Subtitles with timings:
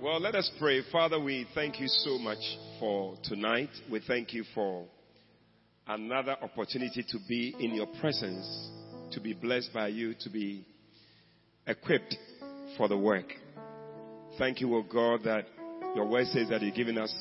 [0.00, 0.82] Well, let us pray.
[0.92, 2.38] Father, we thank you so much
[2.78, 3.70] for tonight.
[3.90, 4.86] We thank you for
[5.88, 8.70] another opportunity to be in your presence,
[9.10, 10.64] to be blessed by you, to be
[11.66, 12.14] equipped
[12.76, 13.26] for the work.
[14.38, 15.46] Thank you, O God, that
[15.96, 17.12] your word says that you've given us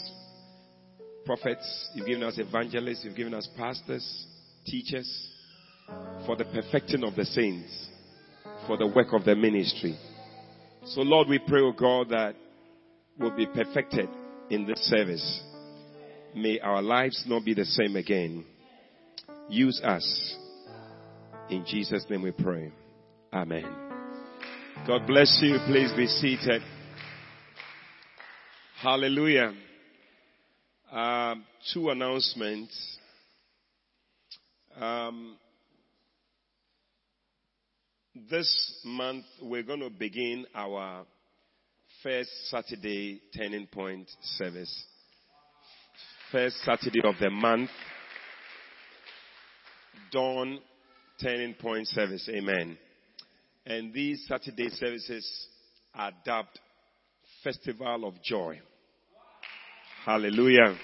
[1.26, 4.28] prophets, you've given us evangelists, you've given us pastors,
[4.68, 5.30] teachers,
[6.28, 7.90] for the perfecting of the saints,
[8.68, 9.98] for the work of the ministry.
[10.86, 12.36] So, Lord, we pray, O God, that
[13.20, 14.10] will be perfected
[14.50, 15.44] in this service.
[16.36, 18.46] May our lives not be the same again.
[19.50, 20.36] Use us.
[21.50, 22.72] In Jesus' name we pray.
[23.34, 23.66] Amen.
[24.86, 25.58] God bless you.
[25.66, 26.62] Please be seated.
[28.82, 29.54] Hallelujah.
[30.92, 32.98] Um, two announcements.
[34.80, 35.38] Um,
[38.30, 41.06] this month we're going to begin our
[42.04, 44.86] first Saturday turning point service.
[46.32, 47.70] First Saturday of the month.
[50.12, 50.60] Dawn
[51.22, 52.30] turning point service.
[52.32, 52.78] Amen.
[53.66, 55.48] And these Saturday services
[55.94, 56.60] are dubbed
[57.44, 58.60] Festival of Joy.
[60.06, 60.78] Hallelujah.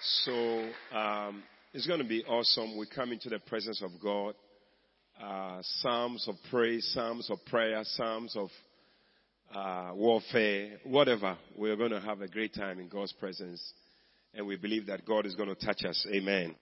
[0.00, 2.76] So um, it's going to be awesome.
[2.76, 4.34] We come into the presence of God.
[5.22, 8.48] Uh, psalms of praise, psalms of prayer, psalms of
[9.54, 11.36] uh, warfare, whatever.
[11.56, 13.62] We're going to have a great time in God's presence.
[14.34, 16.06] And we believe that God is going to touch us.
[16.14, 16.54] Amen.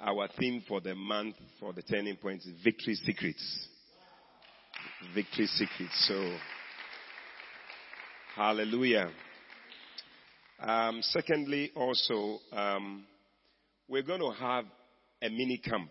[0.00, 3.68] Our theme for the month, for the turning point is Victory Secrets.
[5.14, 6.08] Victory Secrets.
[6.08, 6.36] So,
[8.34, 9.10] hallelujah.
[10.60, 13.04] Um, secondly, also, um,
[13.88, 14.64] we're going to have
[15.22, 15.90] a mini camp.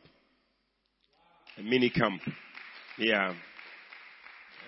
[1.57, 2.21] A mini camp.
[2.97, 3.33] Yeah.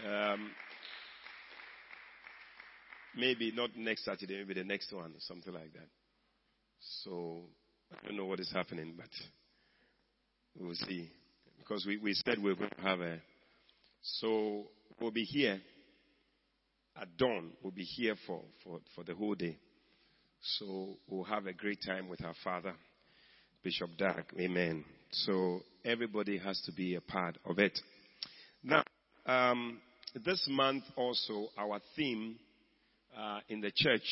[0.08, 0.52] Um,
[3.16, 5.88] maybe not next Saturday, maybe the next one, something like that.
[7.04, 7.42] So
[7.92, 9.10] I don't know what is happening, but
[10.60, 11.10] we'll see.
[11.60, 13.20] Because we, we said we are going to have a.
[14.02, 14.66] So
[15.00, 15.62] we'll be here
[17.00, 17.52] at dawn.
[17.62, 19.58] We'll be here for, for, for the whole day.
[20.58, 22.74] So we'll have a great time with our father,
[23.64, 24.26] Bishop Dag.
[24.38, 24.84] Amen.
[25.12, 27.80] So everybody has to be a part of it.
[28.62, 28.84] Now,
[29.26, 29.80] um,
[30.26, 32.36] this month also, our theme
[33.18, 34.04] uh, in the church,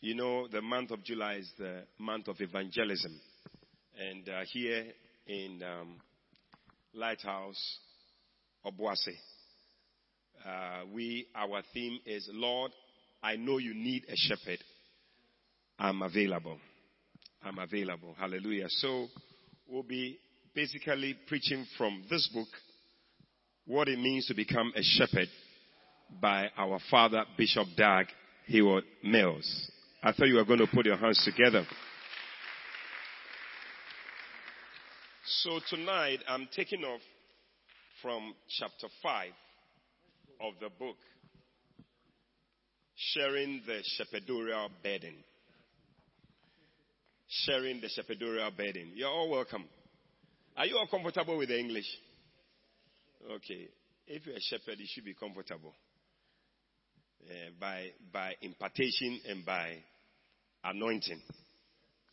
[0.00, 3.18] you know, the month of July is the month of evangelism.
[3.98, 4.84] And uh, here
[5.26, 5.96] in um,
[6.92, 7.78] Lighthouse,
[8.66, 9.16] Obuasi,
[10.44, 12.72] uh, we, our theme is, Lord,
[13.22, 14.58] I know you need a shepherd.
[15.78, 16.58] I'm available.
[17.42, 18.14] I'm available.
[18.18, 18.66] Hallelujah.
[18.68, 19.06] So
[19.68, 20.18] we'll be
[20.54, 22.48] basically preaching from this book,
[23.66, 25.28] what it means to become a shepherd
[26.20, 28.06] by our father, Bishop Dag
[28.46, 29.70] Heward Mills.
[30.02, 31.64] I thought you were going to put your hands together.
[35.26, 37.00] So tonight I'm taking off
[38.02, 39.28] from chapter 5
[40.42, 40.96] of the book,
[42.96, 45.14] Sharing the Shepherdorial Burden.
[47.28, 48.92] Sharing the Shepherdorial Burden.
[48.94, 49.64] You're all welcome.
[50.56, 51.86] Are you all comfortable with the English?
[53.32, 53.68] Okay.
[54.06, 55.72] If you're a shepherd, you should be comfortable.
[57.24, 59.78] Uh, by, by impartation and by
[60.62, 61.20] anointing.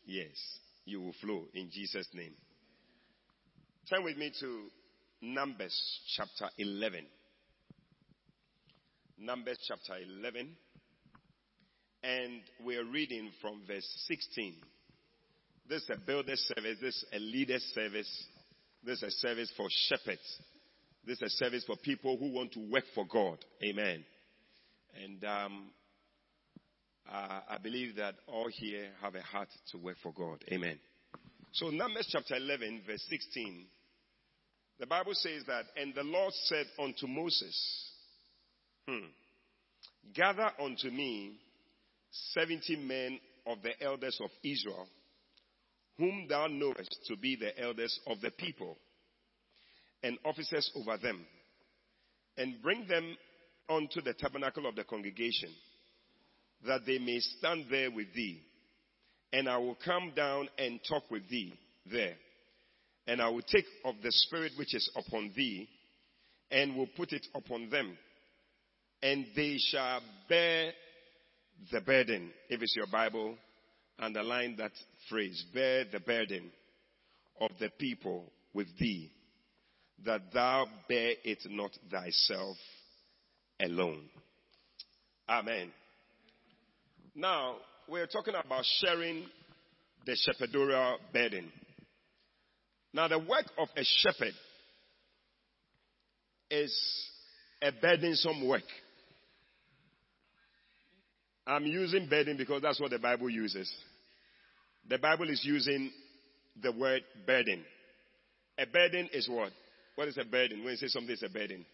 [0.05, 0.31] Yes,
[0.85, 2.31] you will flow in Jesus' name.
[3.89, 4.67] Turn with me to
[5.21, 5.77] Numbers
[6.15, 7.05] chapter 11.
[9.19, 10.55] Numbers chapter 11.
[12.03, 14.55] And we're reading from verse 16.
[15.67, 16.77] This is a builder service.
[16.81, 18.27] This is a leader service.
[18.81, 20.39] This is a service for shepherds.
[21.05, 23.39] This is a service for people who want to work for God.
[23.61, 24.05] Amen.
[25.03, 25.71] And um,
[27.11, 30.43] uh, I believe that all here have a heart to work for God.
[30.51, 30.79] Amen.
[31.53, 33.65] So, Numbers chapter 11, verse 16,
[34.79, 37.91] the Bible says that, And the Lord said unto Moses,
[38.87, 39.07] hmm,
[40.13, 41.39] Gather unto me
[42.33, 44.87] seventy men of the elders of Israel,
[45.97, 48.77] whom thou knowest to be the elders of the people,
[50.03, 51.25] and officers over them,
[52.37, 53.15] and bring them
[53.75, 55.49] unto the tabernacle of the congregation,
[56.65, 58.41] that they may stand there with thee.
[59.33, 61.53] And I will come down and talk with thee
[61.89, 62.15] there.
[63.07, 65.67] And I will take of the Spirit which is upon thee,
[66.51, 67.97] and will put it upon them.
[69.01, 70.73] And they shall bear
[71.71, 72.31] the burden.
[72.49, 73.37] If it's your Bible,
[73.97, 74.71] underline that
[75.09, 76.51] phrase bear the burden
[77.39, 79.11] of the people with thee,
[80.05, 82.57] that thou bear it not thyself
[83.61, 84.01] alone.
[85.29, 85.71] Amen.
[87.15, 89.25] Now, we're talking about sharing
[90.05, 91.51] the shepherdorial burden.
[92.93, 94.33] Now, the work of a shepherd
[96.49, 96.77] is
[97.61, 98.63] a burdensome work.
[101.47, 103.71] I'm using burden because that's what the Bible uses.
[104.89, 105.91] The Bible is using
[106.61, 107.63] the word burden.
[108.57, 109.51] A burden is what?
[109.95, 110.63] What is a burden?
[110.63, 111.65] When you say something is a burden,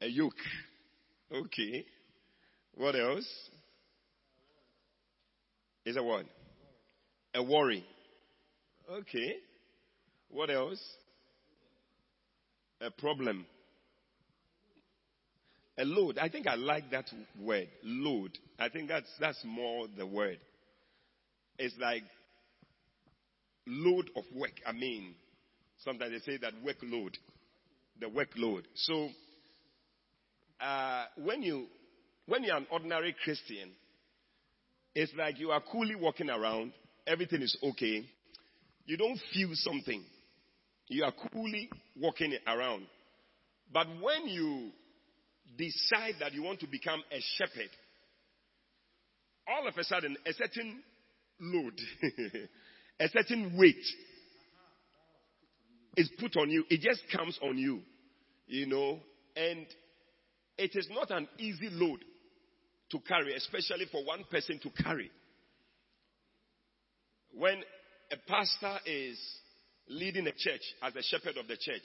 [0.00, 0.34] a yoke.
[1.32, 1.84] Okay.
[2.74, 3.26] What else?
[5.84, 6.26] Is a what?
[7.34, 7.84] A worry.
[8.90, 9.36] Okay.
[10.30, 10.80] What else?
[12.80, 13.46] A problem.
[15.78, 16.18] A load.
[16.18, 17.10] I think I like that
[17.40, 17.68] word.
[17.82, 18.38] Load.
[18.58, 20.38] I think that's that's more the word.
[21.58, 22.02] It's like
[23.66, 24.52] load of work.
[24.66, 25.14] I mean,
[25.84, 27.14] sometimes they say that workload.
[28.00, 28.62] The workload.
[28.74, 29.08] So
[30.60, 31.66] uh, when you
[32.26, 33.70] when you're an ordinary Christian,
[34.94, 36.72] it's like you are coolly walking around,
[37.06, 38.04] everything is okay.
[38.86, 40.02] You don't feel something.
[40.88, 42.86] You are coolly walking around.
[43.72, 44.70] But when you
[45.56, 47.70] decide that you want to become a shepherd,
[49.48, 50.82] all of a sudden, a certain
[51.40, 51.74] load,
[53.00, 53.84] a certain weight
[55.96, 56.64] is put on you.
[56.70, 57.80] It just comes on you,
[58.46, 59.00] you know,
[59.36, 59.66] and
[60.58, 62.00] it is not an easy load
[62.90, 65.10] to carry, especially for one person to carry.
[67.32, 67.62] When
[68.10, 69.18] a pastor is
[69.88, 71.82] leading a church as a shepherd of the church,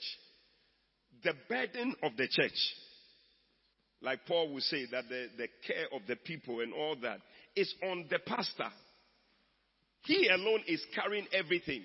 [1.24, 2.58] the burden of the church,
[4.00, 7.18] like Paul would say, that the, the care of the people and all that
[7.54, 8.70] is on the pastor.
[10.04, 11.82] He alone is carrying everything.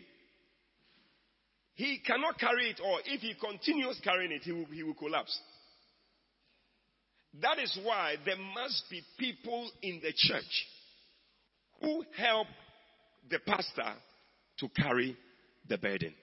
[1.76, 3.00] He cannot carry it all.
[3.06, 5.40] If he continues carrying it, he will, he will collapse.
[7.42, 10.68] That is why there must be people in the church
[11.82, 12.48] who help
[13.30, 13.94] the pastor
[14.60, 15.16] to carry
[15.68, 16.14] the burden.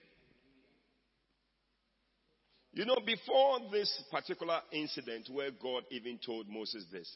[2.73, 7.09] You know, before this particular incident where God even told Moses this,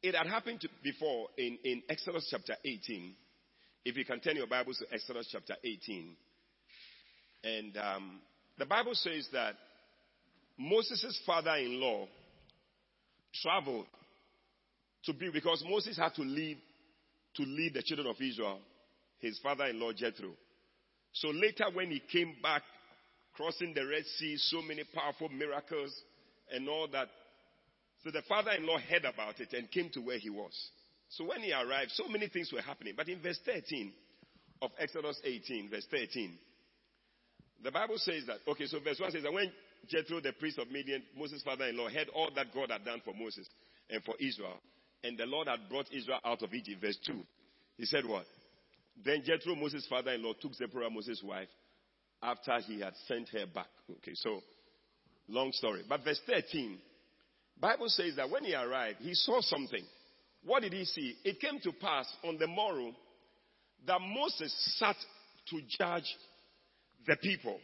[0.00, 3.14] it had happened before in, in Exodus chapter 18.
[3.84, 6.14] If you can turn your Bibles to Exodus chapter 18.
[7.42, 8.20] And um,
[8.58, 9.54] the Bible says that
[10.56, 12.06] Moses' father in law
[13.42, 13.86] traveled
[15.04, 16.58] to be, because Moses had to leave
[17.36, 18.58] to lead the children of Israel,
[19.18, 20.30] his father in law Jethro.
[21.12, 22.62] So later, when he came back,
[23.34, 25.94] crossing the Red Sea, so many powerful miracles
[26.52, 27.08] and all that.
[28.02, 30.52] So the father in law heard about it and came to where he was.
[31.10, 32.94] So when he arrived, so many things were happening.
[32.96, 33.92] But in verse 13
[34.62, 36.32] of Exodus 18, verse 13,
[37.62, 39.50] the Bible says that, okay, so verse 1 says that when
[39.88, 43.00] Jethro, the priest of Midian, Moses' father in law, heard all that God had done
[43.04, 43.48] for Moses
[43.90, 44.58] and for Israel,
[45.04, 47.14] and the Lord had brought Israel out of Egypt, verse 2,
[47.78, 48.26] he said what?
[49.04, 51.48] Then Jethro, Moses' father in law, took Zipporah, Moses' wife,
[52.22, 53.68] after he had sent her back.
[53.90, 54.40] Okay, so
[55.28, 55.82] long story.
[55.88, 56.78] But verse 13,
[57.60, 59.84] Bible says that when he arrived, he saw something.
[60.44, 61.16] What did he see?
[61.24, 62.92] It came to pass on the morrow
[63.86, 64.96] that Moses sat
[65.50, 66.16] to judge
[67.06, 67.58] the people.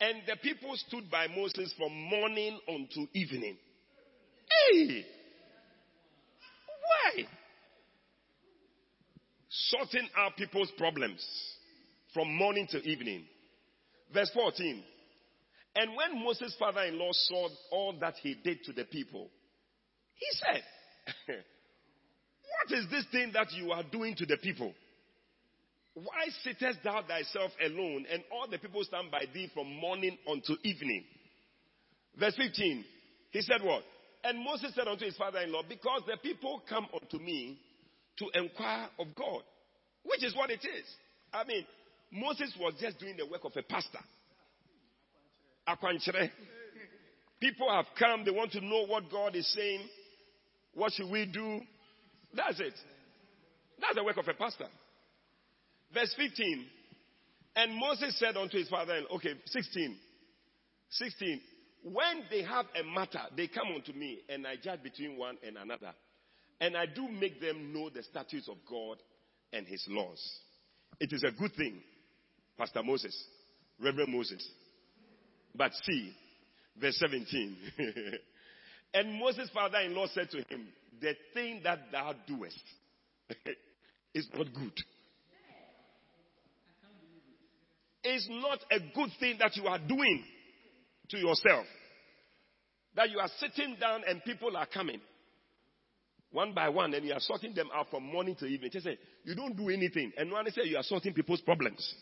[0.00, 3.56] And the people stood by Moses from morning until evening.
[4.70, 5.06] Hey!
[7.14, 7.24] Why?
[9.48, 11.24] Sorting out people's problems
[12.12, 13.24] from morning to evening.
[14.12, 14.82] Verse 14.
[15.76, 19.28] And when Moses' father in law saw all that he did to the people,
[20.14, 20.62] he said,
[21.36, 24.72] What is this thing that you are doing to the people?
[25.96, 30.52] Why sittest thou thyself alone, and all the people stand by thee from morning unto
[30.62, 31.04] evening?
[32.20, 32.84] Verse 15,
[33.30, 33.82] he said what?
[34.22, 37.58] And Moses said unto his father in law, Because the people come unto me
[38.18, 39.40] to inquire of God,
[40.02, 40.84] which is what it is.
[41.32, 41.64] I mean,
[42.12, 44.00] Moses was just doing the work of a pastor.
[45.66, 46.30] Akwanchere.
[47.40, 49.80] People have come, they want to know what God is saying.
[50.74, 51.60] What should we do?
[52.34, 52.74] That's it.
[53.80, 54.66] That's the work of a pastor.
[55.92, 56.66] Verse 15.
[57.56, 59.96] And Moses said unto his father, okay, 16.
[60.90, 61.40] 16.
[61.84, 65.56] When they have a matter, they come unto me, and I judge between one and
[65.56, 65.92] another.
[66.60, 68.98] And I do make them know the statutes of God
[69.52, 70.20] and his laws.
[71.00, 71.80] It is a good thing,
[72.58, 73.16] Pastor Moses,
[73.80, 74.46] Reverend Moses.
[75.54, 76.12] But see,
[76.80, 77.56] verse 17.
[78.94, 80.68] and Moses' father in law said to him,
[81.00, 82.62] The thing that thou doest
[84.14, 84.80] is not good.
[88.08, 90.22] It's not a good thing that you are doing
[91.10, 91.66] to yourself.
[92.94, 95.00] that you are sitting down and people are coming
[96.30, 98.70] one by one and you are sorting them out from morning to evening.
[98.72, 100.12] Say, you don't do anything.
[100.16, 101.94] And one say you are sorting people's problems.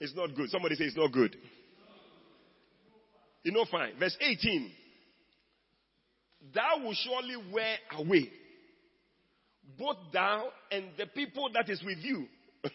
[0.00, 0.50] It's not good.
[0.50, 1.36] Somebody say it's not good.
[3.44, 3.98] You know, fine.
[3.98, 4.70] Verse 18.
[6.54, 8.30] Thou will surely wear away
[9.78, 12.26] both thou and the people that is with you.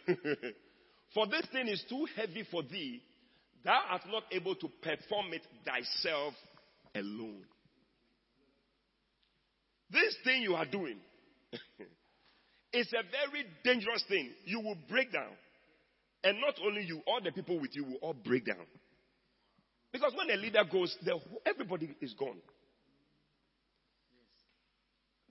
[1.13, 3.01] for this thing is too heavy for thee.
[3.63, 6.33] Thou art not able to perform it thyself
[6.95, 7.43] alone.
[9.89, 10.97] This thing you are doing
[12.73, 14.31] is a very dangerous thing.
[14.45, 15.31] You will break down.
[16.23, 18.65] And not only you, all the people with you will all break down.
[19.91, 22.37] Because when a leader goes, the, everybody is gone.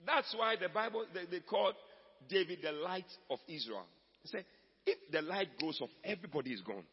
[0.05, 1.75] That's why the Bible, they, they called
[2.29, 3.85] David the light of Israel.
[4.23, 4.45] He said,
[4.85, 6.83] if the light goes off, everybody is gone.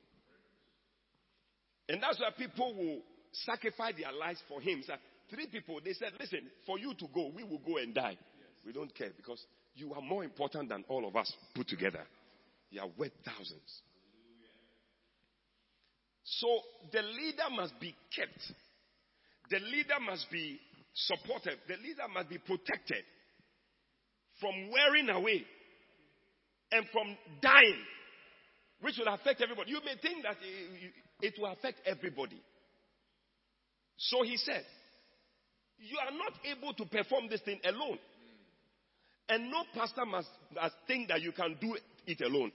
[1.88, 2.98] And that's why people will
[3.32, 4.82] sacrifice their lives for him.
[4.86, 4.94] So
[5.30, 8.16] three people, they said, listen, for you to go, we will go and die.
[8.18, 8.48] Yes.
[8.66, 9.44] We don't care because
[9.74, 12.02] you are more important than all of us put together.
[12.70, 13.82] You are worth thousands.
[16.24, 16.46] So
[16.92, 18.52] the leader must be kept.
[19.50, 20.60] The leader must be
[20.94, 21.58] supported.
[21.66, 23.02] The leader must be protected
[24.40, 25.44] from wearing away
[26.72, 27.78] and from dying,
[28.80, 29.70] which will affect everybody.
[29.70, 30.36] You may think that
[31.20, 32.40] it will affect everybody.
[33.96, 34.64] So he said,
[35.78, 37.98] You are not able to perform this thing alone.
[39.28, 42.50] And no pastor must, must think that you can do it alone.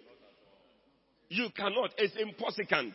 [1.30, 1.92] You cannot.
[1.98, 2.92] It's impossible.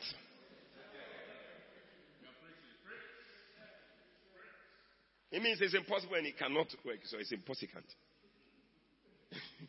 [5.32, 7.82] It means it's impossible and it cannot work, so it's impossible.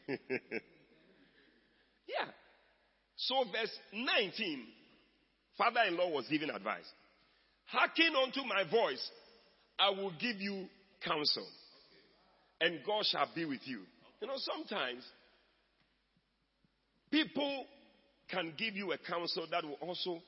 [2.07, 2.27] yeah.
[3.15, 4.63] So, verse 19,
[5.57, 6.89] father in law was giving advice.
[7.65, 9.09] Hearken unto my voice,
[9.79, 10.65] I will give you
[11.05, 11.47] counsel,
[12.59, 13.81] and God shall be with you.
[14.21, 15.03] You know, sometimes
[17.11, 17.65] people
[18.29, 20.21] can give you a counsel that will also,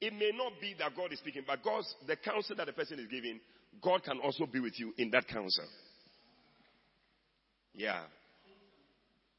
[0.00, 2.98] it may not be that God is speaking, but God's, the counsel that the person
[2.98, 3.40] is giving
[3.82, 5.64] God can also be with you in that counsel.
[7.74, 8.00] Yeah.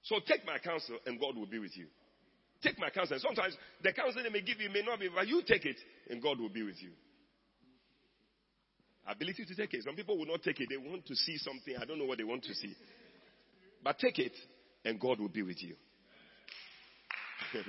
[0.03, 1.87] So take my counsel and God will be with you.
[2.63, 3.17] Take my counsel.
[3.19, 5.77] Sometimes the counsel they may give you may not be, but you take it
[6.09, 6.91] and God will be with you.
[9.07, 9.83] Ability to take it.
[9.83, 10.67] Some people will not take it.
[10.69, 11.75] They want to see something.
[11.79, 12.75] I don't know what they want to see.
[13.83, 14.33] But take it
[14.85, 15.75] and God will be with you.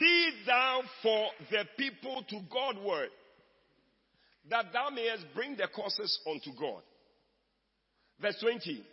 [0.00, 3.10] be thou for the people to God word
[4.50, 6.82] that thou mayest bring the causes unto God.
[8.20, 8.84] Verse 20.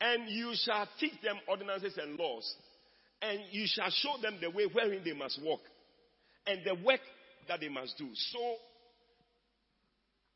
[0.00, 2.54] And you shall teach them ordinances and laws,
[3.22, 5.60] and you shall show them the way wherein they must walk,
[6.46, 7.00] and the work
[7.48, 8.08] that they must do.
[8.12, 8.56] So,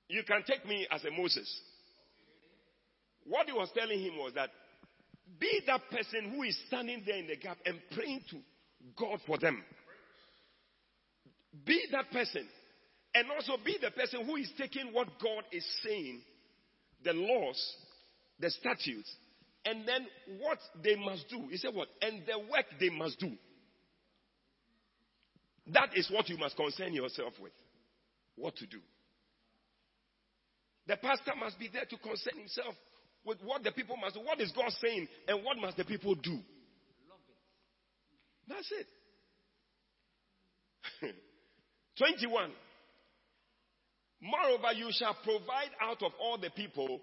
[0.09, 1.61] you can take me as a Moses.
[3.27, 4.51] What he was telling him was that
[5.39, 8.37] be that person who is standing there in the gap and praying to
[8.99, 9.63] God for them.
[11.65, 12.47] Be that person
[13.15, 16.21] and also be the person who is taking what God is saying,
[17.05, 17.77] the laws,
[18.39, 19.15] the statutes,
[19.65, 20.07] and then
[20.39, 21.49] what they must do.
[21.51, 21.89] He said what?
[22.01, 23.31] And the work they must do.
[25.73, 27.53] That is what you must concern yourself with.
[28.37, 28.79] What to do.
[30.87, 32.75] The pastor must be there to concern himself
[33.25, 34.21] with what the people must do.
[34.23, 35.07] What is God saying?
[35.29, 36.39] And what must the people do?
[38.49, 38.73] That's
[41.03, 41.15] it.
[41.99, 42.51] 21.
[44.23, 47.01] Moreover, you shall provide out of all the people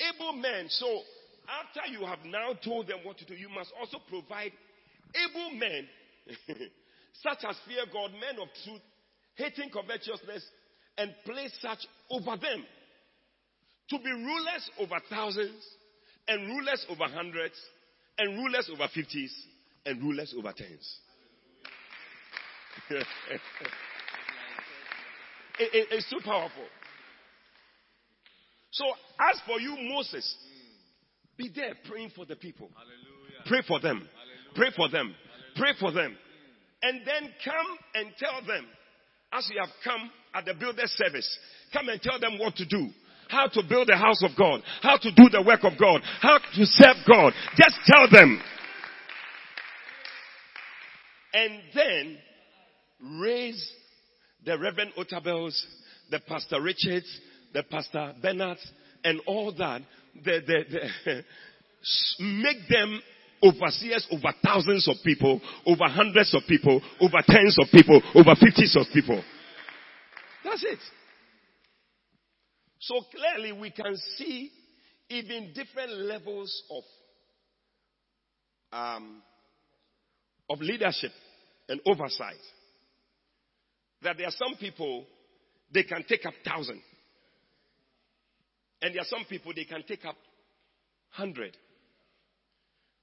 [0.00, 0.66] able men.
[0.68, 1.02] So,
[1.50, 4.52] after you have now told them what to do, you must also provide
[5.14, 5.88] able men,
[7.22, 8.80] such as fear God, men of truth,
[9.34, 10.44] hating covetousness,
[10.98, 12.64] and place such over them
[13.90, 15.64] to be rulers over thousands,
[16.28, 17.58] and rulers over hundreds,
[18.18, 19.34] and rulers over fifties,
[19.84, 20.98] and rulers over tens.
[22.90, 23.04] it,
[25.58, 26.64] it, it's too powerful.
[28.70, 28.84] So,
[29.18, 30.36] as for you, Moses,
[31.40, 32.68] be there praying for the people.
[32.74, 33.40] Hallelujah.
[33.46, 33.96] Pray for them.
[33.96, 34.54] Hallelujah.
[34.54, 35.14] Pray for them.
[35.14, 35.56] Hallelujah.
[35.56, 36.16] Pray for them.
[36.82, 38.66] And then come and tell them,
[39.32, 41.38] as you have come at the builder's service,
[41.72, 42.88] come and tell them what to do.
[43.28, 44.60] How to build the house of God.
[44.82, 46.02] How to do the work of God.
[46.20, 47.32] How to serve God.
[47.56, 48.42] Just tell them.
[51.32, 52.18] And then
[53.20, 53.72] raise
[54.44, 55.58] the Reverend Otabels,
[56.10, 57.06] the Pastor Richards,
[57.54, 58.58] the Pastor Bernard,
[59.04, 59.82] and all that,
[60.14, 60.64] the, the,
[61.04, 61.22] the,
[62.20, 63.00] make them
[63.42, 68.76] overseers over thousands of people, over hundreds of people, over tens of people, over fifties
[68.78, 69.22] of people.
[70.44, 70.78] That's it.
[72.80, 74.50] So clearly we can see
[75.08, 76.82] even different levels of
[78.72, 79.22] um,
[80.48, 81.10] of leadership
[81.68, 82.34] and oversight.
[84.02, 85.04] That there are some people
[85.72, 86.80] they can take up thousand,
[88.82, 90.16] and there are some people they can take up
[91.10, 91.56] hundred.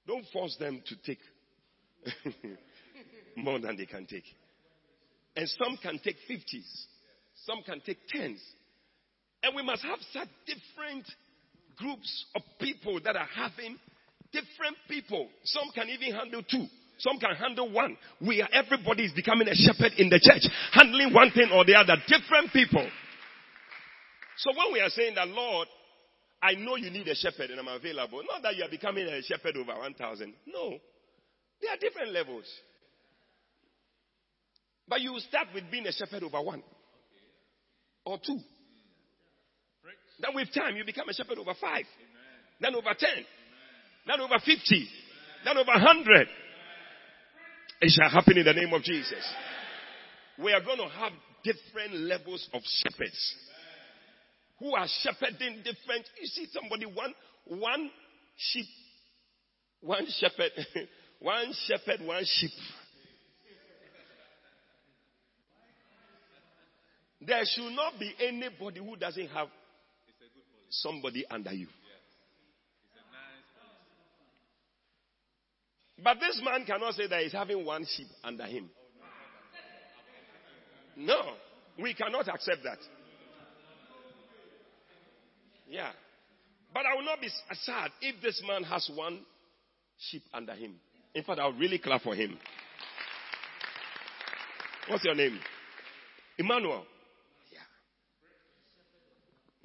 [0.07, 1.19] Don't force them to take
[3.35, 4.23] more than they can take.
[5.35, 6.87] And some can take fifties,
[7.45, 8.41] some can take tens.
[9.43, 11.05] And we must have such different
[11.77, 13.77] groups of people that are having
[14.31, 15.27] different people.
[15.43, 16.65] Some can even handle two.
[16.99, 17.95] Some can handle one.
[18.19, 21.75] We are, everybody is becoming a shepherd in the church, handling one thing or the
[21.75, 21.95] other.
[22.07, 22.89] Different people.
[24.37, 25.67] So when we are saying that, Lord,
[26.41, 29.21] I know you need a shepherd and I'm available, not that you are becoming a
[29.23, 30.33] shepherd over 1,000.
[30.45, 30.77] No.
[31.61, 32.45] There are different levels.
[34.87, 36.61] But you start with being a shepherd over one
[38.05, 38.39] or two.
[40.19, 41.85] Then with time, you become a shepherd over five.
[42.61, 43.25] Then over ten.
[44.07, 44.87] Then over fifty.
[45.45, 46.27] Then over hundred.
[47.81, 49.23] It shall happen in the name of Jesus.
[50.39, 51.11] We are going to have
[51.43, 53.35] different levels of shepherds
[54.59, 56.05] who are shepherding different.
[56.19, 57.13] You see, somebody one
[57.45, 57.89] one
[58.35, 58.65] sheep,
[59.81, 60.51] one shepherd,
[61.19, 62.51] one shepherd, one sheep.
[67.21, 69.47] There should not be anybody who doesn't have
[70.69, 71.67] somebody under you.
[76.03, 78.69] But this man cannot say that he's having one sheep under him.
[80.95, 81.21] No,
[81.81, 82.77] we cannot accept that.
[85.69, 85.91] Yeah.
[86.73, 89.19] But I will not be sad if this man has one
[89.97, 90.75] sheep under him.
[91.13, 92.37] In fact, I'll really clap for him.
[94.87, 95.39] What's your name?
[96.37, 96.85] Emmanuel.
[97.51, 97.59] Yeah.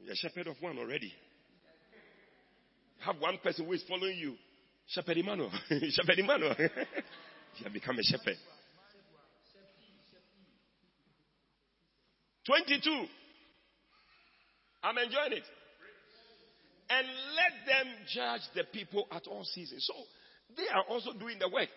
[0.05, 1.13] You're a shepherd of one already.
[3.01, 4.35] Have one person who is following you.
[4.89, 5.51] Shepherd Emmanuel.
[5.69, 6.55] shepherd Emmanuel.
[6.59, 8.37] you have become a shepherd.
[12.47, 13.07] 22.
[14.83, 15.45] I'm enjoying it.
[16.93, 19.89] And let them judge the people at all seasons.
[19.89, 19.95] So
[20.57, 21.69] they are also doing the work.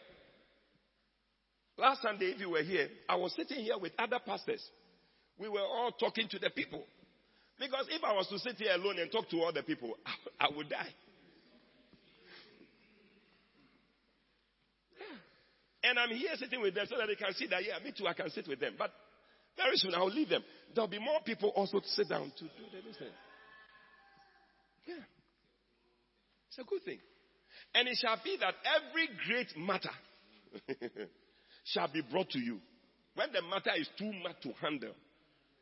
[1.78, 4.62] Last Sunday, if you were here, I was sitting here with other pastors.
[5.40, 6.84] We were all talking to the people.
[7.58, 9.94] Because if I was to sit here alone and talk to all the people,
[10.40, 10.94] I, would die.
[15.84, 18.08] And I'm here sitting with them so that they can see that, yeah, me too,
[18.08, 18.74] I can sit with them.
[18.78, 18.92] But
[19.56, 20.44] very soon I'll leave them.
[20.74, 23.14] There'll be more people also to sit down to do the business.
[24.86, 25.04] Yeah.
[26.50, 27.00] It's a good thing.
[27.74, 29.92] And it shall be that every great matter
[31.66, 32.60] shall be brought to you.
[33.16, 34.94] When the matter is too much to handle.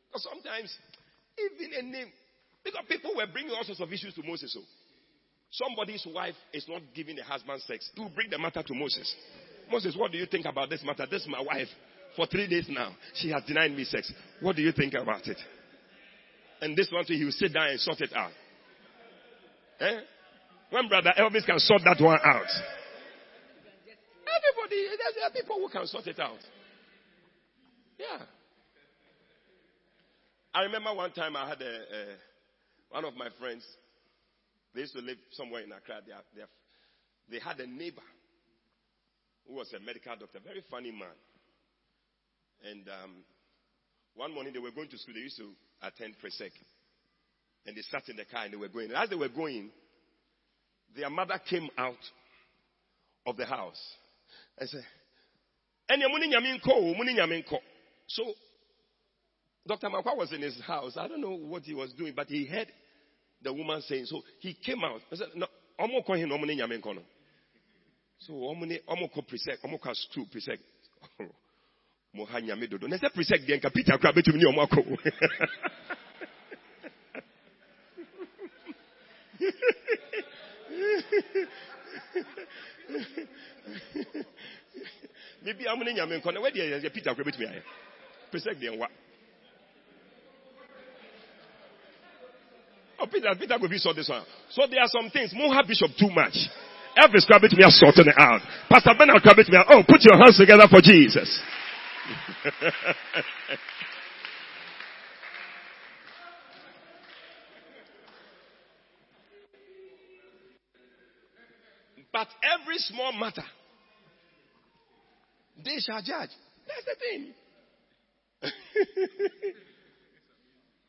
[0.08, 0.76] Because sometimes
[1.38, 2.12] even a name.
[2.62, 4.52] Because people were bringing all sorts of issues to Moses.
[4.54, 4.60] So
[5.50, 7.90] somebody's wife is not giving the husband sex.
[7.96, 9.14] To bring the matter to Moses.
[9.70, 11.06] Moses, what do you think about this matter?
[11.10, 11.68] This is my wife.
[12.16, 14.12] For three days now, she has denied me sex.
[14.40, 15.38] What do you think about it?
[16.60, 18.30] And this one, he will sit down and sort it out.
[19.80, 20.00] Eh?
[20.70, 22.46] When brother Elvis can sort that one out.
[24.26, 26.38] Everybody, there are people who can sort it out.
[27.98, 28.24] Yeah.
[30.52, 32.16] I remember one time I had a, a
[32.90, 33.64] one of my friends.
[34.74, 36.00] They used to live somewhere in Accra.
[36.06, 36.46] They, they,
[37.30, 38.02] they had a neighbor
[39.46, 41.14] who was a medical doctor, very funny man.
[42.64, 43.14] And um,
[44.14, 45.14] one morning they were going to school.
[45.14, 45.50] They used to
[45.82, 46.50] attend Presec.
[47.66, 48.88] And they sat in the car and they were going.
[48.88, 49.70] And as they were going,
[50.94, 51.94] their mother came out
[53.26, 53.80] of the house
[54.58, 54.84] and said,
[58.08, 58.24] So
[59.66, 59.88] Dr.
[59.88, 60.96] Makwa was in his house.
[60.96, 62.68] I don't know what he was doing, but he heard
[63.42, 65.00] the woman saying, so he came out.
[65.12, 65.46] I said, no,
[65.80, 67.02] omo ko hin omo ne nyame nko no.
[68.18, 70.58] So omo ne omo ko presec, omo ka school presec.
[72.14, 72.86] Mo ha nyame dodo.
[72.86, 74.82] Na se presec de nka Peter kra betumi ne omo akọ.
[85.44, 87.62] Maybe omo ne nyame nko na we de Peter betumi aye.
[88.30, 88.88] Presec de nwa.
[92.98, 94.24] Oh, Peter, Peter be sort this one.
[94.50, 95.34] So there are some things.
[95.34, 96.48] Moha Bishop too much.
[96.96, 98.40] Elvis Crabbit me are sorting it out.
[98.70, 101.40] Pastor Bernard Crabbit me oh, put your hands together for Jesus.
[112.74, 113.44] every small matter,
[115.64, 116.30] they shall judge.
[116.66, 117.34] That's the thing.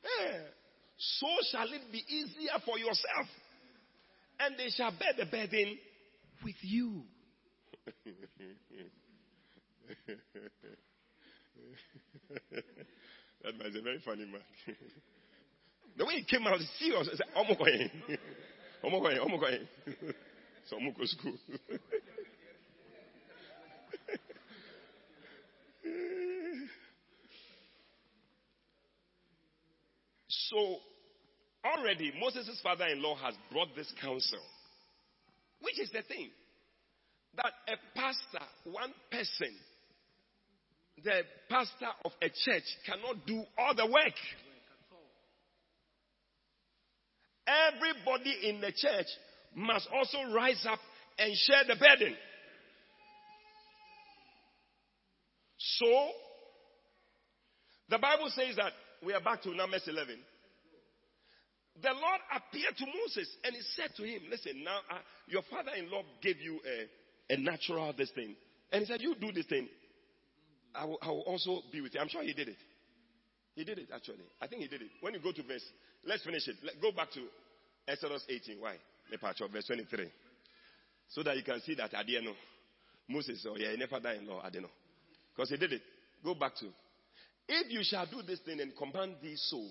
[0.03, 0.39] yeah.
[0.97, 3.27] So shall it be easier for yourself.
[4.39, 5.77] And they shall bear the burden
[6.41, 7.03] with you.
[13.43, 14.41] that was a very funny man.
[15.97, 17.09] the way he came out, serious.
[17.11, 17.27] I said,
[20.73, 20.75] Omokoye.
[20.75, 20.75] Omokoye, Omokoye.
[20.75, 21.37] So Omoko school.
[30.27, 30.77] so
[31.63, 34.39] already Moses' father in law has brought this counsel,
[35.61, 36.29] which is the thing
[37.35, 39.53] that a pastor, one person,
[41.03, 44.13] the pastor of a church cannot do all the work.
[47.47, 49.05] Everybody in the church
[49.55, 50.79] must also rise up
[51.17, 52.15] and share the burden.
[55.57, 56.09] So,
[57.89, 60.15] the Bible says that we are back to Numbers 11.
[61.81, 65.71] The Lord appeared to Moses and he said to him, Listen, now uh, your father
[65.77, 68.35] in law gave you a, a natural this thing.
[68.71, 69.67] And he said, You do this thing.
[70.73, 72.01] I will, I will also be with you.
[72.01, 72.57] I'm sure he did it.
[73.55, 74.23] He did it actually.
[74.41, 74.89] I think he did it.
[75.01, 75.63] When you go to verse,
[76.05, 76.55] let's finish it.
[76.63, 77.21] Let, go back to
[77.87, 78.59] Exodus 18.
[78.59, 78.75] Why?
[79.09, 80.07] Verse 23.
[81.09, 82.33] So that you can see that know.
[83.07, 84.41] Moses, oh yeah, he never died in law.
[84.43, 84.49] I.
[84.49, 85.81] Because he did it.
[86.23, 86.65] Go back to.
[87.47, 89.63] If you shall do this thing and command thee so,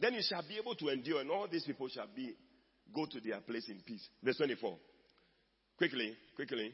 [0.00, 2.34] then you shall be able to endure, and all these people shall be
[2.94, 4.06] go to their place in peace.
[4.22, 4.76] Verse 24.
[5.76, 6.72] Quickly, quickly.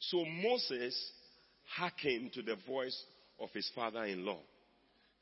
[0.00, 1.12] So Moses
[1.76, 3.00] hearkened to the voice
[3.40, 4.38] of his father in law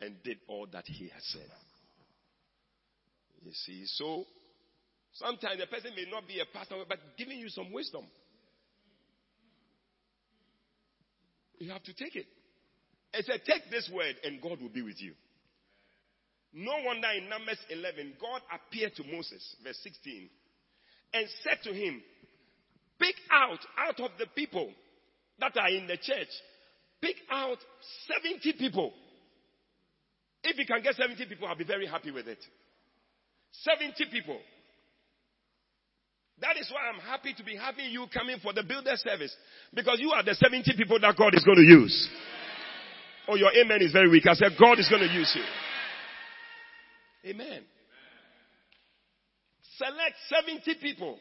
[0.01, 1.51] and did all that he had said.
[3.45, 4.25] You see, so
[5.15, 8.05] sometimes the person may not be a pastor, but giving you some wisdom.
[11.59, 12.27] You have to take it.
[13.15, 15.13] It said, Take this word and God will be with you.
[16.53, 20.29] No wonder in Numbers 11, God appeared to Moses, verse 16,
[21.15, 22.03] and said to him,
[22.99, 24.71] Pick out, out of the people
[25.41, 26.29] that are in the church,
[27.01, 27.59] pick out
[28.23, 28.93] 70 people.
[30.45, 32.45] If you can get 70 people, I'll be very happy with it.
[33.53, 34.39] 70 people.
[36.43, 39.35] That is why I'm happy to be having you coming for the builder service.
[39.73, 42.09] Because you are the 70 people that God is going to use.
[43.29, 44.27] Oh, your amen is very weak.
[44.29, 47.31] I said, God is going to use you.
[47.31, 47.63] Amen.
[49.77, 51.17] Select 70 people.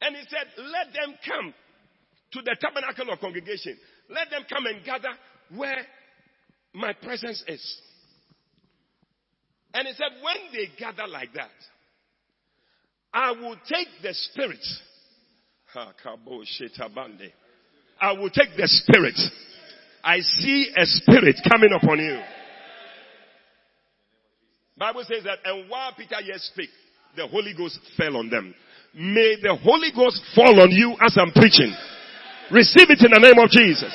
[0.00, 1.54] And he said, let them come
[2.32, 3.76] to the tabernacle of congregation.
[4.08, 5.10] Let them come and gather
[5.54, 5.86] where
[6.72, 7.80] my presence is.
[9.74, 11.50] And he said, when they gather like that,
[13.14, 14.58] I will take the spirit.
[18.00, 19.18] I will take the spirit.
[20.02, 22.20] I see a spirit coming upon you.
[24.76, 26.68] Bible says that, and while Peter yet spake,
[27.16, 28.52] the Holy Ghost fell on them.
[28.92, 31.72] May the Holy Ghost fall on you as I'm preaching.
[32.50, 33.94] Receive it in the name of Jesus.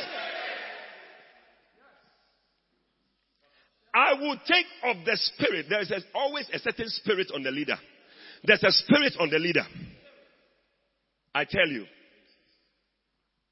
[3.94, 5.66] I will take of the spirit.
[5.70, 7.78] There is always a certain spirit on the leader.
[8.44, 9.66] There's a spirit on the leader.
[11.34, 11.86] I tell you.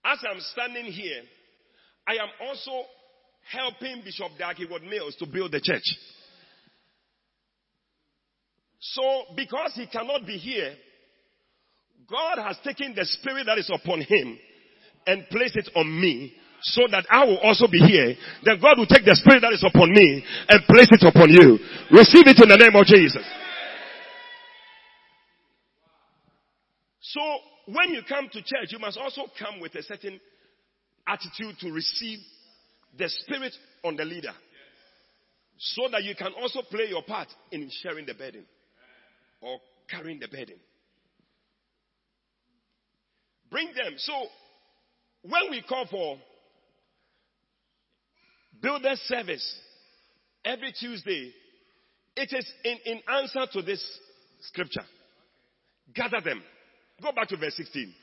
[0.05, 1.21] As I'm standing here,
[2.07, 2.71] I am also
[3.51, 5.83] helping Bishop Dag Heward-Mills to build the church.
[8.79, 10.73] So, because he cannot be here,
[12.09, 14.37] God has taken the spirit that is upon him
[15.05, 18.15] and placed it on me so that I will also be here.
[18.43, 21.59] Then God will take the spirit that is upon me and place it upon you.
[21.91, 23.23] Receive it in the name of Jesus.
[27.11, 27.21] So,
[27.67, 30.19] when you come to church, you must also come with a certain
[31.07, 32.19] attitude to receive
[32.97, 34.33] the spirit on the leader.
[35.57, 38.45] So that you can also play your part in sharing the burden
[39.41, 39.57] or
[39.89, 40.55] carrying the burden.
[43.49, 43.93] Bring them.
[43.97, 44.13] So,
[45.21, 46.17] when we call for
[48.61, 49.59] builder service
[50.43, 51.33] every Tuesday,
[52.17, 53.83] it is in, in answer to this
[54.41, 54.83] scripture.
[55.93, 56.43] Gather them.
[57.01, 57.93] Go back to verse 16.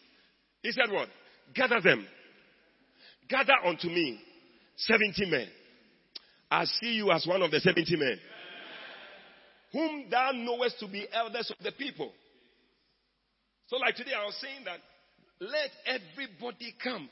[0.63, 1.09] He said what?
[1.55, 2.07] Gather them.
[3.29, 4.21] Gather unto me
[4.77, 5.49] 70 men.
[6.51, 8.19] I see you as one of the 70 men
[9.73, 12.13] whom thou knowest to be elders of the people.
[13.67, 14.79] So, like today, I was saying that
[15.41, 17.09] let everybody come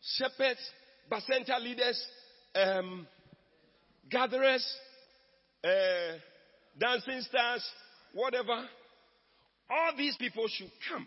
[0.00, 0.60] shepherds,
[1.12, 2.02] bacenta leaders,
[2.54, 3.06] um,
[4.10, 4.66] gatherers,
[5.62, 6.16] uh,
[6.78, 7.68] dancing stars,
[8.14, 8.64] whatever.
[9.68, 11.06] All these people should come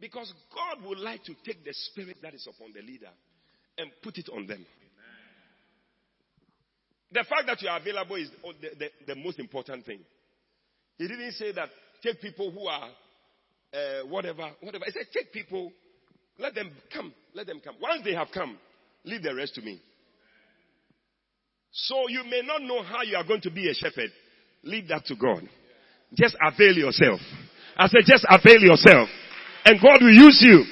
[0.00, 3.08] Because God would like to take the spirit that is upon the leader
[3.78, 4.64] and put it on them.
[7.12, 8.30] The fact that you are available is
[8.60, 10.00] the, the, the most important thing.
[10.98, 11.68] He didn't say that
[12.02, 12.88] take people who are
[13.72, 14.84] uh, whatever, whatever.
[14.86, 15.70] He said take people,
[16.38, 17.76] let them come, let them come.
[17.80, 18.58] Once they have come,
[19.04, 19.80] leave the rest to me.
[21.72, 24.10] So you may not know how you are going to be a shepherd.
[24.62, 25.48] Leave that to God.
[26.14, 27.20] Just avail yourself.
[27.76, 29.08] I said, just avail yourself.
[29.66, 30.64] And God will use you.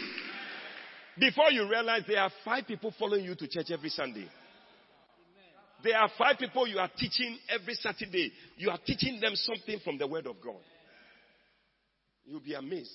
[1.19, 4.29] Before you realize there are five people following you to church every Sunday.
[5.83, 8.33] There are five people you are teaching every Saturday.
[8.57, 10.61] You are teaching them something from the Word of God.
[12.25, 12.93] You'll be amazed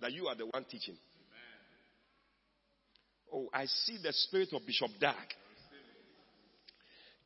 [0.00, 0.96] that you are the one teaching.
[3.32, 5.14] Oh, I see the spirit of Bishop Dag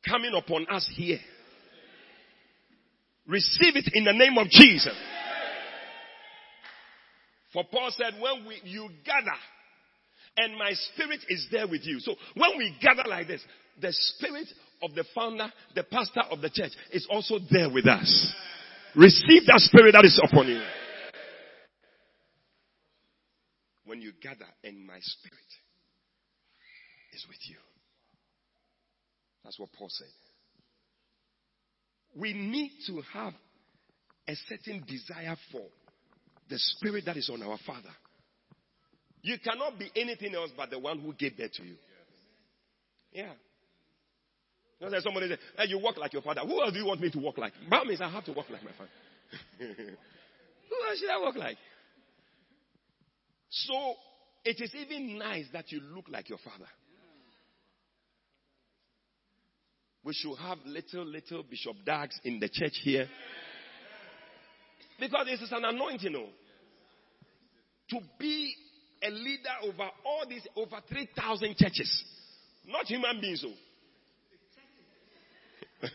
[0.05, 1.19] coming upon us here.
[3.25, 4.93] Receive it in the name of Jesus.
[7.53, 9.37] For Paul said, when we, you gather
[10.37, 11.99] and my spirit is there with you.
[11.99, 13.41] So when we gather like this,
[13.79, 14.47] the spirit
[14.81, 18.33] of the founder, the pastor of the church is also there with us.
[18.95, 20.61] Receive that spirit that is upon you.
[23.85, 25.51] When you gather and my spirit
[27.13, 27.57] is with you.
[29.43, 30.07] That's what Paul said.
[32.15, 33.33] We need to have
[34.27, 35.61] a certain desire for
[36.49, 37.89] the spirit that is on our Father.
[39.21, 41.75] You cannot be anything else but the one who gave birth to you.
[43.13, 43.31] Yeah.
[44.81, 46.41] You know, somebody said, hey, you walk like your father.
[46.41, 47.53] Who else do you want me to walk like?
[47.69, 48.89] Mom means I have to walk like my father.
[49.59, 51.57] who else should I walk like?
[53.49, 53.93] So,
[54.43, 56.67] it is even nice that you look like your father.
[60.03, 63.07] We should have little, little Bishop Dags in the church here.
[65.03, 66.29] Because this is an anointing, oh.
[67.89, 68.55] To be
[69.03, 72.05] a leader over all these, over 3,000 churches.
[72.65, 73.51] Not human beings, oh.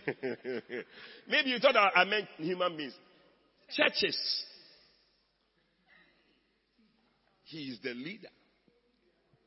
[1.26, 2.92] Maybe you thought I meant human beings.
[3.74, 4.44] Churches.
[7.44, 8.28] He is the leader.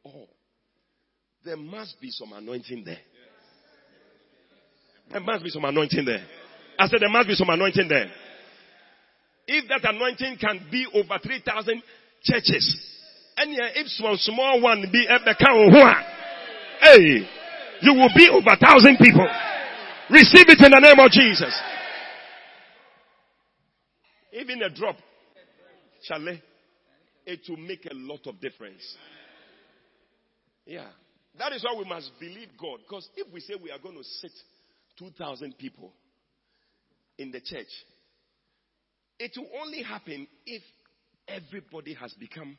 [0.04, 0.28] Oh,
[1.46, 2.98] there must be some anointing there.
[5.12, 6.26] There must be some anointing there.
[6.80, 8.10] I said there must be some anointing there.
[9.48, 11.82] If that anointing can be over 3,000
[12.24, 12.88] churches,
[13.38, 15.36] and if one small one be eh, at the
[16.82, 17.28] hey,
[17.82, 19.28] you will be over 1,000 people.
[20.10, 21.54] Receive it in the name of Jesus.
[24.34, 24.98] Even a drop,
[26.08, 26.42] Charlie,
[27.26, 28.98] it will make a lot of difference.
[30.66, 30.88] Yeah.
[31.40, 32.80] That is why we must believe God.
[32.88, 34.32] Because if we say we are going to sit
[35.00, 35.94] 2,000 people
[37.18, 37.68] in the church,
[39.22, 40.64] it will only happen if
[41.28, 42.58] everybody has become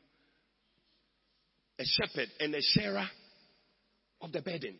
[1.79, 3.05] a shepherd and a sharer
[4.21, 4.77] of the burden.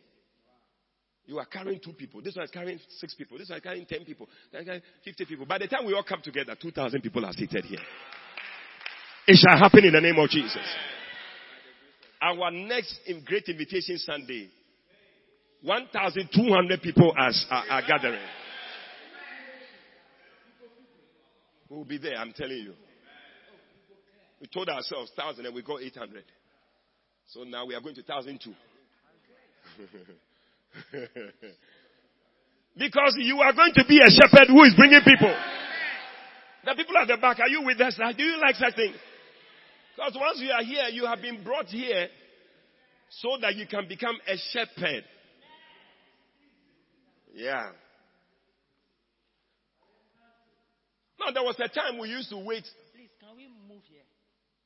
[1.25, 2.21] You are carrying two people.
[2.21, 3.37] This one is carrying six people.
[3.37, 4.27] This one is carrying ten people.
[4.51, 5.45] This carrying fifty people.
[5.45, 7.79] By the time we all come together, two thousand people are seated here.
[9.27, 10.65] It shall happen in the name of Jesus.
[12.21, 14.49] Our next Great Invitation Sunday,
[15.61, 18.21] 1,200 people are, are, are gathering.
[21.73, 22.73] We will be there, I'm telling you.
[24.39, 26.23] We told ourselves 1,000 and we got 800.
[27.29, 28.53] So now we are going to 1,002.
[32.77, 35.35] because you are going to be a shepherd who is bringing people.
[36.63, 37.99] The people at the back, are you with us?
[38.17, 38.97] Do you like such things?
[39.95, 42.07] Because once you are here, you have been brought here
[43.09, 45.05] so that you can become a shepherd.
[47.33, 47.71] Yeah.
[51.23, 52.67] Now, there was a time we used to wait.
[52.93, 54.03] Please, can we move here?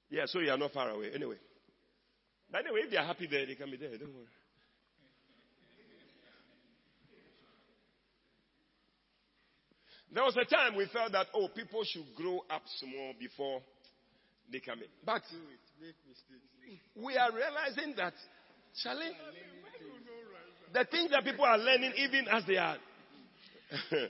[0.09, 1.11] Yeah, so you are not far away.
[1.13, 1.35] Anyway.
[2.51, 3.97] But anyway, if they are happy there, they can be there.
[3.97, 4.25] Don't worry.
[10.13, 13.61] There was a time we felt that, oh, people should grow up small before
[14.51, 14.87] they come in.
[15.05, 15.21] But
[16.95, 18.13] we are realizing that,
[18.81, 19.11] Charlie,
[20.73, 22.77] the things that people are learning even as they are.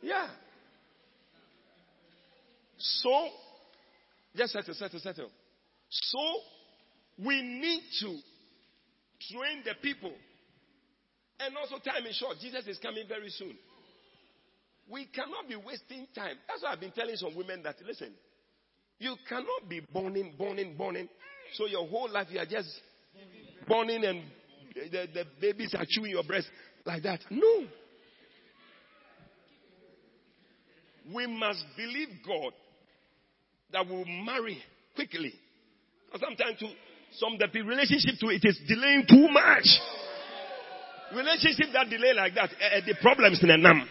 [0.00, 0.28] yeah.
[2.78, 3.28] So,
[4.36, 5.30] just settle, settle, settle.
[5.88, 6.18] So,
[7.24, 8.18] we need to
[9.30, 10.12] train the people.
[11.40, 12.36] And also, time is short.
[12.40, 13.56] Jesus is coming very soon.
[14.88, 16.36] We cannot be wasting time.
[16.48, 18.12] That's why I've been telling some women that, listen,
[18.98, 21.08] you cannot be burning, burning, burning.
[21.54, 22.68] So your whole life you are just
[23.68, 24.22] burning and
[24.74, 26.48] the, the babies are chewing your breast
[26.84, 27.20] like that.
[27.30, 27.66] No.
[31.14, 32.52] We must believe God
[33.76, 34.58] that will marry
[34.94, 35.34] quickly.
[36.18, 36.66] Sometimes to
[37.12, 39.68] some the relationship to it is delaying too much.
[41.14, 43.86] Relationship that delay like that, uh, the problems in the num.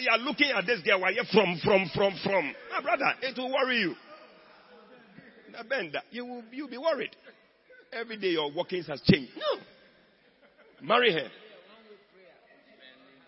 [0.00, 2.54] You are looking at this girl, where you're from, from, from, from.
[2.70, 3.94] My brother, it will worry you.
[6.12, 7.16] You will you'll be worried.
[7.92, 9.32] Every day your workings has changed.
[9.36, 9.60] No.
[10.86, 11.28] Marry her.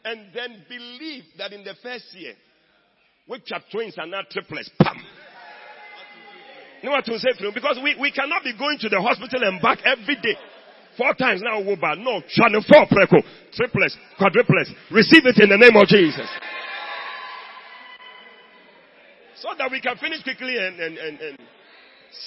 [0.04, 2.34] And then believe that in the first year,
[3.30, 4.96] which are twins and not triplets, pam.
[6.82, 9.46] You know what to say to Because we, we cannot be going to the hospital
[9.46, 10.34] and back every day.
[10.98, 11.96] Four times now, Woba.
[11.96, 13.22] No, channel four preco.
[13.54, 14.74] Triplets, quadruplets.
[14.90, 16.26] Receive it in the name of Jesus.
[19.36, 21.38] So that we can finish quickly and, and, and, and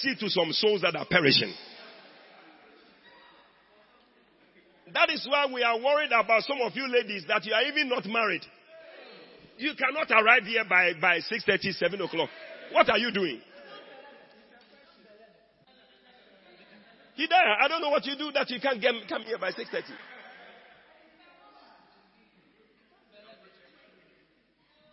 [0.00, 1.52] see to some souls that are perishing.
[4.94, 7.90] That is why we are worried about some of you ladies that you are even
[7.90, 8.42] not married.
[9.56, 12.28] You cannot arrive here by, by 6.30, 7 o'clock.
[12.72, 13.40] What are you doing?
[17.16, 17.56] there.
[17.62, 19.82] I don't know what you do that you can't get, come here by 6.30.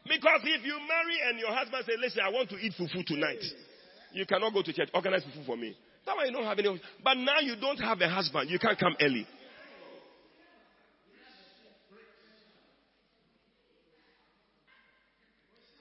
[0.07, 3.41] Because if you marry and your husband says, listen, I want to eat fufu tonight.
[4.11, 4.89] You cannot go to church.
[4.93, 5.75] Organize fufu for me.
[6.05, 6.81] That why you don't have any.
[7.03, 8.49] But now you don't have a husband.
[8.49, 9.25] You can't come early.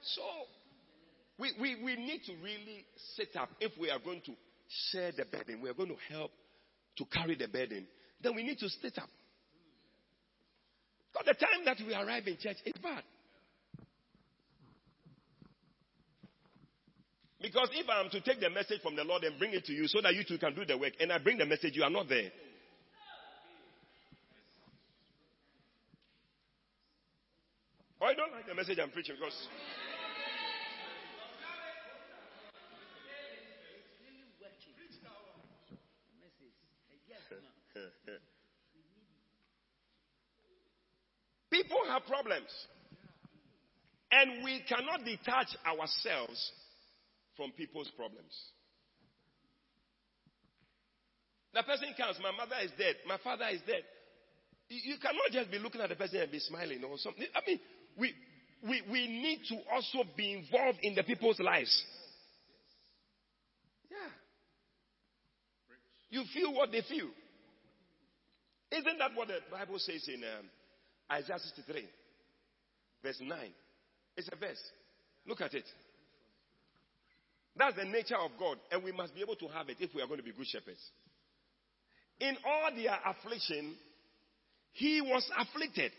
[0.01, 0.21] So,
[1.41, 4.33] we, we, we need to really set up if we are going to
[4.91, 6.29] share the burden, we are going to help
[6.97, 7.87] to carry the burden,
[8.21, 9.09] then we need to split up.
[11.11, 13.01] Because the time that we arrive in church is bad.
[17.41, 19.73] Because if I am to take the message from the Lord and bring it to
[19.73, 21.81] you so that you too can do the work, and I bring the message, you
[21.83, 22.29] are not there.
[27.99, 29.33] Oh, I don't like the message I'm preaching because.
[41.51, 42.49] People have problems.
[44.11, 46.51] And we cannot detach ourselves
[47.37, 48.33] from people's problems.
[51.53, 53.83] The person comes, my mother is dead, my father is dead.
[54.69, 57.25] You cannot just be looking at the person and be smiling or something.
[57.35, 57.59] I mean,
[57.97, 58.13] we,
[58.63, 61.83] we, we need to also be involved in the people's lives.
[63.89, 63.97] Yeah.
[66.09, 67.09] You feel what they feel.
[68.71, 70.45] Isn't that what the Bible says in um,
[71.11, 71.87] Isaiah 63,
[73.03, 73.37] verse 9?
[74.15, 74.61] It's a verse.
[75.27, 75.65] Look at it.
[77.57, 80.01] That's the nature of God, and we must be able to have it if we
[80.01, 80.79] are going to be good shepherds.
[82.19, 83.75] In all their affliction,
[84.71, 85.91] he was afflicted.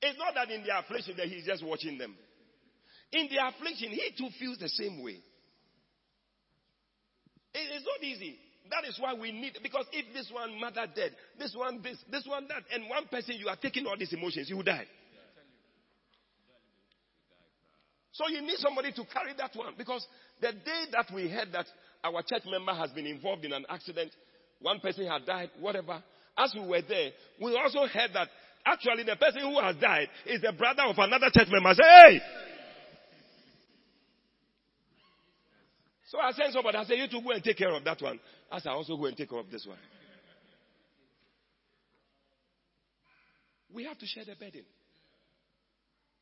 [0.00, 2.14] It's not that in their affliction that he's just watching them.
[3.12, 5.18] In their affliction, he too feels the same way.
[7.52, 8.38] It's not easy.
[8.68, 12.26] That is why we need, because if this one mother dead, this one this, this
[12.26, 14.86] one that, and one person you are taking all these emotions, you will die.
[18.12, 19.74] So you need somebody to carry that one.
[19.78, 20.06] Because
[20.40, 21.66] the day that we heard that
[22.04, 24.12] our church member has been involved in an accident,
[24.60, 26.02] one person had died, whatever,
[26.36, 28.28] as we were there, we also heard that
[28.66, 31.72] actually the person who has died is the brother of another church member.
[31.74, 32.20] Say, hey!
[36.10, 38.18] So I sent somebody, I said, you to go and take care of that one.
[38.50, 39.78] I said, I also go and take care of this one.
[43.72, 44.64] We have to share the burden.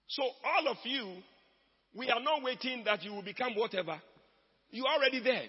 [0.09, 1.23] So all of you,
[1.97, 3.99] we are not waiting that you will become whatever.
[4.71, 5.45] You are already there.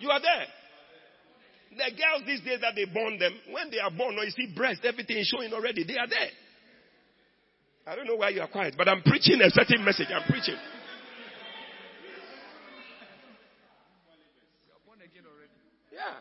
[0.00, 0.46] You are there.
[1.70, 4.52] The girls these days that they born them, when they are born, or you see
[4.52, 5.84] breast, everything is showing already.
[5.84, 6.30] They are there.
[7.86, 10.08] I don't know why you are quiet, but I'm preaching a certain message.
[10.12, 10.56] I'm preaching.
[15.94, 16.18] Yeah.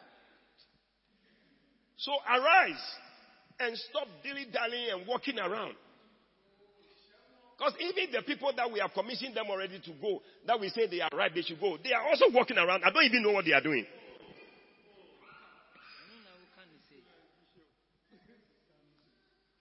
[2.03, 2.83] So arise
[3.59, 5.73] and stop dilly dallying and walking around.
[7.57, 10.85] Because even the people that we have commissioned them already to go, that we say
[10.87, 12.83] they are right, they should go, they are also walking around.
[12.83, 13.85] I don't even know what they are doing.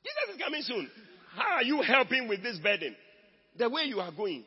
[0.03, 0.91] Jesus is coming soon.
[1.37, 2.97] How are you helping with this burden?
[3.57, 4.43] The way you are going.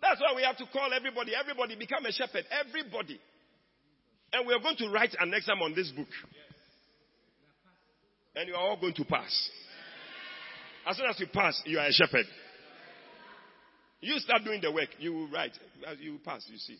[0.00, 1.32] That's why we have to call everybody.
[1.34, 2.44] Everybody become a shepherd.
[2.64, 3.18] Everybody.
[4.32, 6.08] And we are going to write an exam on this book.
[8.36, 9.50] And you are all going to pass.
[10.86, 12.26] As soon as you pass, you are a shepherd.
[14.00, 15.52] You start doing the work, you will write.
[16.00, 16.78] You will pass, you see.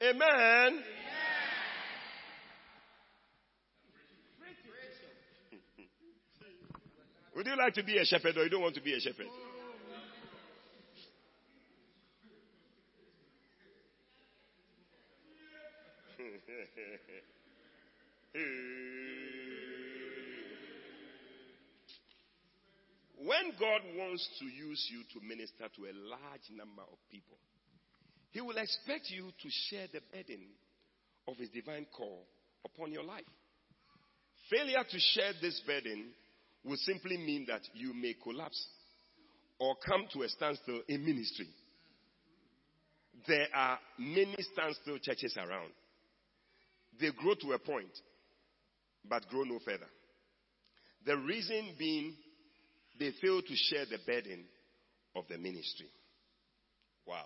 [0.00, 0.20] Amen.
[0.22, 0.82] Amen.
[7.34, 9.26] Would you like to be a shepherd or you don't want to be a shepherd?
[23.24, 27.36] When God wants to use you to minister to a large number of people,
[28.30, 30.46] He will expect you to share the burden
[31.26, 32.24] of His divine call
[32.64, 33.24] upon your life.
[34.50, 36.06] Failure to share this burden
[36.64, 38.66] will simply mean that you may collapse
[39.58, 41.48] or come to a standstill in ministry.
[43.26, 45.72] There are many standstill churches around.
[47.00, 47.92] They grow to a point,
[49.08, 49.86] but grow no further.
[51.06, 52.14] The reason being
[52.98, 54.44] they fail to share the burden
[55.14, 55.86] of the ministry.
[57.06, 57.24] Wow.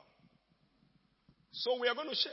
[1.52, 2.32] So we are going to share.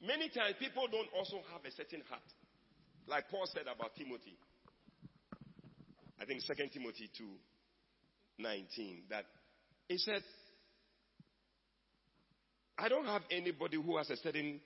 [0.00, 2.22] Many times people don't also have a certain heart.
[3.06, 4.36] Like Paul said about Timothy.
[6.20, 7.24] I think 2 Timothy 2
[8.38, 9.24] 19, that
[9.88, 10.22] he said,
[12.78, 14.60] I don't have anybody who has a certain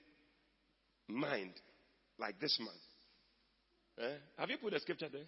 [1.13, 1.53] mind
[2.19, 4.09] like this man.
[4.09, 4.15] Eh?
[4.37, 5.25] Have you put a scripture there?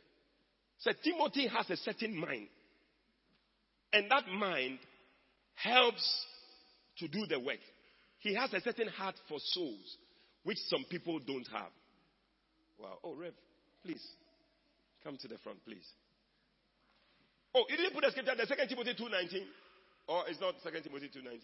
[0.79, 2.47] Said Timothy has a certain mind.
[3.91, 4.79] And that mind
[5.55, 6.25] helps
[6.97, 7.59] to do the work.
[8.19, 9.97] He has a certain heart for souls,
[10.43, 11.71] which some people don't have.
[12.79, 12.97] Wow.
[13.03, 13.33] Oh, Rev,
[13.83, 14.03] please.
[15.03, 15.85] Come to the front, please.
[17.53, 19.43] Oh, you didn't put the scripture there, Second Timothy 2.19?
[20.07, 21.43] Or it's not Second Timothy 2.19?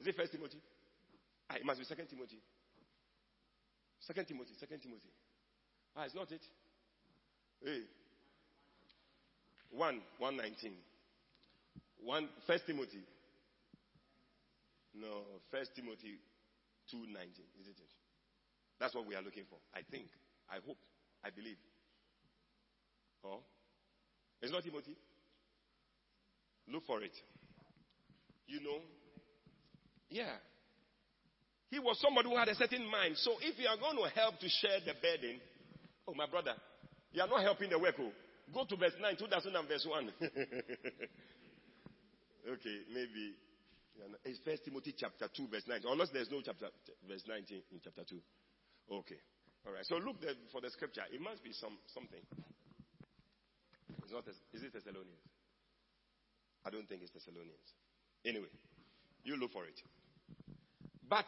[0.00, 0.58] Is it First Timothy?
[1.48, 2.40] Ah, it must be Second Timothy.
[4.06, 5.08] Second Timothy, Second Timothy.
[5.96, 6.42] Ah, it's not it.
[7.64, 7.82] Hey.
[9.70, 10.72] 1, 119.
[12.04, 13.02] 1, First Timothy.
[14.94, 16.18] No, First Timothy
[16.92, 17.16] 2.19,
[17.60, 17.92] isn't it?
[18.78, 19.58] That's what we are looking for.
[19.74, 20.08] I think.
[20.50, 20.78] I hope.
[21.24, 21.56] I believe.
[23.24, 23.40] Oh?
[24.42, 24.96] It's not Timothy?
[26.68, 27.16] Look for it.
[28.46, 28.80] You know?
[30.10, 30.36] Yeah.
[31.74, 33.18] He was somebody who had a certain mind.
[33.18, 35.42] So if you are going to help to share the burden,
[36.06, 36.54] oh, my brother,
[37.10, 37.96] you are not helping the work.
[37.98, 38.14] Oh.
[38.54, 40.06] Go to verse 9, 2000 and verse 1.
[42.54, 43.34] okay, maybe.
[44.22, 45.82] It's First Timothy chapter 2, verse 9.
[45.82, 46.70] Unless there's no chapter,
[47.10, 47.42] verse 19
[47.74, 48.22] in chapter 2.
[49.02, 49.18] Okay.
[49.66, 49.82] All right.
[49.82, 51.02] So look there for the scripture.
[51.10, 52.22] It must be some something.
[53.98, 54.22] It's not.
[54.30, 55.26] Is it Thessalonians?
[56.62, 57.66] I don't think it's Thessalonians.
[58.22, 58.54] Anyway,
[59.24, 59.82] you look for it.
[61.08, 61.26] But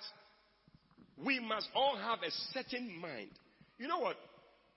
[1.25, 3.31] we must all have a certain mind.
[3.79, 4.17] You know what?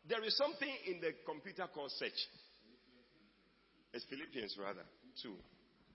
[0.08, 2.12] There is something in the computer called search.
[3.94, 4.86] It's Philippians rather.
[5.22, 5.34] 2.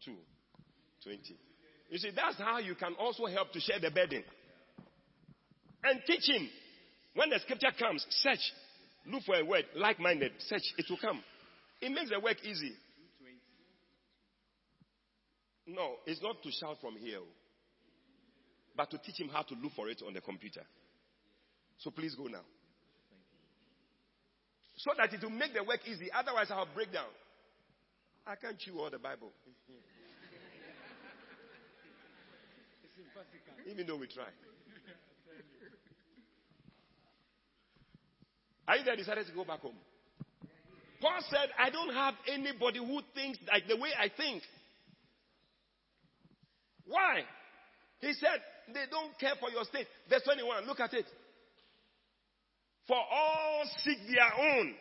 [0.05, 0.13] 2.
[1.05, 1.19] 20.
[1.91, 4.23] You see, that's how you can also help to share the burden.
[5.83, 6.49] And teaching.
[7.15, 8.41] When the scripture comes, search.
[9.07, 10.33] Look for a word, like minded.
[10.49, 10.63] Search.
[10.79, 11.23] It will come.
[11.81, 12.73] It makes the work easy.
[15.67, 17.21] No, it's not to shout from here,
[18.77, 20.63] but to teach him how to look for it on the computer.
[21.79, 22.43] So please go now.
[24.77, 26.11] So that it will make the work easy.
[26.13, 27.07] Otherwise, I'll break down.
[28.27, 29.31] I can't chew all the Bible.
[33.71, 34.25] Even though we try.
[38.67, 38.97] Are you there?
[38.97, 39.77] Decided to go back home.
[41.01, 44.43] Paul said, I don't have anybody who thinks like the way I think.
[46.87, 47.25] Why?
[48.01, 48.41] He said,
[48.73, 49.87] they don't care for your state.
[50.09, 51.07] Verse 21, look at it.
[52.87, 54.75] For all seek their own.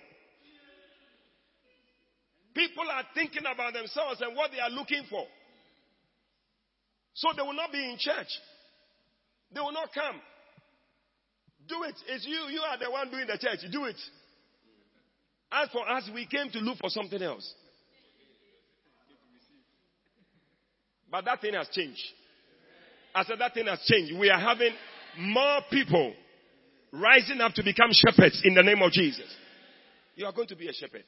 [2.53, 5.25] People are thinking about themselves and what they are looking for.
[7.13, 8.27] So they will not be in church.
[9.53, 10.15] They will not come.
[11.67, 11.95] Do it.
[12.07, 12.49] It's you.
[12.51, 13.59] You are the one doing the church.
[13.71, 13.99] Do it.
[15.51, 17.53] As for us, we came to look for something else.
[21.09, 22.01] But that thing has changed.
[23.15, 24.17] I said that thing has changed.
[24.17, 24.73] We are having
[25.19, 26.13] more people
[26.91, 29.25] rising up to become shepherds in the name of Jesus.
[30.15, 31.03] You are going to be a shepherd.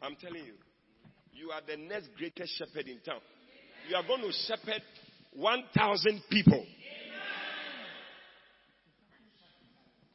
[0.00, 0.54] I'm telling you.
[1.32, 3.20] You are the next greatest shepherd in town.
[3.88, 4.82] You are going to shepherd
[5.34, 6.64] 1,000 people.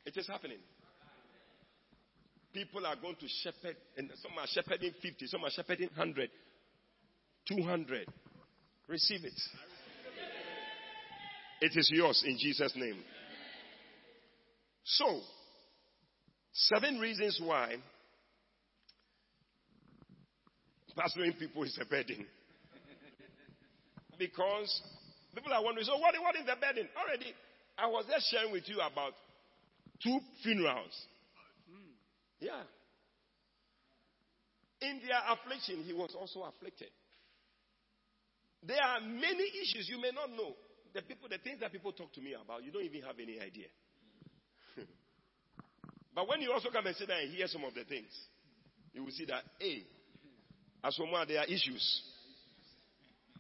[0.06, 0.60] It is happening.
[2.54, 6.30] People are going to shepherd, and some are shepherding 50, some are shepherding 100,
[7.48, 8.08] 200.
[8.88, 9.34] Receive it.
[11.62, 12.98] It is yours in Jesus' name.
[14.84, 15.20] So,
[16.54, 17.76] seven reasons why
[20.98, 22.26] pastoring people is a burden.
[24.18, 24.82] Because
[25.36, 26.90] people are wondering, so what, what is the burden?
[26.98, 27.34] Already,
[27.78, 29.14] I was just sharing with you about
[30.04, 31.06] two funerals.
[32.40, 32.64] Yeah.
[34.82, 36.90] In their affliction, he was also afflicted.
[38.64, 40.54] There are many issues you may not know.
[40.98, 43.40] The people, the things that people talk to me about, you don't even have any
[43.40, 43.70] idea.
[46.16, 48.10] but when you also come and sit there and hear some of the things,
[48.94, 49.86] you will see that, hey,
[50.84, 52.02] as for more, there are issues.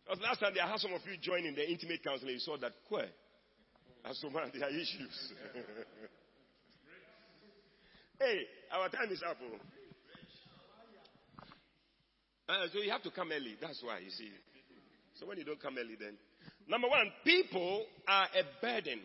[0.05, 2.57] Because last time I had some of you join in the intimate counseling, you saw
[2.57, 3.09] that, quite.
[4.05, 5.33] As for more, there are issues.
[8.19, 8.41] hey,
[8.71, 9.37] our time is up.
[9.41, 9.57] Oh.
[12.53, 13.57] Uh, so you have to come early.
[13.59, 14.29] That's why, you see.
[15.15, 16.17] So when you don't come early, then.
[16.67, 18.99] Number one, people are a burden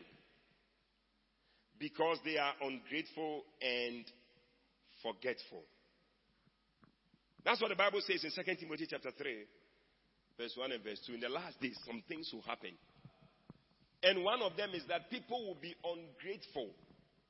[1.78, 4.04] because they are ungrateful and
[5.02, 5.62] forgetful.
[7.44, 9.36] That's what the Bible says in 2 Timothy chapter 3,
[10.38, 11.14] verse 1 and verse 2.
[11.14, 12.70] In the last days, some things will happen.
[14.02, 16.70] And one of them is that people will be ungrateful,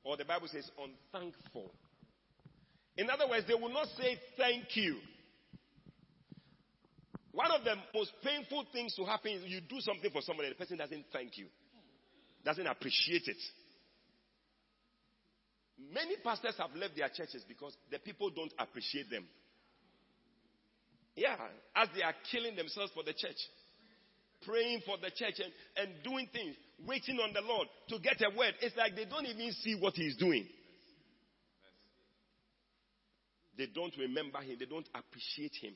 [0.03, 1.71] or the Bible says unthankful.
[2.97, 4.97] In other words, they will not say thank you.
[7.33, 10.55] One of the most painful things to happen is you do something for somebody, the
[10.55, 11.47] person doesn't thank you,
[12.45, 13.37] doesn't appreciate it.
[15.91, 19.25] Many pastors have left their churches because the people don't appreciate them.
[21.15, 21.35] Yeah,
[21.75, 23.37] as they are killing themselves for the church,
[24.45, 26.55] praying for the church and, and doing things,
[26.87, 28.53] waiting on the Lord to get a word.
[28.61, 30.45] It's like they don't even see what He's doing.
[33.57, 35.73] They don't remember Him, they don't appreciate Him.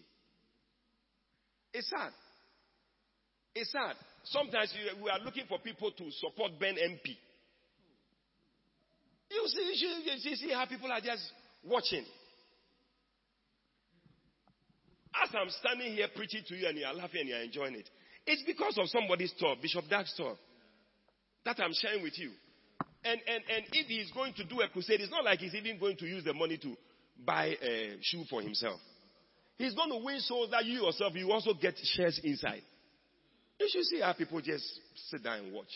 [1.74, 2.12] It's sad.
[3.56, 3.96] It's sad.
[4.24, 7.18] Sometimes we are looking for people to support Ben MP.
[9.30, 11.24] You see, you see how people are just
[11.64, 12.06] watching.
[15.24, 17.90] As I'm standing here preaching to you and you're laughing and you're enjoying it,
[18.26, 20.38] it's because of somebody's talk, Bishop Dag's talk,
[21.46, 22.32] that I'm sharing with you.
[23.04, 25.80] And, and, and if he's going to do a crusade, it's not like he's even
[25.80, 26.76] going to use the money to
[27.26, 28.80] buy a shoe for himself.
[29.58, 32.62] He's going to win souls that you yourself, you also get shares inside.
[33.60, 34.64] You should see how people just
[35.10, 35.70] sit down and watch.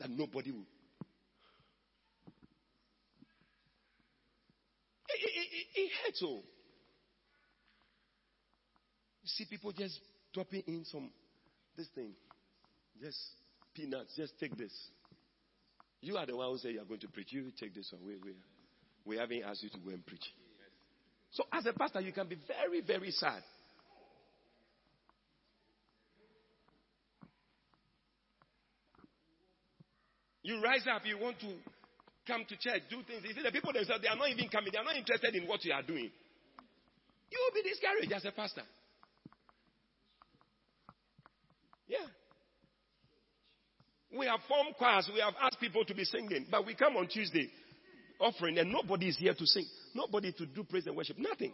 [0.00, 0.66] That nobody will.
[5.08, 6.22] It, it, it, it hurts.
[6.24, 6.42] Oh.
[9.22, 10.00] You see people just
[10.32, 11.10] dropping in some,
[11.76, 12.10] this thing.
[13.00, 13.18] Just
[13.74, 14.16] peanuts.
[14.16, 14.72] Just take this.
[16.00, 17.32] You are the one who said you are going to preach.
[17.32, 18.04] You take this one.
[18.04, 18.34] We, we,
[19.04, 20.24] we haven't asked you to go and preach.
[21.34, 23.42] So as a pastor, you can be very, very sad.
[30.42, 31.48] You rise up, you want to
[32.26, 33.22] come to church, do things.
[33.24, 34.70] You see, the people themselves, they are not even coming.
[34.72, 36.10] They are not interested in what you are doing.
[37.30, 38.62] You will be discouraged as a pastor.
[41.88, 42.06] Yeah.
[44.16, 45.10] We have formed choirs.
[45.12, 46.46] We have asked people to be singing.
[46.48, 47.50] But we come on Tuesday
[48.20, 49.66] offering and nobody is here to sing.
[49.94, 51.16] Nobody to do praise and worship.
[51.18, 51.52] Nothing.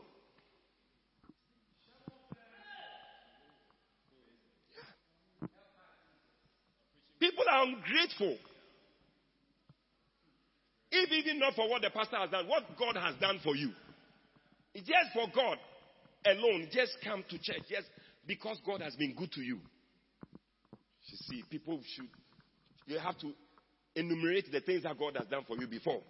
[7.21, 8.39] People are ungrateful.
[10.91, 13.71] If even not for what the pastor has done, what God has done for you.
[14.75, 15.59] It's just for God
[16.25, 16.69] alone.
[16.73, 17.63] Just come to church.
[17.69, 17.89] Just
[18.27, 19.59] because God has been good to you.
[21.07, 22.09] You see, people should,
[22.87, 23.33] you have to
[23.95, 26.01] enumerate the things that God has done for you before.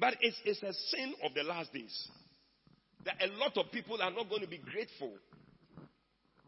[0.00, 2.08] But it's, it's a sin of the last days
[3.04, 5.12] that a lot of people are not going to be grateful.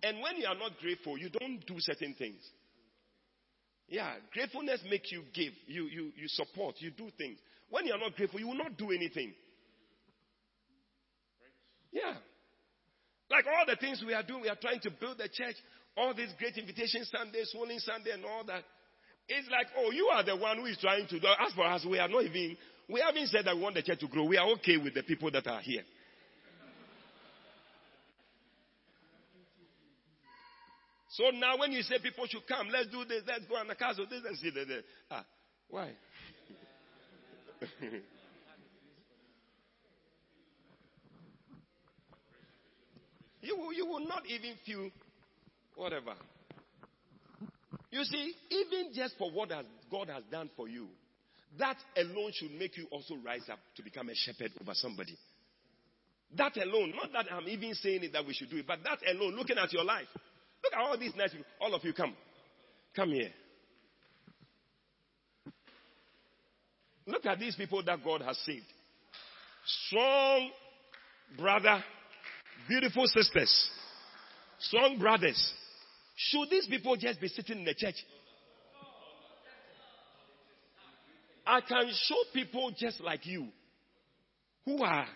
[0.02, 2.40] And when you are not grateful, you don't do certain things.
[3.88, 7.38] Yeah, gratefulness makes you give, you, you, you support, you do things.
[7.68, 9.34] When you are not grateful, you will not do anything.
[11.92, 12.14] Yeah.
[13.30, 15.56] Like all the things we are doing, we are trying to build the church,
[15.96, 18.64] all these great invitation Sundays, swollen Sunday, and all that.
[19.28, 21.26] It's like, oh, you are the one who is trying to do.
[21.26, 22.56] As for us, we are not even,
[22.88, 24.24] we haven't said that we want the church to grow.
[24.24, 25.82] We are okay with the people that are here.
[31.10, 33.74] So now when you say people should come, let's do this, let's go on the
[33.74, 35.24] castle, this and see the ah,
[35.68, 35.90] why?
[43.42, 44.88] You will, you will not even feel
[45.74, 46.14] whatever.
[47.90, 50.86] You see, even just for what has, God has done for you,
[51.58, 55.16] that alone should make you also rise up to become a shepherd over somebody.
[56.36, 58.98] That alone, not that I'm even saying it that we should do it, but that
[59.14, 60.06] alone, looking at your life.
[60.64, 61.46] Look at all these nice people.
[61.60, 62.14] All of you come.
[62.96, 63.30] Come here.
[67.06, 68.64] Look at these people that God has saved.
[69.88, 70.50] Strong
[71.36, 71.82] brother
[72.68, 73.70] Beautiful sisters,
[74.58, 75.52] strong brothers.
[76.14, 77.96] Should these people just be sitting in the church?
[81.46, 83.48] I can show people just like you
[84.64, 85.06] who are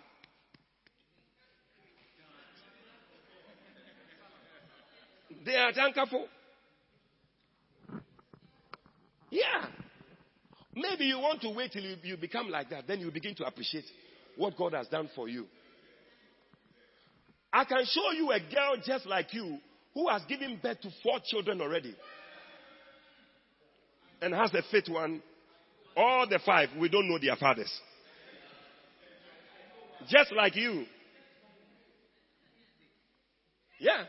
[5.45, 6.25] they are tankafo.
[9.31, 9.67] Yeah.
[10.75, 12.87] Maybe you want to wait till you, you become like that.
[12.87, 13.85] Then you begin to appreciate
[14.37, 15.47] what God has done for you.
[17.53, 19.59] I can show you a girl just like you
[19.95, 21.95] who has given birth to four children already.
[24.21, 25.23] And has a fifth one.
[25.97, 27.73] All the five, we don't know their fathers.
[30.09, 30.85] Just like you.
[33.81, 34.05] Yeah.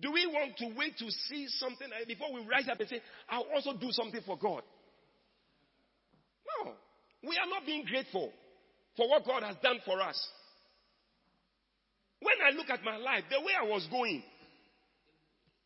[0.00, 3.02] Do we want to wait to see something eh, before we rise up and say,
[3.28, 4.62] I'll also do something for God?
[6.64, 6.72] No.
[7.22, 8.32] We are not being grateful
[8.96, 10.28] for what God has done for us.
[12.20, 14.22] When I look at my life, the way I was going,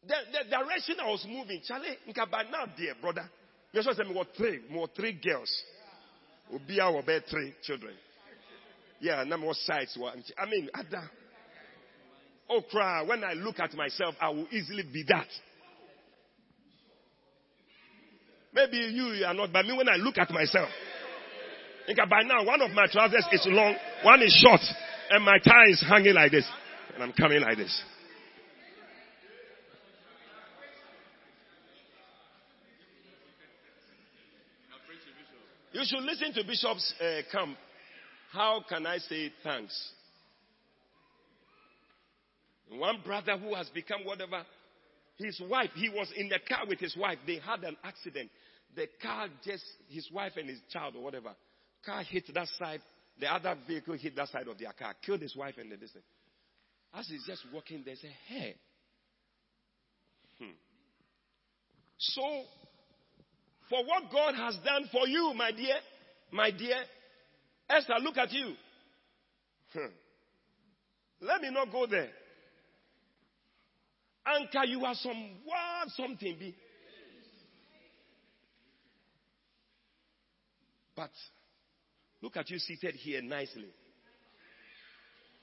[0.07, 1.96] the, the direction I was moving, Charlie,
[2.30, 3.28] by now, dear brother,
[3.72, 5.50] there's just more three, more three girls.
[6.50, 7.94] Will be our bed three children.
[9.00, 9.98] Yeah, number more sides.
[10.38, 11.11] I mean, Ada.
[12.48, 13.02] Oh, cry.
[13.02, 15.26] When I look at myself, I will easily be that.
[18.52, 20.68] Maybe you, you are not, but me, when I look at myself,
[21.86, 23.74] think by now, one of my trousers is long,
[24.05, 24.61] one is short,
[25.11, 26.46] and my tie is hanging like this,
[26.94, 27.82] and I'm coming like this.
[35.85, 37.59] You should listen to Bishop's uh, camp.
[38.32, 39.93] How can I say thanks?
[42.70, 44.47] One brother who has become whatever,
[45.18, 47.18] his wife, he was in the car with his wife.
[47.26, 48.30] They had an accident.
[48.74, 51.35] The car just, his wife and his child or whatever,
[51.85, 52.80] car hit that side.
[53.20, 56.07] The other vehicle hit that side of their car, killed his wife and the distance.
[56.95, 58.55] As he's just walking, they a hey.
[60.39, 60.57] Hmm.
[61.99, 62.45] So,
[63.69, 65.77] for what God has done for you, my dear,
[66.31, 66.77] my dear,
[67.69, 68.55] Esther, look at you.
[69.73, 69.93] Hmm.
[71.21, 72.11] Let me not go there.
[74.27, 76.55] Anchor, you are some what something be.
[80.97, 81.11] But
[82.23, 83.69] look at you seated here nicely.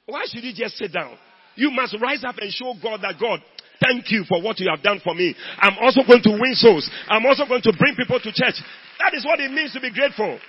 [0.06, 1.18] Why should you just sit down?
[1.56, 3.40] You must rise up and show God that God,
[3.82, 5.36] thank you for what you have done for me.
[5.58, 6.90] I'm also going to win souls.
[7.10, 8.56] I'm also going to bring people to church.
[9.00, 10.40] That is what it means to be grateful.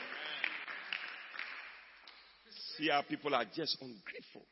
[2.76, 4.42] See how people are just ungrateful.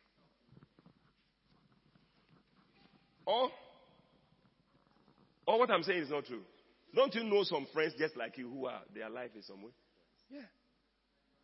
[3.26, 3.51] Or
[5.47, 6.43] or what I'm saying is not true.
[6.95, 9.72] Don't you know some friends just like you who are, their life is somewhere?
[10.28, 10.41] Yeah.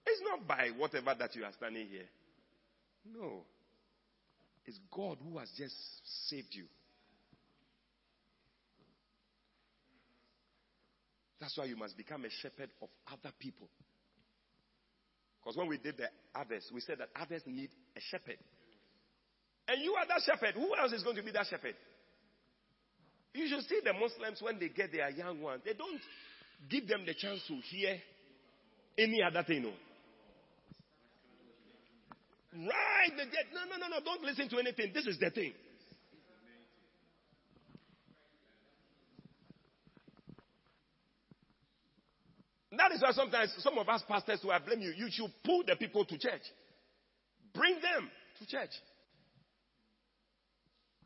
[0.06, 2.08] It's not by whatever that you are standing here.
[3.04, 3.44] No.
[4.64, 5.74] It's God who has just
[6.28, 6.64] saved you.
[11.40, 13.68] That's why you must become a shepherd of other people.
[15.40, 18.38] Because when we did the others, we said that others need a shepherd.
[19.68, 20.54] And you are that shepherd.
[20.54, 21.74] Who else is going to be that shepherd?
[23.34, 26.00] You should see the Muslims when they get their young ones, they don't
[26.70, 27.98] give them the chance to hear
[28.96, 29.62] any other thing.
[29.62, 29.72] No.
[32.54, 34.92] Right, no, no, no, no, don't listen to anything.
[34.94, 35.52] This is the thing.
[42.76, 45.62] That is why sometimes some of us pastors who I blame you, you should pull
[45.66, 46.42] the people to church.
[47.54, 48.70] Bring them to church.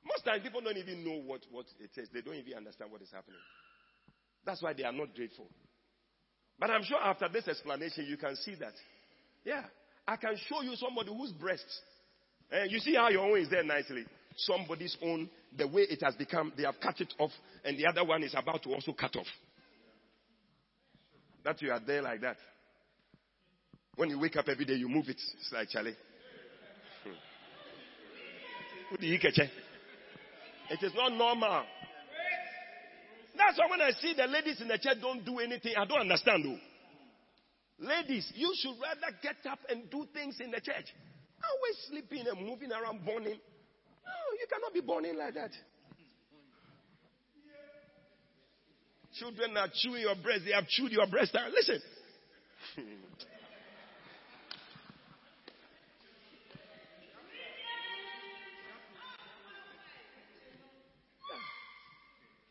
[0.04, 2.08] Most times people don't even know what, what it is.
[2.12, 3.40] They don't even understand what is happening.
[4.44, 5.46] That's why they are not grateful.
[6.58, 8.74] But I'm sure after this explanation, you can see that.
[9.44, 9.62] Yeah.
[10.06, 11.64] I can show you somebody whose breast.
[12.50, 14.04] And eh, you see how your own is there nicely.
[14.36, 17.30] Somebody's own, the way it has become, they have cut it off,
[17.64, 19.26] and the other one is about to also cut off.
[21.44, 22.36] That you are there like that.
[23.96, 25.20] When you wake up every day, you move it.
[25.38, 25.96] It's like Charlie.
[27.04, 27.10] Hmm.
[30.70, 31.64] It is not normal.
[33.36, 36.00] That's why when I see the ladies in the church don't do anything, I don't
[36.00, 36.58] understand though.
[37.86, 40.92] Ladies, you should rather get up and do things in the church.
[41.42, 43.40] Always sleeping and moving around burning.
[44.04, 45.50] No, you cannot be burning like that.
[49.18, 50.42] Children are chewing your breast.
[50.44, 51.36] They have chewed your breast.
[51.54, 51.80] Listen.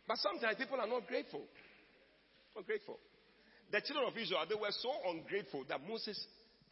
[0.09, 1.45] But sometimes people are not grateful.
[2.55, 2.97] Not grateful.
[3.71, 6.17] The children of Israel, they were so ungrateful that Moses,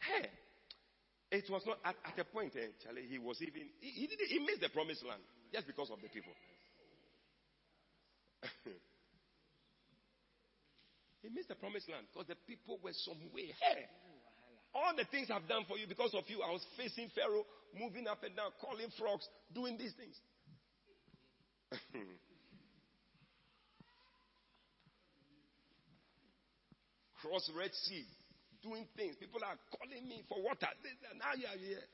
[0.02, 0.26] hey,
[1.30, 4.38] it was not at, at a point, eh, Charlie, he was even, he, he, he
[4.40, 5.22] missed the promised land
[5.54, 6.32] just because of the people.
[11.28, 13.52] He missed the promised land because the people were some way.
[13.60, 13.84] Hey,
[14.72, 17.44] all the things I've done for you because of you, I was facing Pharaoh,
[17.76, 20.16] moving up and down, calling frogs, doing these things.
[27.20, 28.06] Cross Red Sea,
[28.62, 29.16] doing things.
[29.20, 30.72] People are calling me for water.
[31.20, 31.84] Now you are here.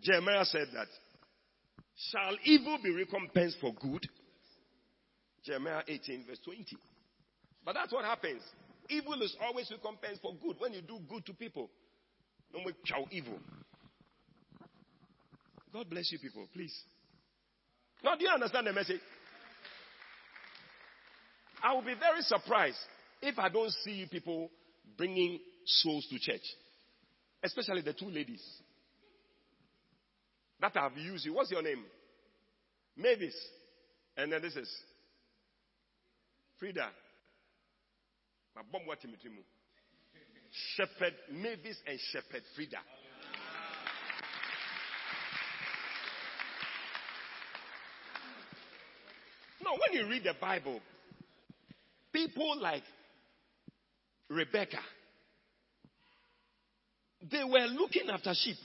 [0.00, 0.86] Jeremiah said that.
[1.96, 4.06] Shall evil be recompensed for good?
[5.44, 6.64] Jeremiah 18, verse 20.
[7.64, 8.42] But that's what happens.
[8.88, 10.56] Evil is always recompensed for good.
[10.58, 11.70] When you do good to people,
[12.52, 13.38] no more chow evil.
[15.72, 16.74] God bless you, people, please.
[18.02, 19.00] Now, do you understand the message?
[21.62, 22.78] I will be very surprised
[23.22, 24.50] if I don't see you people
[24.98, 26.42] bringing souls to church,
[27.42, 28.42] especially the two ladies
[30.60, 31.34] that I have used you.
[31.34, 31.84] What's your name?
[32.96, 33.34] Mavis.
[34.16, 34.68] And then this is
[36.58, 36.88] Frida.
[40.76, 42.78] Shepherd Mavis and Shepherd Frida.
[49.64, 50.80] Now, when you read the Bible,
[52.12, 52.82] people like
[54.28, 54.78] Rebecca,
[57.30, 58.56] they were looking after sheep.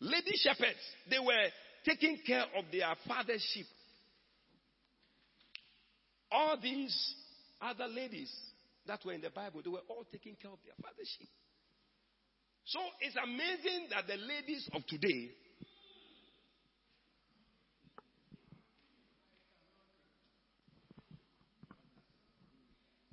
[0.00, 0.78] Lady shepherds,
[1.10, 1.48] they were
[1.84, 3.66] taking care of their father's sheep.
[6.30, 7.14] All these
[7.60, 8.32] other ladies
[8.86, 11.28] that were in the Bible, they were all taking care of their father's sheep.
[12.64, 15.30] So it's amazing that the ladies of today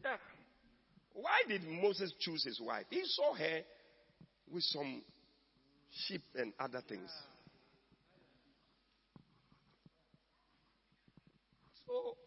[0.03, 0.17] Yeah.
[1.13, 2.85] Why did Moses choose his wife?
[2.89, 3.61] He saw her
[4.51, 5.01] with some
[6.07, 7.09] sheep and other things.
[11.85, 12.17] So,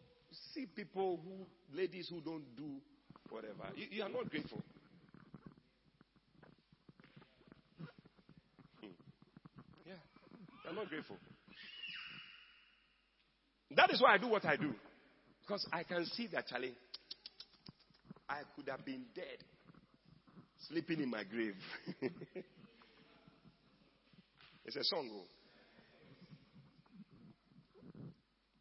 [0.55, 2.81] see people who, ladies who don't do
[3.31, 3.65] whatever.
[3.75, 4.63] You, you are not grateful.
[8.81, 8.87] Hmm.
[9.87, 9.95] Yeah,
[10.65, 11.17] you are not grateful.
[13.75, 14.73] That is why I do what I do.
[15.43, 16.75] Because I can see that, Charlie,
[18.29, 19.39] I could have been dead,
[20.69, 21.55] sleeping in my grave.
[24.67, 25.09] it's a song.
[25.13, 25.25] Oh.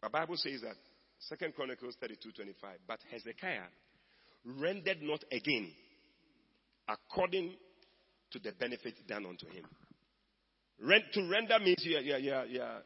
[0.03, 0.76] The Bible says that
[1.20, 2.78] Second Chronicles 32 25.
[2.88, 3.68] But Hezekiah
[4.60, 5.72] rendered not again
[6.88, 7.56] according
[8.32, 9.66] to the benefit done unto him.
[10.80, 12.82] Rent, to render means you, are, you are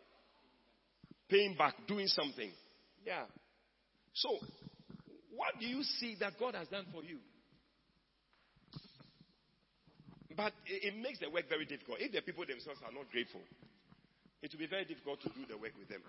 [1.29, 2.51] paying back, doing something.
[3.05, 3.23] Yeah.
[4.13, 4.29] So
[5.35, 7.17] what do you see that God has done for you?
[10.39, 11.97] But it, makes the work very difficult.
[11.99, 13.41] If the people themselves are not grateful,
[14.41, 15.99] it will be very difficult to do the work with them.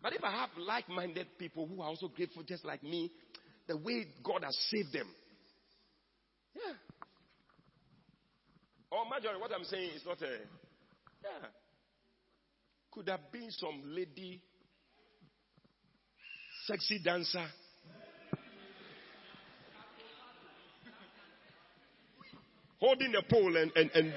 [0.00, 3.10] But if I have like minded people who are also grateful just like me,
[3.66, 5.08] the way God has saved them.
[6.54, 6.74] Yeah.
[8.92, 10.30] Oh, or majority, what I'm saying is not a.
[10.30, 11.48] Yeah.
[12.92, 14.40] Could have been some lady
[16.68, 17.46] sexy dancer.
[22.82, 24.12] Holding a pole and, and, and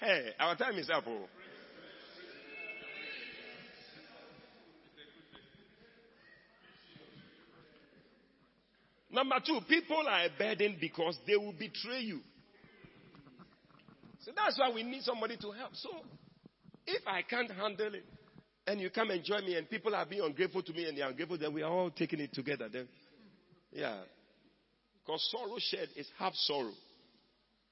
[0.00, 1.02] hey, our time is up.
[1.08, 1.26] Oh.
[9.10, 12.20] Number two, people are a burden because they will betray you.
[14.20, 15.74] So that's why we need somebody to help.
[15.74, 15.90] So
[16.86, 18.04] if I can't handle it
[18.66, 21.02] and you come and join me and people are being ungrateful to me and they
[21.02, 22.68] are ungrateful, then we are all taking it together.
[22.72, 22.88] Then,
[23.72, 24.00] yeah.
[25.04, 26.72] Because sorrow shared is half sorrow.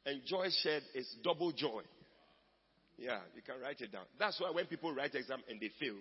[0.05, 1.83] And joy shared is double joy.
[2.99, 4.05] Yeah, you can write it down.
[4.19, 5.97] That's why when people write exam and they fail,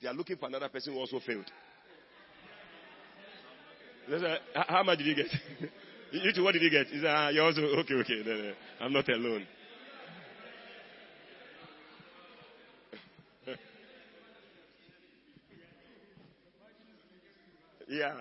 [0.00, 1.44] they are looking for another person who also failed.
[4.54, 5.26] How much did you get?
[6.12, 6.86] you two, what did you get?
[7.06, 8.54] Ah, you also, okay, okay.
[8.80, 9.46] I'm not alone.
[17.98, 18.14] Yeah.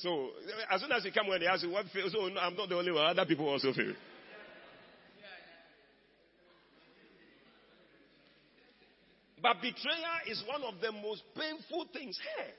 [0.00, 0.30] So,
[0.70, 2.68] as soon as you come when they ask you what fails, so no, I'm not
[2.68, 3.04] the only one.
[3.04, 3.94] Other people also fail.
[9.42, 12.18] But betrayal is one of the most painful things.
[12.36, 12.50] Hey.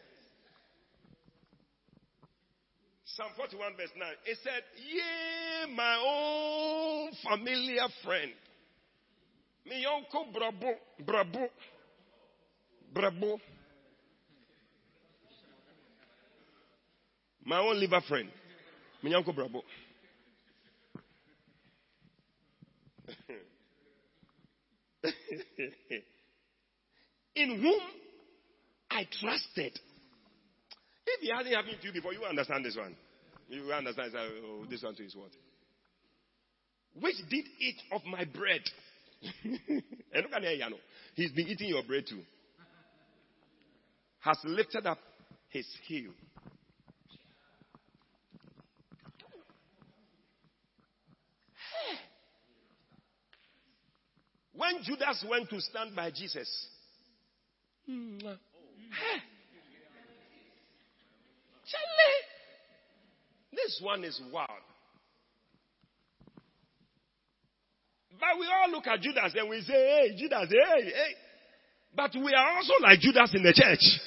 [3.05, 4.07] Psalm 41, verse 9.
[4.25, 8.31] It said, Yea, my own familiar friend.
[9.65, 10.73] Mi uncle brabo,
[11.05, 11.47] brabo,
[12.93, 13.39] brabo.
[17.45, 18.29] My own liver friend.
[19.03, 19.61] Minyanko Brabo.
[27.35, 27.81] In whom
[28.91, 29.79] I trusted.
[31.07, 32.95] If it hasn't happened to you before, you understand this one.
[33.49, 35.31] You understand oh, this one too is what?
[36.99, 38.61] Which did eat of my bread.
[39.43, 40.43] and look at
[41.15, 42.21] He's been eating your bread too.
[44.19, 44.99] Has lifted up
[45.49, 46.11] his heel.
[54.61, 56.67] When Judas went to stand by Jesus,
[57.87, 58.37] Charlie,
[63.53, 64.49] this one is wild.
[68.11, 71.15] But we all look at Judas and we say, hey, Judas, hey, hey.
[71.95, 73.99] But we are also like Judas in the church.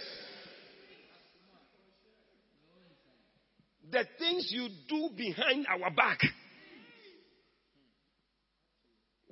[3.90, 6.20] The things you do behind our back.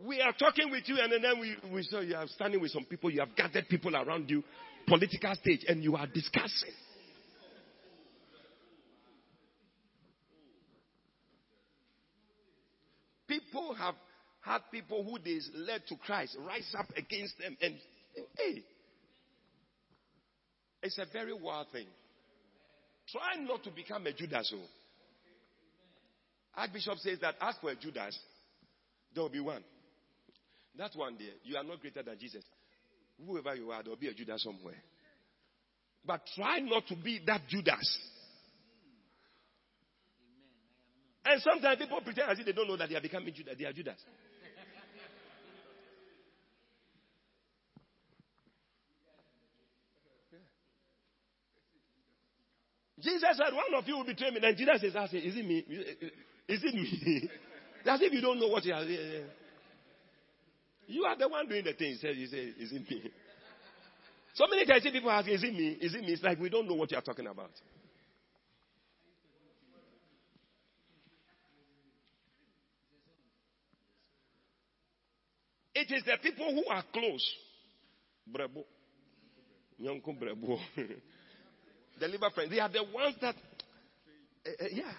[0.07, 2.85] We are talking with you, and then we, we saw you are standing with some
[2.85, 4.43] people, you have gathered people around you,
[4.87, 6.73] political stage, and you are discussing.
[13.29, 13.95] People have
[14.41, 17.75] had people who they led to Christ rise up against them, and
[18.37, 18.63] hey,
[20.83, 21.87] it's a very wild thing.
[23.09, 24.53] Try not to become a Judas.
[24.55, 24.65] Oh.
[26.57, 28.19] Archbishop says that as for a Judas,
[29.15, 29.63] there will be one.
[30.77, 32.45] That one there, you are not greater than Jesus.
[33.25, 34.83] Whoever you are, there will be a Judas somewhere.
[36.05, 37.99] But try not to be that Judas.
[41.25, 43.55] And sometimes people pretend as if they don't know that they are becoming Judas.
[43.59, 43.99] They are Judas.
[53.03, 54.39] Jesus said, One of you will betray me.
[54.41, 55.59] Then Jesus says, I say, Is it me?
[56.49, 57.31] Is it me?
[57.87, 58.85] As if you don't know what you are.
[60.93, 61.93] You are the one doing the thing.
[61.93, 62.33] He said, Is
[62.71, 63.11] it me?
[64.35, 65.79] So many times people ask, Is it me?
[65.81, 66.13] Is it me?
[66.13, 67.51] It's like we don't know what you are talking about.
[75.75, 77.27] It is the people who are close.
[78.31, 78.65] Brebo.
[81.99, 82.51] the liver friends.
[82.51, 83.35] They are the ones that,
[84.47, 84.93] uh, uh, yeah.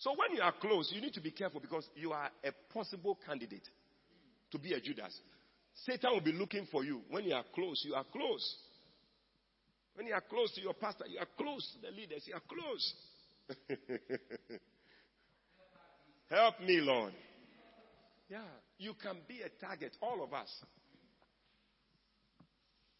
[0.00, 3.18] So when you are close, you need to be careful because you are a possible
[3.26, 3.68] candidate
[4.50, 5.14] to be a Judas.
[5.84, 7.02] Satan will be looking for you.
[7.10, 8.56] When you are close, you are close.
[9.94, 12.40] When you are close to your pastor, you are close to the leaders, you are
[12.48, 12.94] close.
[16.30, 17.12] Help me, Lord.
[18.30, 18.40] Yeah,
[18.78, 20.48] you can be a target, all of us.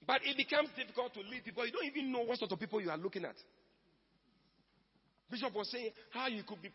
[0.07, 1.65] But it becomes difficult to lead people.
[1.65, 3.37] You don't even know what sort of people you are looking at.
[5.31, 6.71] Bishop was saying how you could be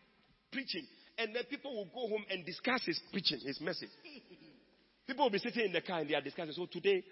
[0.52, 0.86] preaching,
[1.18, 3.90] and then people will go home and discuss his preaching, his message.
[5.06, 6.52] People will be sitting in the car and they are discussing.
[6.52, 7.04] So today,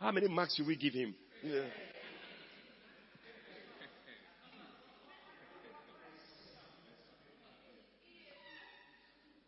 [0.00, 1.14] how many marks should we give him?
[1.42, 1.60] Yeah.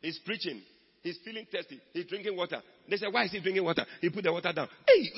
[0.00, 0.62] He's preaching.
[1.02, 1.80] He's feeling thirsty.
[1.92, 2.62] He's drinking water.
[2.88, 3.84] They say, Why is he drinking water?
[4.00, 4.68] He put the water down.
[4.86, 5.10] Hey,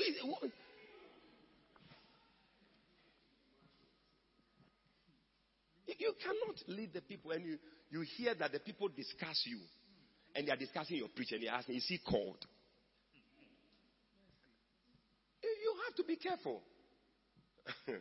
[6.00, 7.58] you cannot lead the people and you,
[7.90, 9.58] you hear that the people discuss you
[10.34, 11.40] and they are discussing your preaching.
[11.42, 12.44] They're asking, Is he called?
[15.42, 16.62] You have to be careful.
[17.86, 17.94] you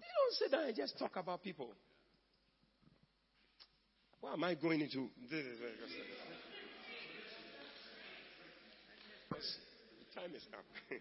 [0.00, 1.74] don't sit down and just talk about people.
[4.20, 5.44] Why am I going into this?
[10.14, 10.64] Time is up.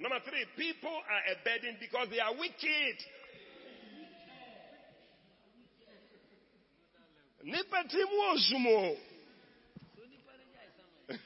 [0.00, 2.96] Number three, people are a burden because they are wicked.
[11.08, 11.16] no,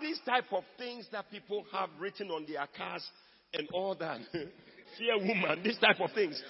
[0.00, 3.08] these type of things that people have written on their cars
[3.54, 4.20] and all that.
[4.98, 6.42] Fear woman, this type of things.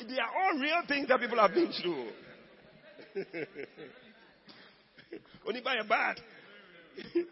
[0.00, 2.08] They are all real things that people have been through.
[5.46, 6.20] Only buy a bad.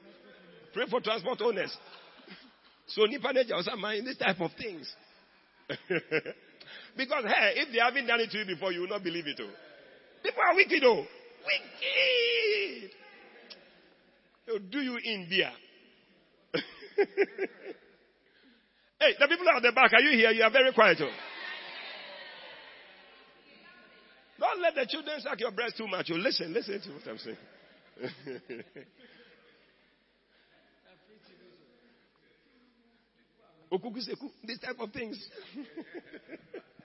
[0.72, 1.76] Pray for transport owners.
[2.88, 4.92] So Nipa also mind this type of things.
[6.96, 9.40] because hey, if they haven't done it to you before, you will not believe it.
[9.40, 9.65] Oh.
[10.26, 11.06] People are wicked, oh.
[11.46, 12.90] Wicked.
[14.44, 15.52] They'll do you in beer.
[18.98, 20.32] hey, the people at the back, are you here?
[20.32, 20.98] You are very quiet.
[21.00, 21.10] Oh.
[24.40, 26.08] Don't let the children suck your breast too much.
[26.08, 27.36] You listen, listen to what I'm saying.
[34.44, 35.28] This type of things.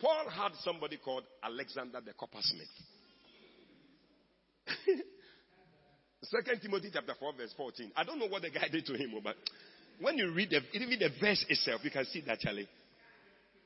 [0.00, 2.68] Paul had somebody called Alexander the coppersmith.
[6.24, 7.92] Second Timothy chapter 4, verse 14.
[7.96, 9.36] I don't know what the guy did to him, but
[10.00, 12.68] when you read the, even the verse itself, you can see that, Charlie.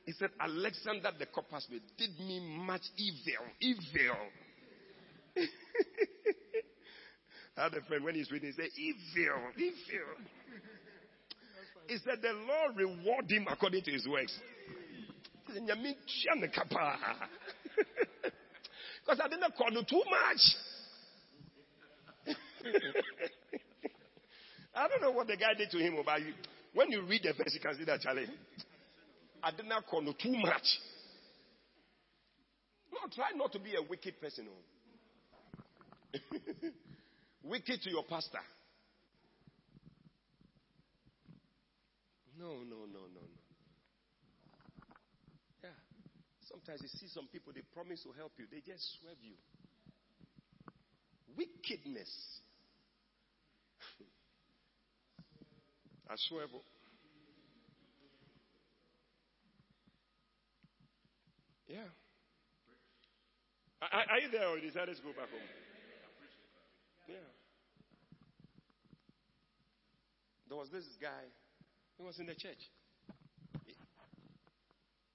[0.05, 3.45] He said, Alexander the coppersmith did me much evil.
[3.59, 4.15] Evil.
[7.57, 10.15] I had a friend when he's reading, he said, Evil, evil.
[11.87, 14.39] He said, The Lord reward him according to his works.
[19.05, 20.55] Because I didn't call you too much.
[24.75, 26.33] I don't know what the guy did to him, but you,
[26.73, 28.27] when you read the verse, you can see that, Charlie.
[29.43, 30.79] I did not call you too much.
[32.93, 34.47] No, try not to be a wicked person.
[34.49, 36.19] Oh.
[37.43, 38.39] wicked to your pastor.
[42.39, 43.21] No, no, no, no, no.
[45.63, 45.69] Yeah.
[46.61, 49.33] Sometimes you see some people, they promise to help you, they just swerve you.
[51.35, 52.11] Wickedness.
[56.09, 56.45] I swear.
[61.67, 61.89] Yeah.
[63.81, 64.59] Are, are you there or
[64.97, 65.49] to go back home?
[67.09, 67.25] Yeah.
[70.47, 71.25] There was this guy,
[71.97, 72.61] he was in the church.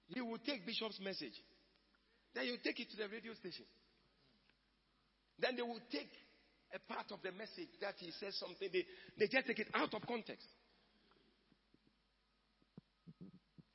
[0.07, 1.35] He will take Bishop's message.
[2.33, 3.65] Then you take it to the radio station.
[5.39, 6.09] Then they will take
[6.73, 8.85] a part of the message that he says something, they,
[9.17, 10.47] they just take it out of context.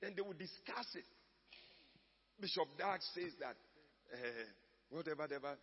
[0.00, 1.04] Then they will discuss it.
[2.40, 3.56] Bishop Dag says that,
[4.12, 4.44] uh,
[4.90, 5.54] whatever, whatever.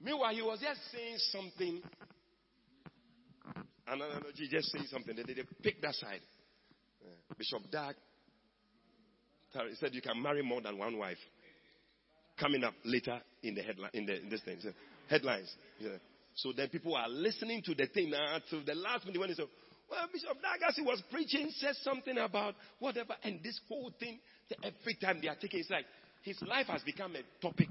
[0.00, 1.82] Meanwhile, he was just saying something.
[3.86, 5.16] Analogy, just saying something.
[5.16, 6.20] They, they pick that side.
[7.02, 7.94] Uh, Bishop Dag
[9.68, 11.18] he said you can marry more than one wife.
[12.38, 14.70] Coming up later in the headline, in the in this thing, so
[15.08, 15.54] headlines.
[15.78, 15.90] Yeah.
[16.34, 19.46] So then people are listening to the thing now the last minute when he said,
[19.90, 24.18] well, Bishop Dagasi was preaching, said something about whatever, and this whole thing,
[24.62, 25.84] every time they are taking, it's like
[26.22, 27.68] his life has become a topic.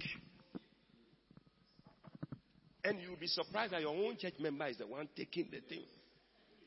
[2.83, 5.83] And you'll be surprised that your own church member is the one taking the thing.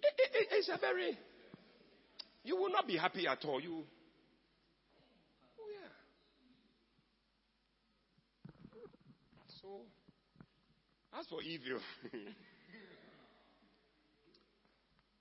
[0.02, 1.16] It, it, it's a very,
[2.42, 3.60] you will not be happy at all.
[3.60, 3.84] You,
[5.58, 5.88] oh yeah.
[9.62, 9.82] So,
[11.18, 11.80] as for evil,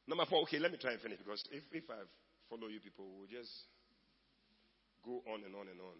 [0.07, 2.03] Number four, okay, let me try and finish because if, if I
[2.49, 3.51] follow you people, we'll just
[5.05, 5.95] go on and on and on.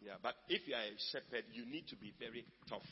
[0.00, 2.86] Yeah, but if you are a shepherd, you need to be very tough.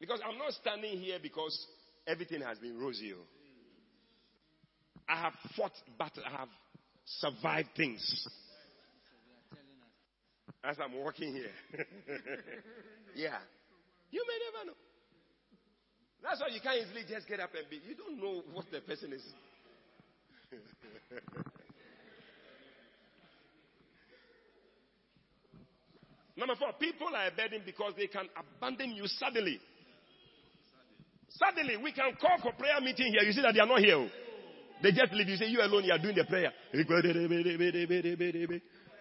[0.00, 1.66] Because I'm not standing here because
[2.06, 3.12] everything has been rosy.
[3.12, 3.24] Oh.
[5.08, 6.22] I have fought battle.
[6.26, 6.48] I have
[7.04, 8.28] survived things.
[10.62, 11.50] As I'm walking here.
[13.16, 13.38] yeah.
[14.10, 14.76] You may never know.
[16.22, 17.80] That's why you can't easily just get up and be.
[17.86, 19.22] You don't know what the person is.
[26.36, 29.60] Number four, people are a burden because they can abandon you suddenly.
[31.30, 33.22] Suddenly, we can call for prayer meeting here.
[33.22, 34.08] You see that they are not here.
[34.82, 35.28] They just leave.
[35.28, 36.52] You say, You alone, you are doing the prayer.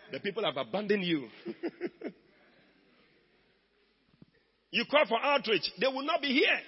[0.09, 1.27] The people have abandoned you.
[4.71, 6.59] you call for outreach, they will not be here.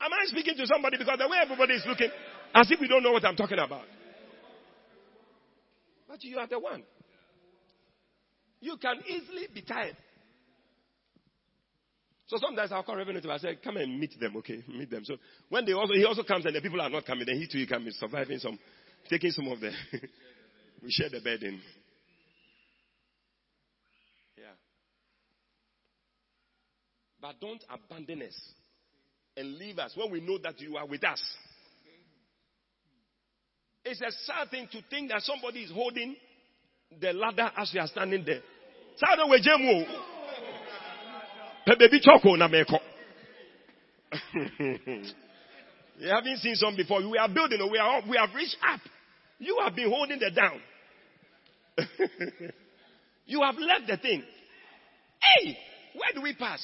[0.00, 2.10] Am I speaking to somebody because the way everybody is looking,
[2.54, 3.84] as if we don't know what I'm talking about?
[6.08, 6.82] But you are the one.
[8.60, 9.96] You can easily be tired.
[12.26, 14.62] So sometimes I'll call Reverend I say, come and meet them, okay?
[14.68, 15.04] Meet them.
[15.04, 15.16] So
[15.50, 17.66] when they also he also comes and the people are not coming, then he too
[17.66, 18.58] can be surviving some
[19.10, 19.70] taking some of the
[20.82, 21.60] we share the burden.
[27.24, 28.38] But don't abandon us
[29.34, 31.22] and leave us when we know that you are with us.
[33.82, 36.16] It's a sad thing to think that somebody is holding
[37.00, 38.42] the ladder as we are standing there.
[45.98, 47.08] you haven't seen some before.
[47.08, 48.80] We are building, we are up, we have reached up.
[49.38, 50.60] You have been holding the down.
[53.24, 54.22] you have left the thing.
[55.38, 55.56] Hey,
[55.94, 56.60] where do we pass?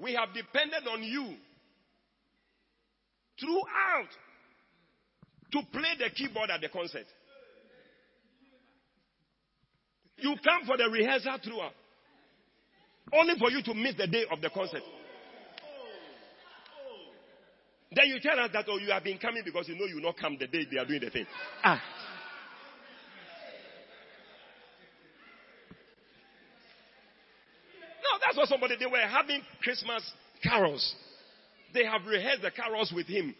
[0.00, 1.34] We have depended on you
[3.38, 4.08] throughout
[5.52, 7.06] to play the keyboard at the concert.
[10.18, 11.72] You come for the rehearsal throughout.
[13.12, 14.82] Only for you to miss the day of the concert.
[17.94, 20.02] Then you tell us that, oh, you have been coming because you know you will
[20.02, 21.26] not come the day they are doing the thing.
[21.62, 21.80] Ah.
[28.02, 30.02] No, that's what somebody, they were having Christmas
[30.42, 30.94] carols.
[31.72, 33.34] They have rehearsed the carols with him.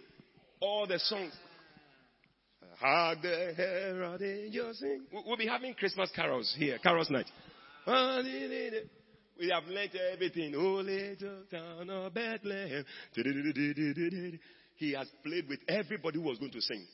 [0.61, 1.33] All the songs.
[2.81, 4.21] Hark the herald
[4.77, 5.07] sing.
[5.13, 7.31] We'll be having Christmas carols here, carols night.
[7.87, 10.55] We have learned everything.
[10.57, 12.85] Oh, little town of Bethlehem.
[14.77, 16.87] He has played with everybody who was going to sing.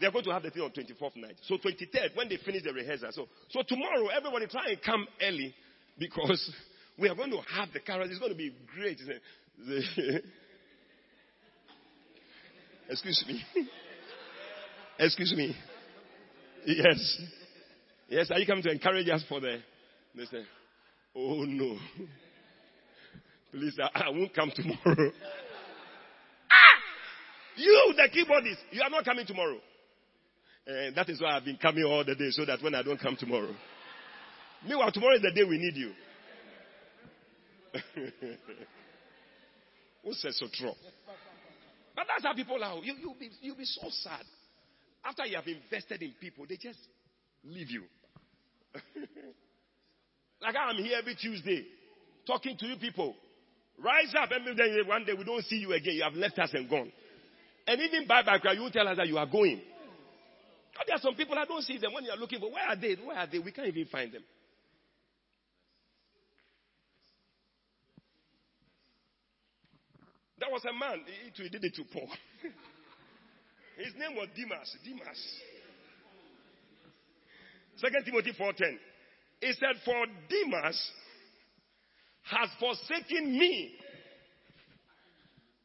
[0.00, 1.36] They're going to have the thing on 24th night.
[1.42, 3.10] So 23rd, when they finish the rehearsal.
[3.12, 5.54] So, so tomorrow, everybody try and come early
[5.98, 6.52] because
[6.98, 8.10] we are going to have the carols.
[8.10, 8.98] It's going to be great.
[12.90, 13.42] Excuse me.
[14.98, 15.56] Excuse me.
[16.66, 17.20] Yes.
[18.08, 19.58] Yes, are you coming to encourage us for the
[20.14, 20.44] they say,
[21.16, 21.76] Oh no.
[23.50, 25.12] Please, I, I won't come tomorrow.
[26.50, 26.76] ah!
[27.56, 29.58] You, the keyboardist, you are not coming tomorrow.
[30.66, 33.00] And that is why I've been coming all the day so that when I don't
[33.00, 33.54] come tomorrow.
[34.66, 35.92] Meanwhile, tomorrow is the day we need you.
[40.04, 40.72] Who says so true?
[41.94, 42.78] But that's how people are.
[42.82, 44.24] You, you'll, be, you'll be so sad.
[45.04, 46.78] After you have invested in people, they just
[47.44, 47.82] leave you.
[50.44, 51.64] Like I'm here every Tuesday
[52.26, 53.14] talking to you people.
[53.82, 55.94] Rise up and then one day we don't see you again.
[55.94, 56.92] You have left us and gone.
[57.66, 59.60] And even bye cry, you tell us that you are going.
[60.86, 62.50] There are some people I don't see them when you are looking for.
[62.50, 62.94] Where are they?
[62.94, 63.38] Where are they?
[63.38, 64.22] We can't even find them.
[70.38, 72.08] There was a man, he, he did it to Paul.
[73.78, 74.76] His name was Demas.
[74.84, 75.20] Demas.
[77.76, 78.78] Second Timothy 4:10.
[79.40, 80.90] He said, For Demas
[82.22, 83.72] has forsaken me,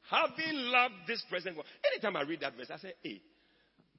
[0.09, 1.67] having loved this present world.
[1.91, 3.21] Anytime I read that verse, I say, Hey,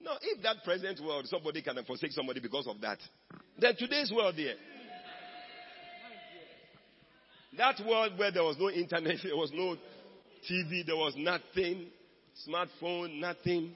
[0.00, 2.98] no, if that present world, somebody can forsake somebody because of that,
[3.58, 4.54] then today's world there.
[7.56, 9.76] That world where there was no internet, there was no
[10.50, 11.88] TV, there was nothing,
[12.48, 13.74] smartphone, nothing.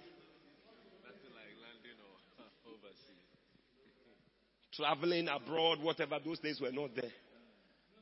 [4.76, 7.10] traveling abroad, whatever, those days were not there.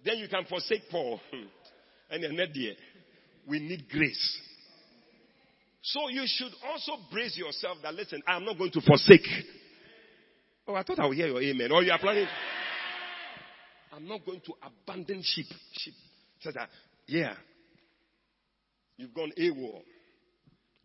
[0.05, 1.21] Then you can forsake Paul.
[2.11, 2.75] and there.
[3.47, 4.41] We need grace.
[5.83, 9.27] So you should also brace yourself that listen, I'm not going to forsake.
[10.67, 11.73] Oh, I thought I would hear your amen.
[11.73, 12.29] Or you are planning.
[13.93, 15.47] I'm not going to abandon sheep.
[15.73, 15.95] Sheep.
[16.41, 16.69] Says that,
[17.07, 17.35] yeah.
[18.97, 19.83] You've gone AWOL.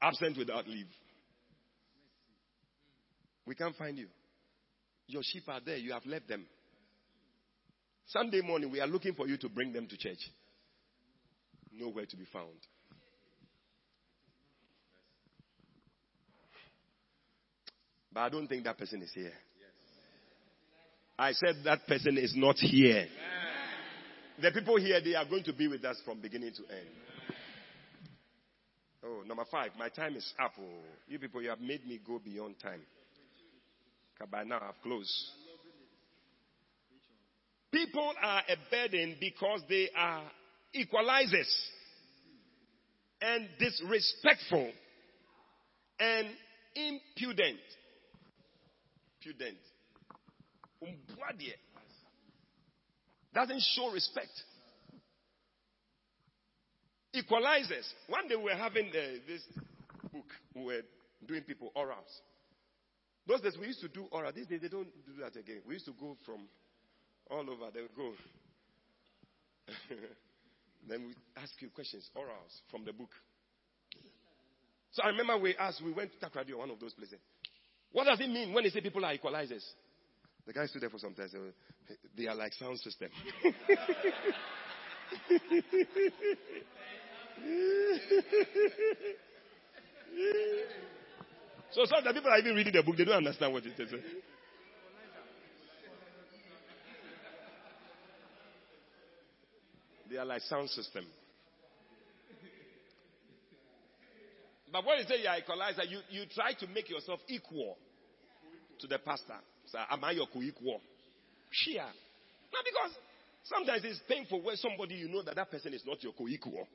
[0.02, 0.88] Absent without leave.
[3.46, 4.08] We can't find you.
[5.08, 5.78] Your sheep are there.
[5.78, 6.46] You have left them.
[8.08, 10.20] Sunday morning, we are looking for you to bring them to church.
[11.72, 12.58] Nowhere to be found.
[18.18, 19.32] But I don't think that person is here.
[21.20, 23.06] I said that person is not here.
[24.42, 26.88] The people here, they are going to be with us from beginning to end.
[29.06, 30.54] Oh, number five, my time is up.
[30.60, 30.64] Oh,
[31.08, 32.82] you people, you have made me go beyond time.
[34.32, 35.14] By now I've closed.
[37.72, 40.24] People are a burden because they are
[40.76, 41.54] equalizers
[43.22, 44.72] and disrespectful
[46.00, 46.28] and
[46.74, 47.60] impudent.
[49.28, 49.58] Impudent.
[53.34, 54.32] Doesn't show respect.
[57.16, 57.88] Equalizers.
[58.08, 59.42] One day we were having uh, this
[60.12, 60.26] book,
[60.56, 60.82] we were
[61.28, 62.22] doing people orals.
[63.28, 64.32] Those days we used to do oral.
[64.32, 65.62] These days they don't do that again.
[65.68, 66.48] We used to go from
[67.30, 67.72] all over.
[67.74, 68.14] They would go.
[70.90, 73.10] then we ask you questions, orals from the book.
[74.92, 77.20] So I remember we asked, we went to Takoradi one of those places.
[77.92, 79.64] What does it mean when they say people are equalizers?
[80.46, 81.28] The guy stood there for some time.
[81.30, 81.42] Said,
[82.18, 83.10] they are like sound system.
[91.72, 93.80] So some of the people are even reading the book, they don't understand what it
[93.80, 93.94] is.
[100.10, 101.06] They are like sound system.
[104.78, 107.80] But when you say you are equalizer, you, you try to make yourself equal
[108.80, 109.34] to the pastor.
[109.66, 110.80] So, am I your co-equal?
[111.50, 111.82] Share.
[111.82, 112.96] Now because
[113.44, 116.68] sometimes it's painful when somebody you know that that person is not your co-equal.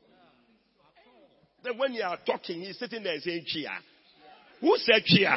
[1.63, 3.71] Then when you are talking, he's sitting there saying cheer.
[4.61, 5.37] Who said cheer?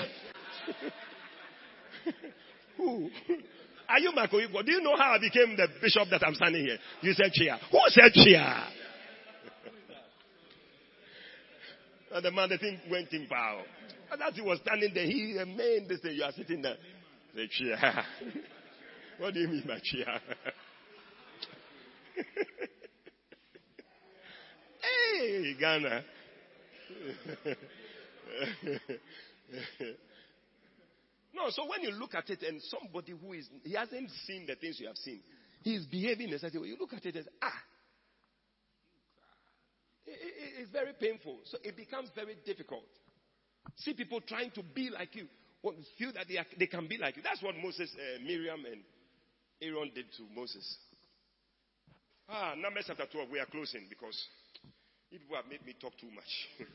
[2.77, 3.11] Who?
[3.87, 4.63] Are you my co equal?
[4.63, 6.79] Do you know how I became the bishop that I'm standing here?
[7.01, 7.59] You said chair.
[7.71, 8.63] Who said chair?
[12.15, 13.63] And the man, the thing went in power.
[14.09, 16.15] And as he was standing there, he remained this thing.
[16.15, 16.77] You are sitting there.
[17.35, 17.77] The chair.
[19.19, 20.21] what do you mean by chair?
[24.81, 26.05] hey, Ghana.
[31.33, 34.55] no, so when you look at it and somebody who is, he hasn't seen the
[34.55, 35.19] things you have seen,
[35.63, 36.69] he is behaving in a certain way.
[36.69, 37.51] You look at it as, ah,
[40.05, 41.39] it, it, it's very painful.
[41.45, 42.85] So it becomes very difficult.
[43.77, 45.27] See people trying to be like you,
[45.97, 47.23] feel that they, are, they can be like you.
[47.23, 48.81] That's what Moses, uh, Miriam, and
[49.61, 50.77] Aaron did to Moses.
[52.29, 54.17] Ah, Numbers chapter 12, we are closing because
[55.11, 56.29] people have made me talk too much.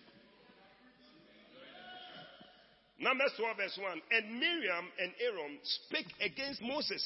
[3.00, 4.02] Numbers 12, verse 1.
[4.12, 7.02] And Miriam and Aaron spake against Moses.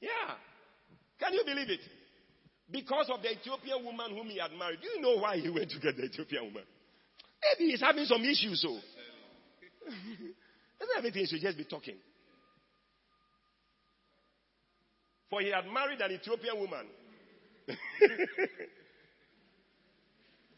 [0.00, 0.38] Yeah.
[1.18, 1.80] Can you believe it?
[2.70, 4.80] Because of the Ethiopian woman whom he had married.
[4.80, 6.64] Do you know why he went to get the Ethiopian woman?
[7.42, 8.70] Maybe he's having some issues, so.
[9.86, 11.96] Isn't everything he should just be talking?
[15.28, 16.86] For he had married an Ethiopian woman.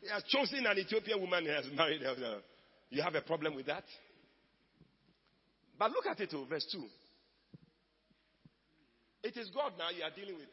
[0.00, 2.38] he has chosen an Ethiopian woman he has married her.
[2.90, 3.84] You have a problem with that?
[5.78, 6.82] But look at it, oh, verse 2.
[9.24, 10.48] It is God now you are dealing with.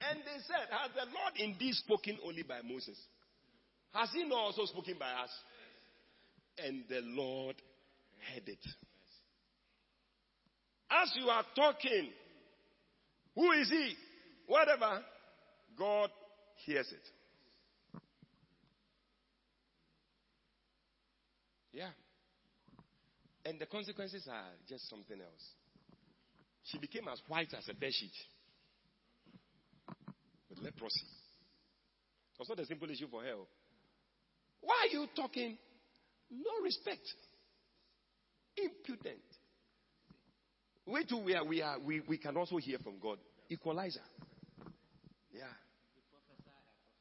[0.00, 2.98] And they said, Has the Lord indeed spoken only by Moses?
[3.92, 5.30] Has he not also spoken by us?
[6.64, 7.56] And the Lord
[8.32, 8.58] heard it.
[10.90, 12.08] As you are talking,
[13.34, 13.94] who is he?
[14.46, 15.02] Whatever,
[15.78, 16.10] God
[16.64, 18.00] hears it.
[21.72, 21.90] Yeah.
[23.44, 25.44] And the consequences are just something else.
[26.64, 28.37] She became as white as a bedsheet with
[30.62, 31.00] leprosy.
[32.34, 33.34] It was not a simple issue for her.
[34.60, 35.56] Why are you talking?
[36.30, 37.02] No respect.
[38.56, 39.18] Impudent.
[40.86, 43.18] We too, we, are, we, are, we, we can also hear from God.
[43.50, 44.00] Equalizer.
[45.32, 45.42] Yeah.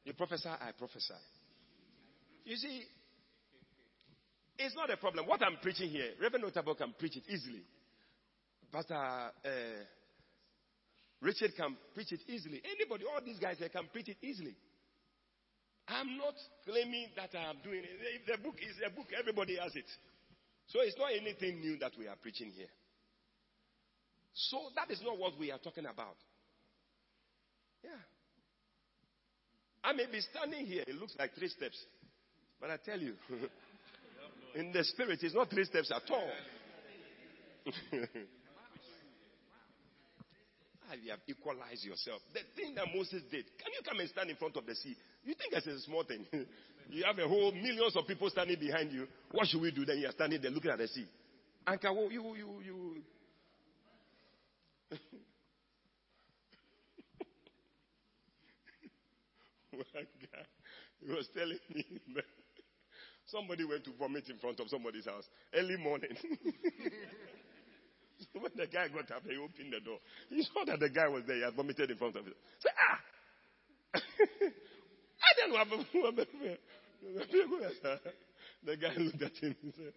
[0.04, 1.14] You prophesy, I prophesy.
[2.46, 2.84] You see,
[4.58, 5.28] it's not a problem.
[5.28, 7.64] What I'm preaching here, Reverend Notable can preach it easily.
[8.72, 9.30] Pastor uh,
[11.22, 12.62] Richard can preach it easily.
[12.64, 14.56] Anybody, all these guys, they can preach it easily.
[15.88, 16.36] I'm not
[16.66, 17.98] claiming that I am doing it.
[18.22, 19.88] If the book is a book, everybody has it.
[20.68, 22.68] So it's not anything new that we are preaching here.
[24.34, 26.18] So that is not what we are talking about.
[27.84, 28.04] Yeah.
[29.84, 31.78] I may be standing here, it looks like three steps.
[32.60, 33.14] But I tell you,
[34.58, 36.32] In the spirit, it's not three steps at all.
[40.90, 42.22] Ah, you have equalized yourself.
[42.34, 44.96] The thing that Moses did, can you come and stand in front of the sea?
[45.26, 46.26] You think it's a small thing?
[46.90, 49.08] you have a whole millions of people standing behind you.
[49.32, 49.84] What should we do?
[49.86, 51.06] Then you are standing there looking at the sea.
[51.68, 52.96] Anka, you, you, you.
[61.00, 61.86] He was telling me
[63.28, 66.16] Somebody went to vomit in front of somebody's house early morning.
[68.34, 70.00] when the guy got up, he opened the door.
[70.30, 71.38] He saw that the guy was there.
[71.38, 72.34] He had vomited in front of him.
[72.60, 73.00] Say, ah!
[75.18, 75.58] I don't know
[78.64, 79.94] The guy looked at him and said,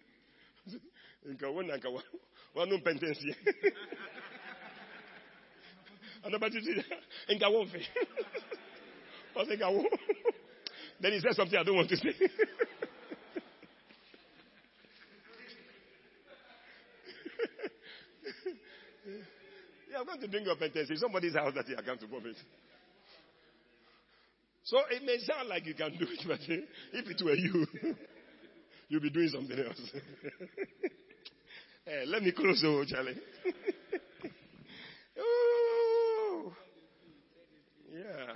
[1.27, 1.89] Nka wona nka
[2.55, 3.35] wanu pentensi.
[6.23, 6.83] Anabati ti
[7.35, 7.87] nka wonfe.
[9.35, 9.83] I said nka wo.
[10.99, 12.13] Then he said something I don't want to say.
[19.97, 22.37] I'm going to bring your penance in somebody's house that you are going to vomit.
[24.63, 27.65] So it may sound like you can do it, but if it were you,
[28.89, 29.81] you'll be doing something else.
[31.85, 33.17] hey, eh, let me close, oh, Charlie.
[35.19, 36.53] oh,
[37.91, 38.33] yeah.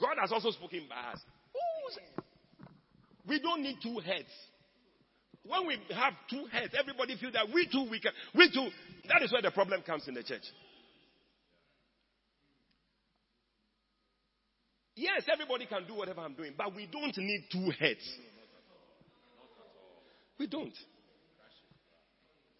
[0.00, 1.20] God has also spoken by us.
[3.28, 4.28] we don't need two heads.
[5.46, 8.68] When we have two heads, everybody feel that we too, we can, we too.
[9.10, 10.44] That is where the problem comes in the church.
[14.94, 18.06] Yes, everybody can do whatever I'm doing, but we don't need two heads.
[20.38, 20.72] We don't.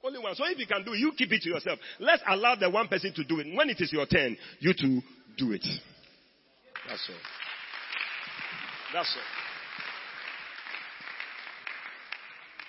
[0.02, 0.35] Only one.
[0.35, 1.78] So if you can do it, you keep it to yourself.
[2.01, 3.47] Let's allow the one person to do it.
[3.55, 5.01] When it is your turn, you to
[5.36, 5.64] do it.
[6.89, 7.16] That's all.
[8.94, 9.22] That's all.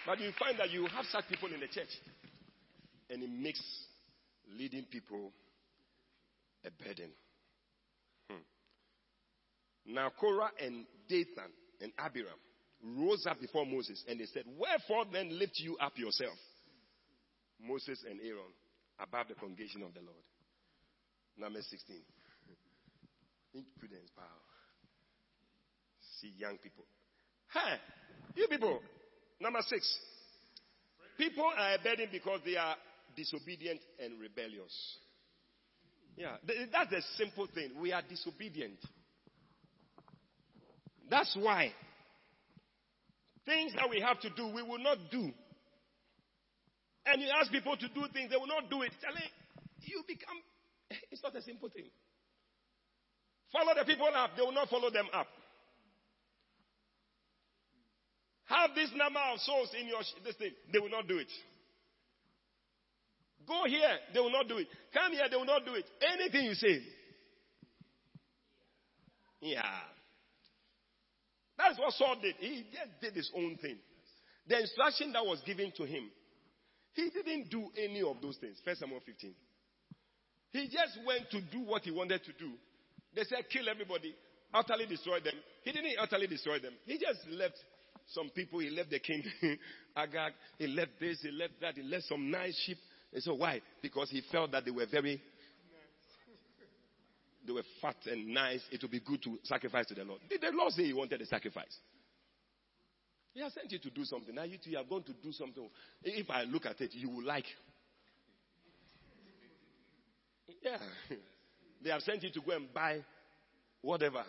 [0.05, 1.89] But you find that you have such people in the church,
[3.11, 3.61] and it makes
[4.57, 5.31] leading people
[6.65, 7.11] a burden.
[8.29, 9.93] Hmm.
[9.93, 11.51] Now Korah and Dathan
[11.81, 12.39] and Abiram
[12.97, 16.37] rose up before Moses and they said, Wherefore then lift you up yourself,
[17.59, 18.53] Moses and Aaron,
[18.99, 20.25] above the congregation of the Lord.
[21.37, 21.95] Number 16.
[23.53, 24.25] Impudence, power.
[26.19, 26.85] See young people.
[27.53, 27.77] Hey,
[28.35, 28.79] you people.
[29.39, 29.83] Number six.
[31.17, 32.75] People are a burden because they are
[33.15, 34.97] disobedient and rebellious.
[36.17, 36.35] Yeah,
[36.71, 37.71] that's the simple thing.
[37.79, 38.77] We are disobedient.
[41.09, 41.71] That's why
[43.45, 45.31] things that we have to do, we will not do.
[47.05, 48.91] And you ask people to do things, they will not do it.
[49.01, 49.31] Charlie,
[49.81, 50.37] you become,
[51.11, 51.89] it's not a simple thing.
[53.51, 55.27] Follow the people up, they will not follow them up.
[58.45, 61.31] Have this number of souls in your this thing, they will not do it.
[63.51, 64.67] Go here, they will not do it.
[64.93, 65.83] Come here, they will not do it.
[66.13, 66.79] Anything you say.
[69.41, 69.61] Yeah.
[71.57, 72.35] That's what Saul did.
[72.39, 73.75] He just did his own thing.
[74.47, 76.09] The instruction that was given to him,
[76.93, 78.55] he didn't do any of those things.
[78.63, 79.33] First Samuel 15.
[80.53, 82.51] He just went to do what he wanted to do.
[83.13, 84.15] They said, kill everybody,
[84.53, 85.35] utterly destroy them.
[85.65, 86.73] He didn't utterly destroy them.
[86.85, 87.55] He just left
[88.07, 88.59] some people.
[88.59, 89.23] He left the king
[89.97, 90.31] Agag.
[90.57, 91.75] He left this, he left that.
[91.75, 92.77] He left some nice sheep.
[93.13, 93.61] And so why?
[93.81, 95.21] Because he felt that they were very,
[97.45, 98.61] they were fat and nice.
[98.71, 100.21] It would be good to sacrifice to the Lord.
[100.29, 101.75] Did the Lord say he wanted a sacrifice?
[103.33, 104.35] He has sent you to do something.
[104.35, 105.67] Now you two are going to do something.
[106.03, 107.45] If I look at it, you will like.
[110.61, 110.77] Yeah.
[111.83, 112.99] They have sent you to go and buy
[113.81, 114.23] whatever.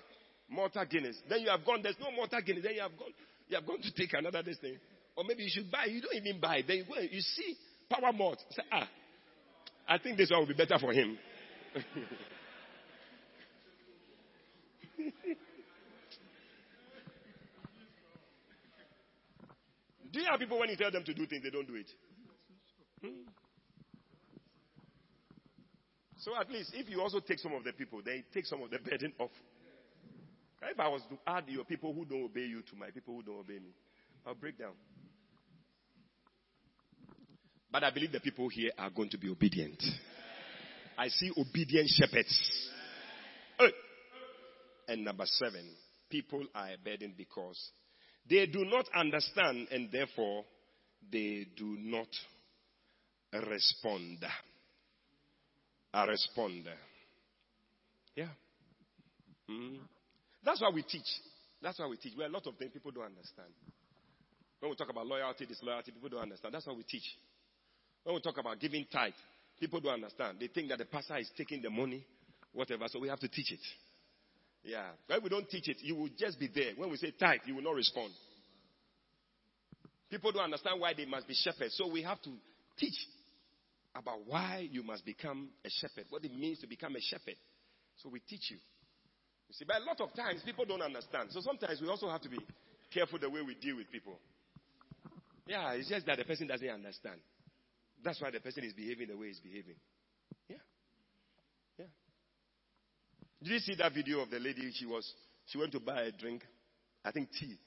[0.48, 1.16] Malta Guinness.
[1.28, 2.64] Then you have gone, there's no Malta Guinness.
[2.64, 3.12] Then you have gone,
[3.48, 4.76] you have gone to take another this thing.
[5.16, 6.62] Or maybe you should buy, you don't even buy.
[6.66, 7.56] Then you go, you see
[7.92, 8.38] power malt.
[8.50, 8.88] Say, ah,
[9.88, 11.18] I think this one will be better for him.
[20.12, 21.90] do you have people when you tell them to do things, they don't do it?
[23.00, 23.28] Hmm?
[26.18, 28.70] So at least if you also take some of the people, then take some of
[28.70, 29.30] the burden off.
[30.62, 33.22] If I was to add your people who don't obey you to my people who
[33.22, 33.74] don't obey me,
[34.24, 34.74] I'll break down.
[37.72, 39.82] But I believe the people here are going to be obedient.
[40.98, 42.68] I see obedient shepherds.
[44.86, 45.64] And number seven,
[46.10, 47.58] people are a burden because
[48.28, 50.44] they do not understand and therefore
[51.10, 52.08] they do not
[53.48, 54.18] respond.
[55.94, 56.74] A responder.
[58.14, 58.28] Yeah.
[59.50, 59.76] Mm-hmm.
[60.44, 61.08] That's why we teach.
[61.62, 62.12] That's why we teach.
[62.18, 63.48] Well, a lot of things people don't understand.
[64.60, 66.54] When we talk about loyalty, disloyalty, people don't understand.
[66.54, 67.04] That's why we teach.
[68.04, 69.12] When we talk about giving tithe,
[69.60, 70.38] people don't understand.
[70.40, 72.04] They think that the pastor is taking the money,
[72.52, 73.60] whatever, so we have to teach it.
[74.64, 74.86] Yeah.
[75.08, 76.72] If we don't teach it, you will just be there.
[76.76, 78.12] When we say tithe, you will not respond.
[80.10, 82.30] People don't understand why they must be shepherds, so we have to
[82.76, 82.96] teach
[83.94, 87.36] about why you must become a shepherd, what it means to become a shepherd.
[88.02, 88.56] So we teach you.
[89.48, 91.28] You see, but a lot of times people don't understand.
[91.30, 92.38] So sometimes we also have to be
[92.92, 94.18] careful the way we deal with people.
[95.46, 97.20] Yeah, it's just that the person doesn't understand.
[98.04, 99.76] That's why the person is behaving the way he's behaving.
[100.48, 100.56] Yeah.
[101.78, 101.86] Yeah.
[103.42, 104.70] Did you see that video of the lady?
[104.74, 105.10] She was
[105.46, 106.42] she went to buy a drink,
[107.04, 107.58] I think tea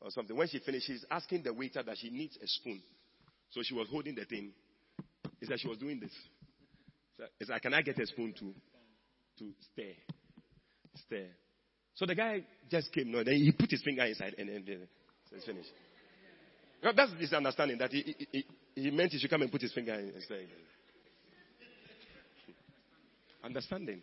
[0.00, 0.36] or something.
[0.36, 2.82] When she finished, she's asking the waiter that she needs a spoon.
[3.50, 4.52] So she was holding the thing.
[5.40, 6.12] He said she was doing this.
[7.38, 8.52] He said, Can I get a spoon to
[9.38, 9.92] to stir?
[11.06, 11.26] Stir.
[11.94, 14.88] So the guy just came, no, then he put his finger inside and then
[15.32, 15.70] it's finished.
[16.82, 18.44] That's his understanding that he, he, he,
[18.76, 20.40] meant he should come and put his finger in and stir.
[23.42, 24.02] Understanding.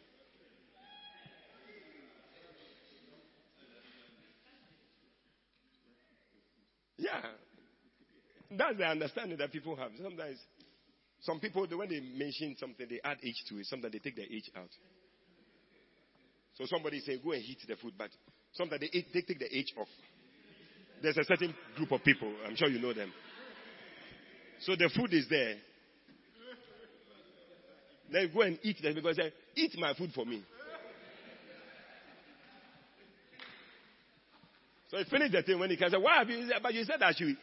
[6.98, 7.22] Yeah.
[8.52, 9.92] That's the understanding that people have.
[10.02, 10.38] Sometimes
[11.22, 13.66] some people, when they mention something, they add H to it.
[13.66, 14.70] Sometimes they take the H out.
[16.56, 18.10] So somebody say, go and heat the food, but
[18.54, 19.88] sometimes they, they take the H off.
[21.02, 23.12] There's a certain group of people, I'm sure you know them.
[24.62, 25.56] So the food is there.
[28.12, 30.44] Then go and eat them because say, eat my food for me.
[34.90, 37.02] So he finished the thing when he can say, why have you, but you said
[37.02, 37.38] I should.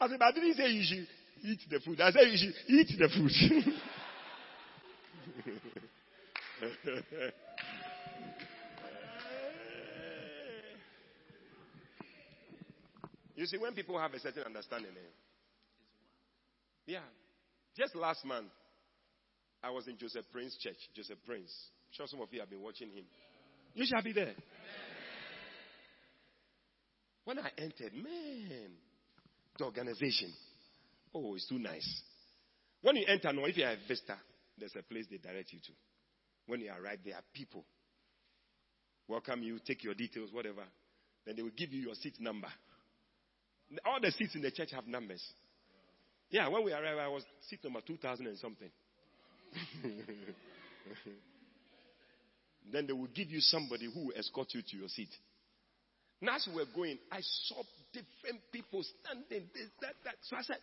[0.00, 1.06] I said, but I didn't say you should
[1.44, 2.00] eat the food.
[2.00, 3.30] I said you should eat the food.
[13.36, 15.27] you see, when people have a certain understanding, eh?
[16.88, 17.00] Yeah.
[17.76, 18.48] Just last month,
[19.62, 20.78] I was in Joseph Prince Church.
[20.96, 21.50] Joseph Prince.
[21.50, 23.04] I'm sure some of you have been watching him.
[23.74, 24.34] You shall be there.
[27.24, 28.70] When I entered, man,
[29.58, 30.32] the organization.
[31.14, 32.02] Oh, it's too nice.
[32.80, 34.16] When you enter, no, if you are a visitor,
[34.58, 35.72] there's a place they direct you to.
[36.46, 37.64] When you arrive, there are people.
[39.08, 40.64] Welcome you, take your details, whatever.
[41.26, 42.48] Then they will give you your seat number.
[43.84, 45.22] All the seats in the church have numbers.
[46.30, 48.68] Yeah, when we arrived, I was seat number 2000 and something.
[52.72, 55.08] then they will give you somebody who will escort you to your seat.
[56.20, 60.16] Now, as we were going, I saw different people standing, this, that, that.
[60.22, 60.58] So I said,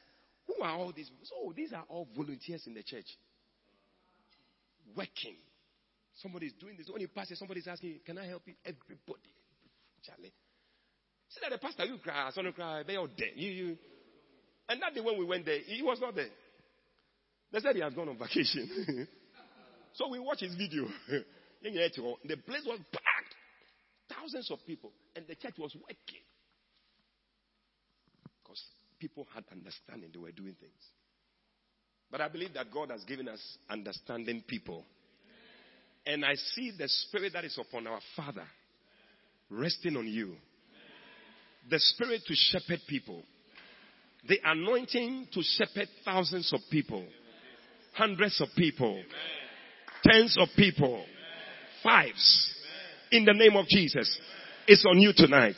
[0.47, 3.07] Who are all these oh, these are all volunteers in the church.
[4.95, 5.35] Working.
[6.21, 6.89] Somebody's doing this.
[6.89, 8.53] When you pass it, somebody's asking, Can I help you?
[8.65, 9.31] Everybody.
[10.05, 10.33] Charlie.
[11.29, 13.31] See that the pastor, you cry, you cry, they all dead.
[13.35, 13.77] You, you.
[14.67, 16.29] And that day when we went there, he was not there.
[17.51, 19.07] They said he has gone on vacation.
[19.93, 20.85] so we watched his video.
[21.61, 23.35] the place was packed.
[24.09, 24.91] Thousands of people.
[25.15, 26.25] And the church was working.
[28.43, 28.61] Because
[28.99, 30.09] people had understanding.
[30.13, 30.73] They were doing things.
[32.11, 33.39] But I believe that God has given us
[33.69, 34.83] understanding people.
[36.05, 38.45] And I see the spirit that is upon our Father
[39.49, 40.35] resting on you.
[41.69, 43.23] The spirit to shepherd people.
[44.27, 47.05] The anointing to shepherd thousands of people.
[47.93, 49.01] Hundreds of people.
[50.03, 51.05] Tens of people.
[51.83, 52.53] Fives.
[53.11, 54.19] In the name of Jesus.
[54.67, 55.55] It's on you tonight.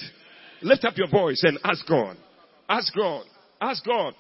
[0.61, 2.17] Lift up your voice and ask God.
[2.67, 3.23] Ask God.
[3.61, 4.13] Ask God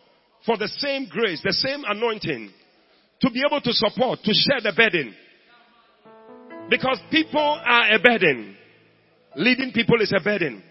[0.45, 2.51] for the same grace, the same anointing
[3.21, 5.13] to be able to support, to share the burden.
[6.69, 8.55] Because people are a burden.
[9.35, 10.63] Leading people is a burden.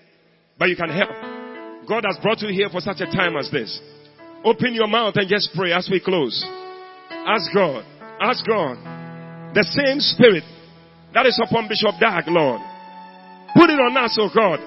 [0.59, 1.36] But you can help.
[1.89, 3.81] God has brought you here for such a time as this.
[4.45, 6.45] Open your mouth and just pray as we close.
[7.11, 7.85] Ask God.
[8.21, 8.77] Ask God.
[9.55, 10.45] The same spirit
[11.15, 12.61] that is upon Bishop Dag, Lord.
[13.55, 14.61] Put it on us, oh God,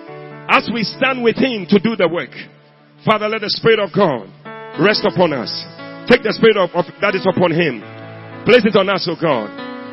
[0.49, 2.33] as we stand with him to do the work.
[3.05, 4.25] Father, let the Spirit of God
[4.81, 5.51] rest upon us.
[6.09, 7.85] Take the Spirit of, of that is upon him.
[8.49, 9.51] Place it on us, oh God.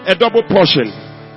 [0.08, 0.88] A double portion,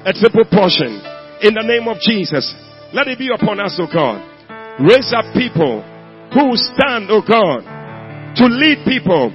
[0.06, 1.02] a triple portion.
[1.44, 2.48] In the name of Jesus.
[2.94, 4.24] Let it be upon us, oh God.
[4.80, 5.84] Raise up people
[6.32, 7.68] who stand, oh God,
[8.40, 9.28] to lead people,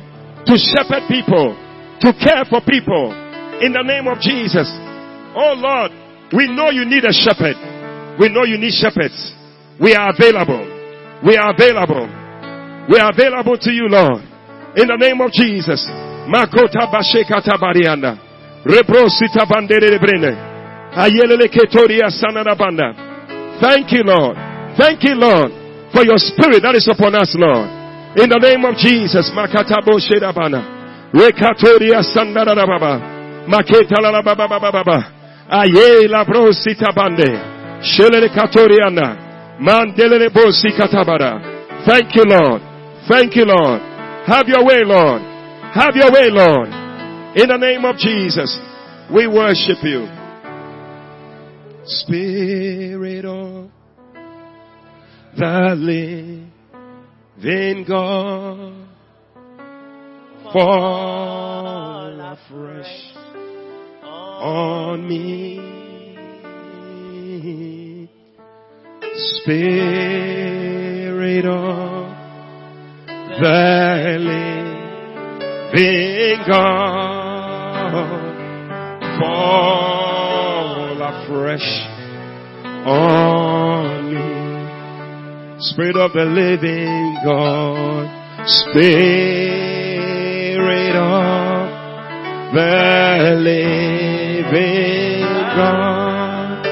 [0.46, 1.52] to shepherd people,
[2.00, 3.12] to care for people.
[3.60, 4.66] In the name of Jesus.
[5.36, 5.92] Oh Lord,
[6.32, 7.60] we know you need a shepherd.
[8.18, 9.34] We know you need shepherds.
[9.80, 10.64] We are available.
[11.26, 12.08] We are available.
[12.88, 14.22] We are available to you, Lord.
[14.76, 15.84] In the name of Jesus.
[16.30, 18.16] Makota bashekata barianda.
[18.64, 20.32] Rebrosita bandere brene.
[20.96, 22.94] Ayelele ketoria sanada banda.
[23.60, 24.53] Thank you, Lord.
[24.76, 25.50] Thank you, Lord,
[25.94, 27.68] for your spirit that is upon us, Lord.
[28.18, 29.30] In the name of Jesus.
[29.34, 31.10] Makatabo shedabana.
[31.14, 33.46] Rekatoria sandara baba.
[33.46, 35.10] Maketa la baba.
[35.50, 37.30] Aye la brosita bande.
[37.82, 39.58] Shelele katoriana.
[39.60, 41.86] Mandelele bosi katabara.
[41.86, 42.62] Thank you, Lord.
[43.08, 43.80] Thank you, Lord.
[44.26, 45.22] Have your way, Lord.
[45.74, 46.68] Have your way, Lord.
[47.36, 48.58] In the name of Jesus,
[49.12, 50.08] we worship you.
[51.84, 53.70] Spirit of
[55.36, 55.74] the
[57.36, 58.86] living God,
[60.52, 63.14] fall afresh
[64.02, 65.70] on me.
[69.42, 72.10] Spirit of
[73.40, 74.18] the
[75.72, 77.92] living God,
[79.18, 81.68] fall afresh
[82.86, 84.03] on.
[85.70, 88.06] Spirit of the living God,
[88.46, 88.94] Spirit
[90.94, 91.70] of
[92.52, 95.22] the living
[95.56, 96.66] God,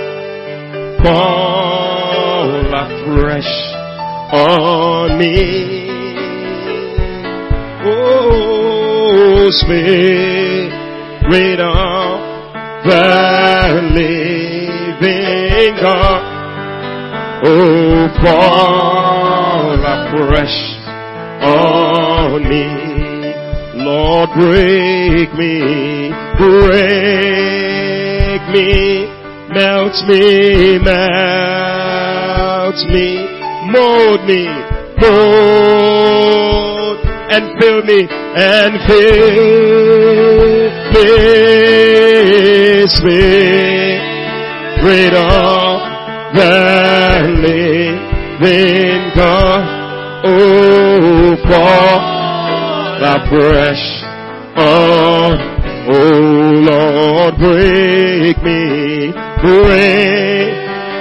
[1.03, 3.53] fall afresh
[4.31, 5.89] on me.
[7.87, 10.01] Oh, Spirit
[11.61, 12.21] of
[12.85, 16.32] the living God,
[17.45, 20.59] oh, fall afresh
[21.43, 22.67] on me.
[23.85, 29.07] Lord, break me, break me,
[29.53, 33.27] melt me, melt me,
[33.73, 34.47] mold me,
[35.01, 36.99] mold,
[37.31, 39.83] and fill me, and fill
[40.93, 42.93] this
[44.83, 45.72] spirit of
[46.35, 49.81] the living God.
[50.25, 52.13] Oh, fall
[53.03, 53.85] afresh
[54.57, 55.33] on,
[55.91, 60.53] oh, Lord, break me, break,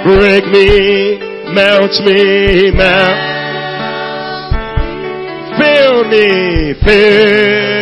[0.04, 1.18] break me,
[1.54, 3.30] melt me, melt.
[5.58, 7.72] Fill me, fill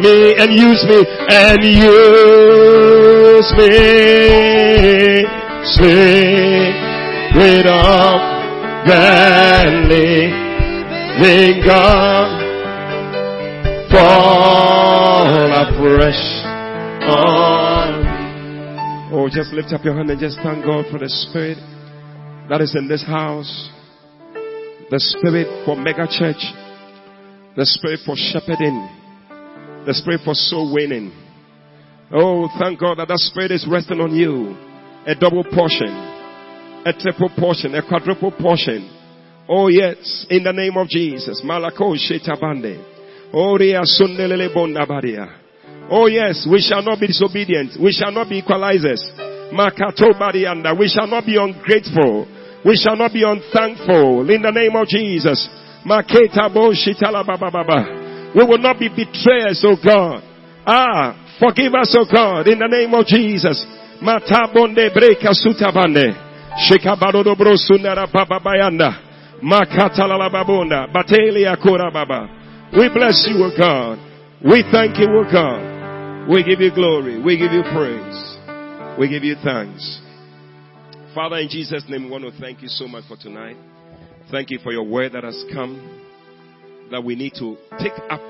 [0.00, 5.37] me and use me and use me.
[5.74, 8.20] Spirit of
[8.86, 9.04] the
[9.88, 12.28] living God
[13.90, 16.22] fall afresh
[17.04, 18.04] on.
[18.04, 18.10] me.
[19.12, 21.58] Oh, just lift up your hand and just thank God for the Spirit
[22.48, 23.68] that is in this house.
[24.90, 26.42] The Spirit for Mega Church.
[27.56, 28.88] The Spirit for shepherding.
[29.84, 31.12] The Spirit for soul winning.
[32.10, 34.67] Oh, thank God that that Spirit is resting on you.
[35.08, 35.88] A double portion.
[36.84, 37.74] A triple portion.
[37.74, 38.94] A quadruple portion.
[39.48, 41.40] Oh yes, in the name of Jesus.
[41.42, 42.76] Malako Shetabande.
[43.32, 43.56] Oh
[46.06, 47.80] yes, we shall not be disobedient.
[47.80, 49.00] We shall not be equalizers.
[49.50, 50.78] Makato Barianda.
[50.78, 52.28] We shall not be ungrateful.
[52.64, 54.28] We shall not be unthankful.
[54.28, 55.48] In the name of Jesus.
[55.88, 56.52] Maketa.
[58.36, 60.22] We will not be betrayers, oh God.
[60.66, 63.64] Ah, forgive us, oh God, in the name of Jesus.
[64.02, 66.14] Matabonde Breka Sutabande.
[66.66, 68.92] Shikabarodo Bro Sunara Baba Bayanda.
[69.42, 70.92] Makatala Babonda.
[70.92, 72.28] Batelia Kura Baba.
[72.72, 73.98] We bless you, O God.
[74.44, 76.28] We thank you, O God.
[76.28, 77.22] We give you glory.
[77.22, 78.36] We give you praise.
[78.98, 80.00] We give you thanks.
[81.14, 83.56] Father, in Jesus' name, we want to thank you so much for tonight.
[84.30, 86.04] Thank you for your word that has come.
[86.90, 88.20] That we need to take up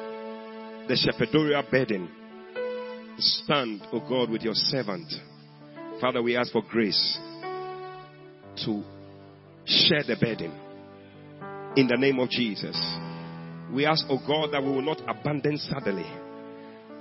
[0.87, 2.09] the shepherdorial burden.
[3.19, 5.13] Stand, O God, with your servant.
[6.01, 7.19] Father, we ask for grace
[8.65, 8.83] to
[9.67, 10.53] share the burden.
[11.77, 12.77] In the name of Jesus.
[13.73, 16.07] We ask, oh God, that we will not abandon suddenly.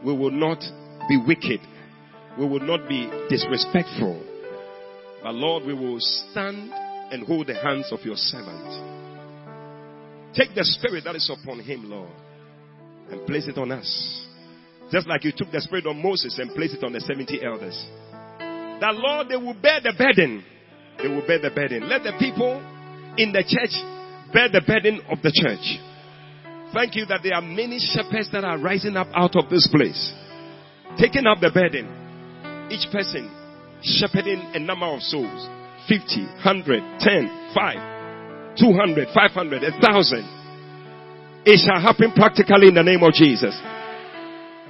[0.03, 0.59] We will not
[1.07, 1.59] be wicked.
[2.37, 4.21] We will not be disrespectful.
[5.23, 6.71] But Lord, we will stand
[7.11, 8.67] and hold the hands of your servant.
[10.35, 12.11] Take the spirit that is upon him, Lord,
[13.09, 14.25] and place it on us.
[14.91, 17.87] Just like you took the spirit on Moses and placed it on the 70 elders.
[18.79, 20.43] That Lord, they will bear the burden.
[21.01, 21.89] They will bear the burden.
[21.89, 22.61] Let the people
[23.17, 23.73] in the church
[24.33, 25.81] bear the burden of the church.
[26.73, 30.13] Thank you that there are many shepherds that are rising up out of this place,
[30.99, 31.87] taking up the burden.
[32.69, 33.31] Each person
[33.81, 35.47] shepherding a number of souls
[35.87, 40.37] 50, 100, 10, 5, 200, 500, 1,000.
[41.47, 43.55] It shall happen practically in the name of Jesus.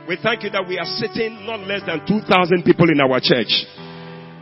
[0.07, 3.65] We thank you that we are sitting not less than 2,000 people in our church.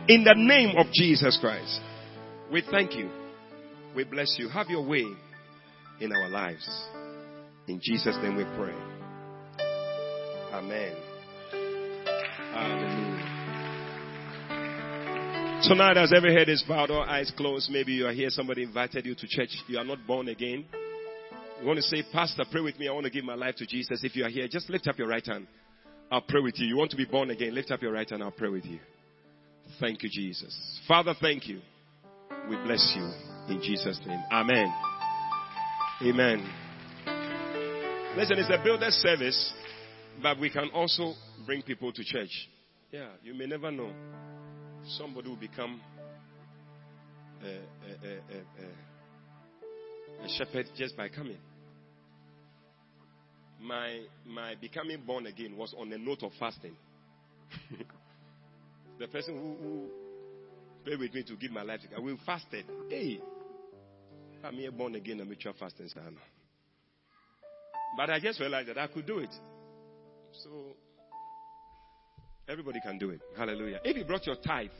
[0.08, 1.80] In the name of Jesus Christ.
[2.52, 3.10] We thank you.
[3.94, 4.48] We bless you.
[4.48, 5.04] Have your way
[6.00, 6.68] in our lives.
[7.66, 8.74] In Jesus' name we pray.
[10.52, 10.94] Amen.
[12.54, 13.16] Hallelujah.
[15.64, 19.04] Tonight, as every head is bowed or eyes closed, maybe you are here, somebody invited
[19.04, 20.66] you to church, you are not born again.
[21.60, 22.86] You want to say, Pastor, pray with me.
[22.86, 24.04] I want to give my life to Jesus.
[24.04, 25.48] If you are here, just lift up your right hand.
[26.12, 26.66] I'll pray with you.
[26.68, 27.52] You want to be born again?
[27.54, 28.22] Lift up your right hand.
[28.22, 28.78] I'll pray with you.
[29.80, 30.80] Thank you, Jesus.
[30.88, 31.60] Father, thank you.
[32.48, 33.04] We bless you
[33.48, 34.22] in Jesus' name.
[34.32, 34.72] Amen.
[36.02, 36.48] Amen.
[38.16, 39.52] Listen, it's a builder service,
[40.22, 41.14] but we can also
[41.44, 42.30] bring people to church.
[42.90, 43.92] Yeah, you may never know.
[44.98, 45.80] Somebody will become
[47.42, 48.12] a, a,
[50.22, 51.38] a, a shepherd just by coming.
[53.60, 56.76] My, my becoming born again was on a note of fasting.
[58.98, 59.88] the person who, who
[60.84, 62.64] prayed with me to give my life to God, we fasted.
[62.88, 63.20] Hey,
[64.44, 65.88] I'm here born again, I'm mutual fasting.
[67.96, 69.34] But I just realized that I could do it.
[70.44, 70.76] So,
[72.48, 73.20] everybody can do it.
[73.36, 73.80] Hallelujah.
[73.84, 74.70] If you brought your tithe,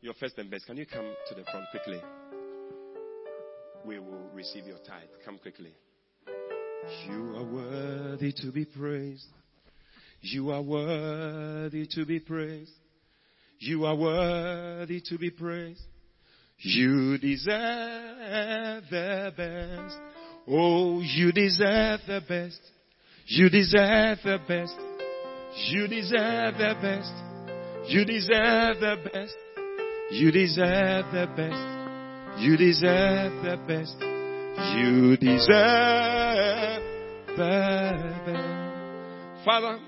[0.00, 2.00] your first and best, can you come to the front quickly?
[3.84, 5.08] We will receive your tithe.
[5.24, 5.72] Come quickly.
[7.06, 9.26] You are worthy to be praised.
[10.20, 12.72] You are worthy to be praised.
[13.64, 15.84] You are worthy to be praised.
[16.58, 19.96] You deserve the best.
[20.48, 22.60] Oh, you deserve the best.
[23.26, 24.74] You deserve the best.
[25.68, 27.14] You deserve the best.
[27.88, 29.36] You deserve the best.
[30.10, 32.42] You deserve the best.
[32.42, 33.96] You deserve the best.
[34.74, 36.82] You deserve
[37.36, 37.94] the
[38.26, 39.44] best.
[39.44, 39.78] Father,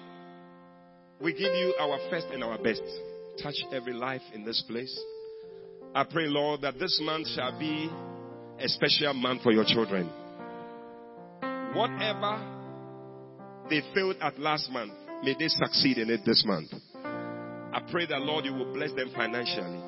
[1.21, 2.83] we give you our first and our best.
[3.43, 4.99] Touch every life in this place.
[5.95, 7.91] I pray, Lord, that this month shall be
[8.59, 10.09] a special month for your children.
[11.75, 12.51] Whatever
[13.69, 14.93] they failed at last month,
[15.25, 16.71] May they succeed in it this month.
[17.03, 19.81] I pray that, Lord, you will bless them financially.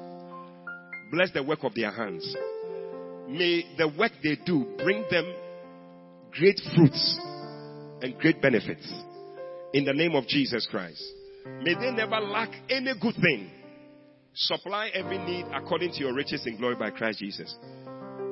[1.13, 2.25] Bless the work of their hands.
[3.29, 5.31] May the work they do bring them
[6.33, 7.21] great fruits
[8.01, 8.91] and great benefits.
[9.75, 11.03] In the name of Jesus Christ.
[11.63, 13.51] May they never lack any good thing.
[14.35, 17.55] Supply every need according to your riches in glory by Christ Jesus.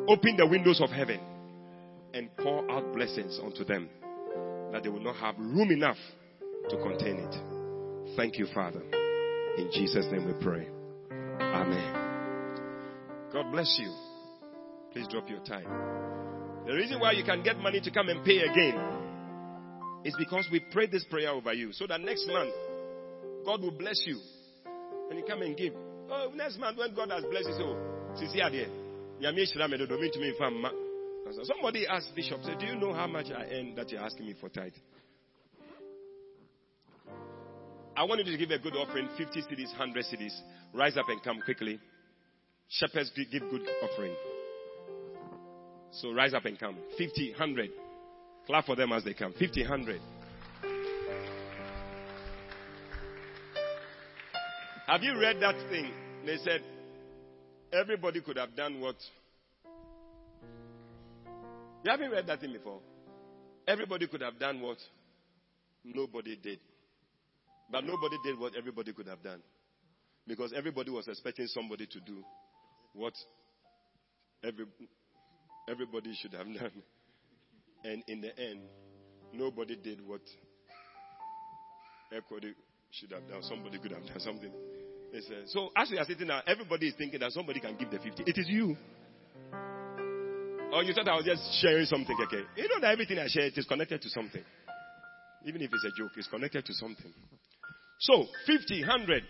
[0.08, 1.18] Open the windows of heaven
[2.12, 3.88] and pour out blessings unto them
[4.72, 5.96] that they will not have room enough
[6.68, 8.16] to contain it.
[8.16, 8.82] Thank you, Father.
[9.56, 10.68] In Jesus' name we pray.
[11.40, 13.30] Amen.
[13.32, 13.92] God bless you.
[14.92, 15.66] Please drop your time.
[16.66, 18.78] The reason why you can get money to come and pay again
[20.04, 21.72] is because we prayed this prayer over you.
[21.72, 22.52] So that next month,
[23.44, 24.20] God will bless you.
[25.10, 25.74] And you come and give.
[26.10, 27.76] Oh, next month when God has blessed you, so,
[28.16, 28.68] Sisi Ade,
[31.44, 34.26] Somebody asked the Bishop, said, Do you know how much I earn that you're asking
[34.26, 34.72] me for tithe?
[37.96, 40.32] I want you to give a good offering 50 cedis, 100 cedis.
[40.74, 41.78] Rise up and come quickly.
[42.68, 44.14] Shepherds give good offering.
[45.92, 46.76] So rise up and come.
[46.98, 47.70] 50, 100.
[48.46, 49.32] Clap for them as they come.
[49.38, 50.00] 50, 100.
[54.86, 55.90] Have you read that thing?
[56.26, 56.60] They said
[57.72, 58.96] everybody could have done what?
[61.84, 62.80] You haven't read that thing before.
[63.66, 64.76] Everybody could have done what
[65.84, 66.58] nobody did.
[67.70, 69.40] But nobody did what everybody could have done.
[70.26, 72.22] Because everybody was expecting somebody to do
[72.92, 73.14] what
[74.42, 74.66] every,
[75.68, 76.82] everybody should have done.
[77.84, 78.60] And in the end,
[79.32, 80.22] nobody did what
[82.12, 82.54] everybody
[82.98, 83.42] should have done.
[83.42, 84.50] Somebody could have done something.
[85.46, 88.24] So as we are sitting now, everybody is thinking that somebody can give the 50.
[88.26, 88.76] It is you.
[90.72, 92.42] Or you thought I was just sharing something, okay?
[92.56, 94.42] You know that everything I share it is connected to something.
[95.46, 97.12] Even if it's a joke, it's connected to something.
[98.00, 99.22] So, 50, 100.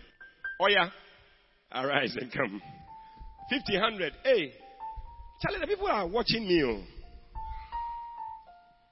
[0.59, 0.89] Oh yeah.
[1.71, 2.61] Arise and come.
[3.49, 4.13] 50, 100.
[4.23, 4.53] Hey.
[5.41, 6.63] Tell the people are watching me.
[6.63, 6.81] Oh.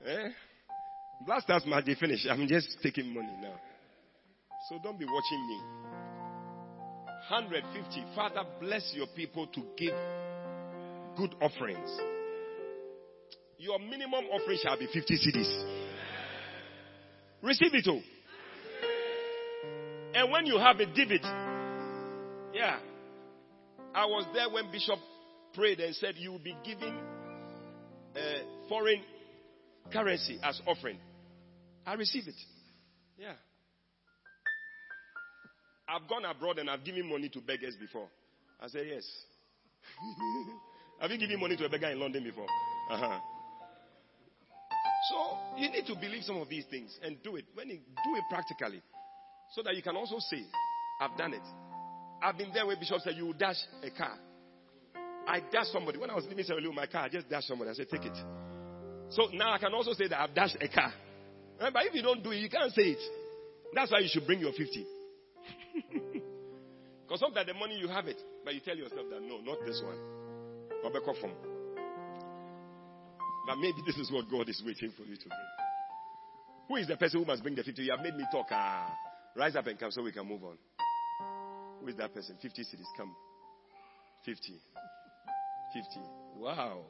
[0.08, 0.30] Eh?
[1.26, 2.28] Blasters might be finished.
[2.30, 3.56] I'm just taking money now.
[4.70, 5.60] So don't be watching me.
[7.30, 8.06] 150.
[8.16, 9.94] Father, bless your people to give
[11.18, 11.90] good offerings.
[13.58, 15.84] Your minimum offering shall be 50 cedis.
[17.42, 18.02] Receive it all.
[20.16, 21.24] And when you have a divot,
[22.54, 22.78] yeah.
[23.96, 25.00] I was there when Bishop
[25.54, 26.96] prayed and said, You will be giving
[28.16, 28.20] uh,
[28.70, 29.02] foreign
[29.92, 30.98] currency as offering.
[31.86, 32.36] I receive it.
[33.18, 33.34] Yeah.
[35.88, 38.08] I've gone abroad and I've given money to beggars before.
[38.60, 39.04] I said, Yes.
[41.02, 42.48] have you given money to a beggar in London before?
[42.90, 43.20] Uh-huh.
[45.10, 47.46] So you need to believe some of these things and do it.
[47.54, 48.82] When you do it practically,
[49.54, 50.44] so that you can also say,
[51.02, 51.42] I've done it.
[52.22, 54.18] I've been there where Bishop said, You dash a car.
[55.28, 55.98] I dashed somebody.
[55.98, 57.72] When I was leaving Sierra Leone, my car, I just dashed somebody.
[57.72, 58.18] I said, Take it.
[59.10, 60.94] So now I can also say that I've dashed a car.
[61.60, 63.00] But if you don't do it, you can't say it.
[63.74, 64.86] That's why you should bring your 50.
[67.04, 69.82] Because sometimes the money you have it, but you tell yourself that no, not this
[69.84, 70.00] one.
[73.46, 75.50] But maybe this is what God is waiting for you to bring.
[76.70, 77.84] Who is the person who must bring the 50?
[77.84, 78.48] You have made me talk.
[78.52, 78.90] Ah.
[79.36, 80.58] Rise up and come so we can move on.
[81.82, 82.38] Who is that person?
[82.42, 83.14] 50 cedis, Come.
[84.26, 84.54] 50.
[85.74, 85.88] 50.
[86.38, 86.86] Wow.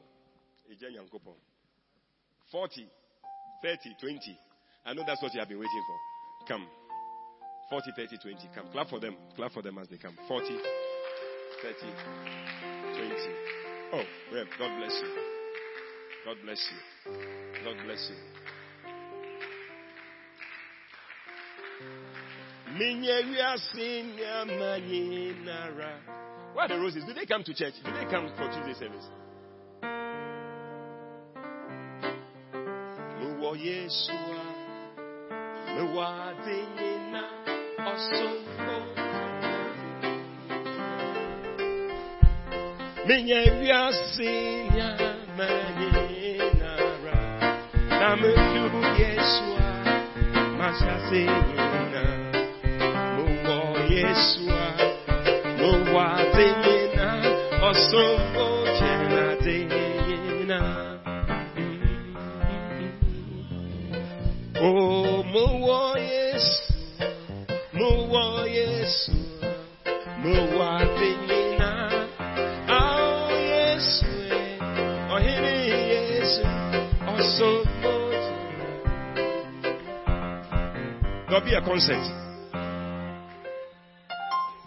[2.52, 2.88] 40,
[3.62, 4.40] 30, 20.
[4.86, 6.48] I know that's what you have been waiting for.
[6.48, 6.68] Come.
[7.74, 8.50] 40, 30, 20.
[8.54, 8.68] Come.
[8.72, 9.18] Clap for them.
[9.36, 10.16] Clap for them as they come.
[10.28, 10.60] 40, 30,
[11.74, 13.16] 20.
[13.94, 15.10] Oh, Rev, God bless you.
[16.24, 16.78] God bless you.
[17.66, 18.18] God bless you.
[26.54, 27.04] Where are the roses?
[27.08, 27.74] Do they come to church?
[27.84, 29.10] Do they come for Tuesday service?
[43.08, 44.32] Minye wiase
[44.76, 47.20] nyamanye nara
[48.00, 49.66] na mefu Yesua
[50.58, 52.04] masase nyina
[53.94, 54.66] Yeshua,
[55.58, 57.10] no wadena,
[57.70, 58.46] osombo
[58.78, 60.62] chenadena.
[64.62, 65.46] Oh, mo
[81.34, 81.98] There'll be a concert.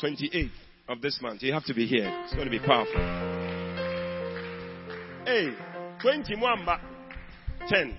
[0.02, 0.51] 28th
[0.88, 1.40] of this month.
[1.44, 2.10] You have to be here.
[2.24, 3.01] It's going to be powerful.
[5.24, 5.51] Hey,
[6.02, 6.66] 21
[7.68, 7.98] 10.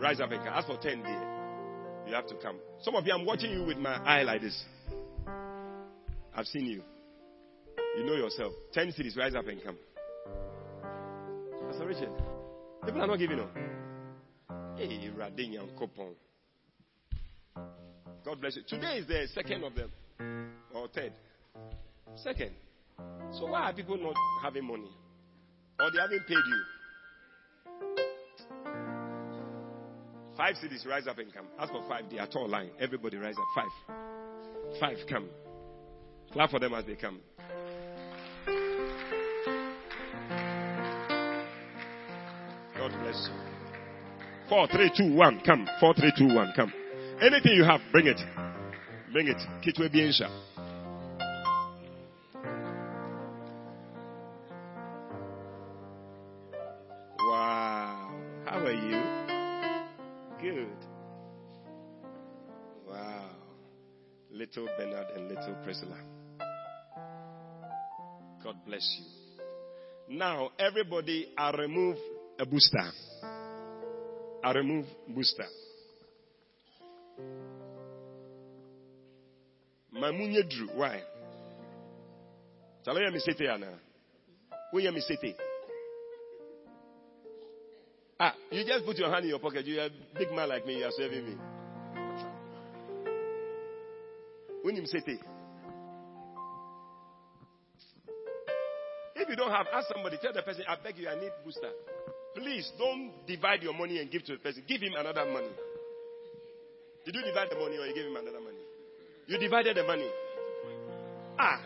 [0.00, 0.54] Rise up and come.
[0.54, 2.56] As for 10 dear, you have to come.
[2.80, 4.64] Some of you, I'm watching you with my eye like this.
[6.34, 6.82] I've seen you.
[7.98, 8.54] You know yourself.
[8.72, 9.76] 10 cedis, rise up and come.
[11.68, 12.08] Pastor Richard,
[12.82, 13.54] people are not giving up.
[14.78, 16.14] Hey, Radinia Kopon.
[18.24, 18.62] God bless you.
[18.66, 19.90] Today is the second of them,
[20.74, 21.12] or third.
[22.16, 22.50] Second.
[23.32, 24.90] So why are people not having money?
[25.78, 26.64] Or they haven't paid you?
[30.36, 31.46] Five cedis rise up and come.
[31.58, 32.70] As for five, they are tall line.
[32.78, 33.44] Everybody rise up.
[33.54, 33.70] Five.
[34.80, 35.28] Five come.
[36.32, 37.20] Clap for them as they come.
[42.76, 43.34] God bless you.
[44.48, 45.68] Four, three, two, one, come.
[45.78, 46.72] Four, three, two, one, come.
[47.22, 48.18] Anything you have, bring it.
[49.12, 49.36] Bring it.
[49.62, 50.30] Kitwe Biensha.
[57.18, 58.10] Wow.
[58.46, 59.02] How are you?
[60.40, 60.76] Good.
[62.88, 63.30] Wow.
[64.30, 65.98] Little Bernard and little Priscilla.
[68.42, 70.16] God bless you.
[70.16, 71.98] Now, everybody, I remove
[72.38, 72.90] a booster.
[74.42, 75.44] I remove booster.
[79.94, 80.68] Mamunye Drew.
[80.74, 81.02] Why?
[82.84, 83.78] Shall me say Anna?
[84.72, 85.02] Hear me
[88.18, 89.66] Ah, you just put your hand in your pocket.
[89.66, 90.78] You're a big man like me.
[90.78, 91.36] You are serving me.
[94.62, 95.00] When you say
[99.16, 100.18] If you don't have, ask somebody.
[100.20, 101.70] Tell the person, I beg you, I need booster.
[102.34, 104.64] Please don't divide your money and give to the person.
[104.66, 105.48] Give him another money.
[107.04, 108.58] Did you divide the money or you gave him another money?
[109.26, 110.08] You divided the money.
[111.38, 111.60] Ah.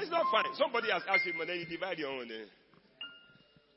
[0.00, 0.44] It's not fine.
[0.56, 2.30] Somebody has asked you, then you divide your own.
[2.30, 2.44] Eh?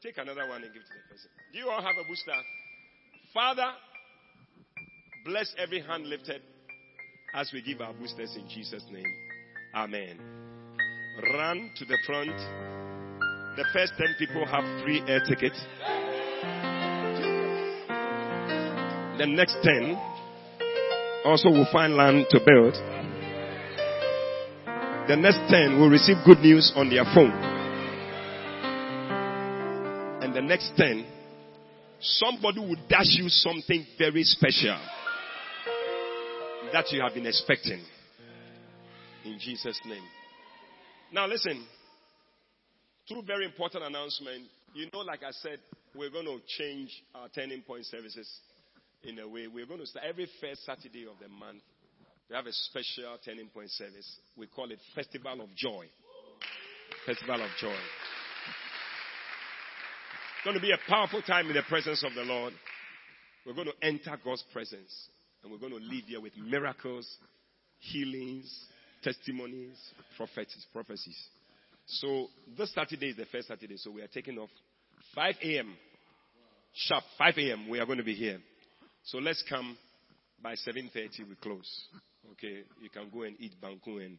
[0.01, 1.29] Take another one and give it to the person.
[1.53, 2.31] Do you all have a booster?
[3.33, 3.71] Father,
[5.25, 6.41] bless every hand lifted
[7.33, 9.05] as we give our boosters in Jesus' name.
[9.75, 10.19] Amen.
[11.33, 12.35] Run to the front.
[13.57, 15.59] The first 10 people have free air tickets.
[19.17, 19.95] The next 10
[21.23, 22.73] also will find land to build.
[25.07, 27.31] The next 10 will receive good news on their phone.
[30.21, 31.05] And the next 10,
[32.01, 34.77] somebody will dash you something very special
[36.73, 37.81] that you have been expecting.
[39.23, 40.03] In Jesus' name.
[41.13, 41.65] Now listen.
[43.07, 44.43] Two very important announcement.
[44.73, 45.59] You know, like I said,
[45.95, 48.27] we're going to change our turning point services
[49.07, 49.47] in a way.
[49.47, 51.61] We're going to start every first Saturday of the month.
[52.29, 54.19] We have a special turning point service.
[54.35, 55.85] We call it Festival of Joy.
[57.05, 57.69] Festival of Joy.
[60.37, 62.53] It's going to be a powerful time in the presence of the Lord.
[63.45, 65.09] We're going to enter God's presence
[65.43, 67.07] and we're going to leave here with miracles,
[67.79, 68.51] healings,
[69.03, 69.77] testimonies,
[70.17, 71.17] prophecies, prophecies.
[71.85, 72.27] So
[72.57, 74.49] this Saturday is the first Saturday, so we are taking off
[75.13, 75.75] 5 a.m.
[76.73, 77.69] Sharp 5 a.m.
[77.69, 78.39] We are going to be here.
[79.05, 79.77] So let's come
[80.41, 81.29] by 7:30.
[81.29, 81.87] We close.
[82.33, 84.17] Okay, you can go and eat banku and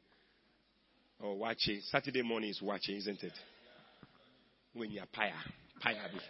[1.20, 1.82] or watch it.
[1.90, 3.32] Saturday morning is watching, isn't it?
[4.74, 5.32] When you're paya,
[5.84, 6.20] paya be,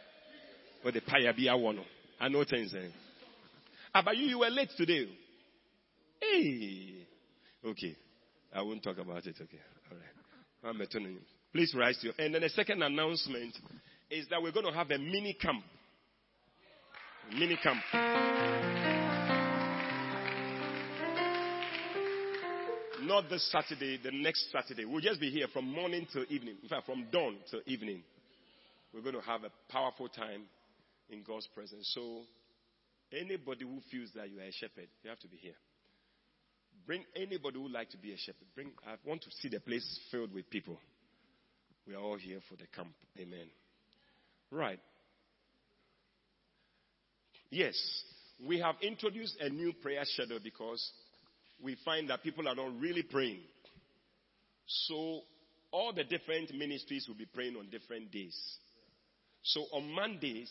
[0.83, 1.81] but the paya be I want.
[2.19, 2.73] I know things.
[2.74, 2.89] Eh?
[3.95, 5.07] Ah, but you, you were late today.
[6.20, 7.07] Hey,
[7.65, 7.97] okay.
[8.55, 9.37] I won't talk about it.
[9.39, 9.61] Okay,
[10.62, 10.89] all right.
[11.53, 12.15] Please rise to your.
[12.19, 13.55] And then the second announcement
[14.11, 15.62] is that we're going to have a mini camp.
[17.32, 17.81] Mini camp.
[23.03, 24.85] Not this Saturday, the next Saturday.
[24.85, 26.57] We'll just be here from morning till evening.
[26.62, 28.03] In fact, from dawn till evening.
[28.93, 30.43] We're going to have a powerful time
[31.11, 31.90] in God's presence.
[31.94, 32.23] So,
[33.12, 35.55] anybody who feels that you are a shepherd, you have to be here.
[36.86, 38.47] Bring anybody who would like to be a shepherd.
[38.55, 38.70] Bring.
[38.86, 40.78] I want to see the place filled with people.
[41.86, 42.94] We are all here for the camp.
[43.19, 43.47] Amen.
[44.51, 44.81] Right.
[47.51, 47.74] Yes,
[48.47, 50.93] we have introduced a new prayer schedule because
[51.62, 53.40] we find that people are not really praying.
[54.66, 55.20] So
[55.70, 58.36] all the different ministries will be praying on different days.
[59.43, 60.51] So on Mondays,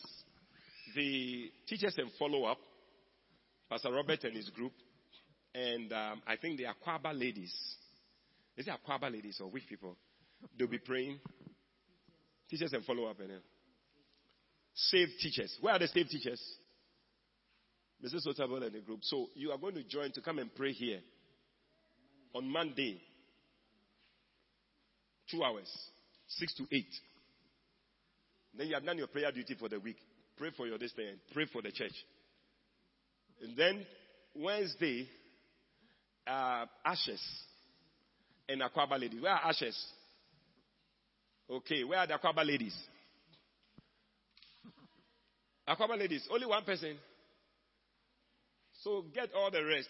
[0.94, 2.58] the teachers and follow up,
[3.68, 4.72] Pastor Robert and his group,
[5.54, 7.54] and um, I think the Akwaaba ladies.
[8.56, 9.96] Is it Akwaaba ladies or which people?
[10.58, 11.18] They'll be praying.
[12.48, 13.20] Teachers and follow up.
[13.20, 13.30] And,
[14.74, 15.56] save teachers.
[15.60, 16.40] Where are the save teachers?
[18.04, 18.26] Mrs.
[18.26, 19.00] Otabel and the group.
[19.02, 21.00] So you are going to join to come and pray here
[22.34, 23.00] on Monday.
[25.30, 25.68] Two hours,
[26.28, 26.94] six to eight.
[28.56, 29.96] Then you have done your prayer duty for the week.
[30.36, 31.14] Pray for your destiny.
[31.32, 31.94] Pray for the church.
[33.42, 33.84] And then
[34.34, 35.08] Wednesday,
[36.26, 37.20] uh, ashes
[38.48, 39.20] and Akwaaba ladies.
[39.20, 39.76] Where are ashes?
[41.50, 42.76] Okay, where are the Akwaaba ladies?
[45.68, 46.96] Akwaaba ladies, only one person.
[48.86, 49.88] So get all the rest.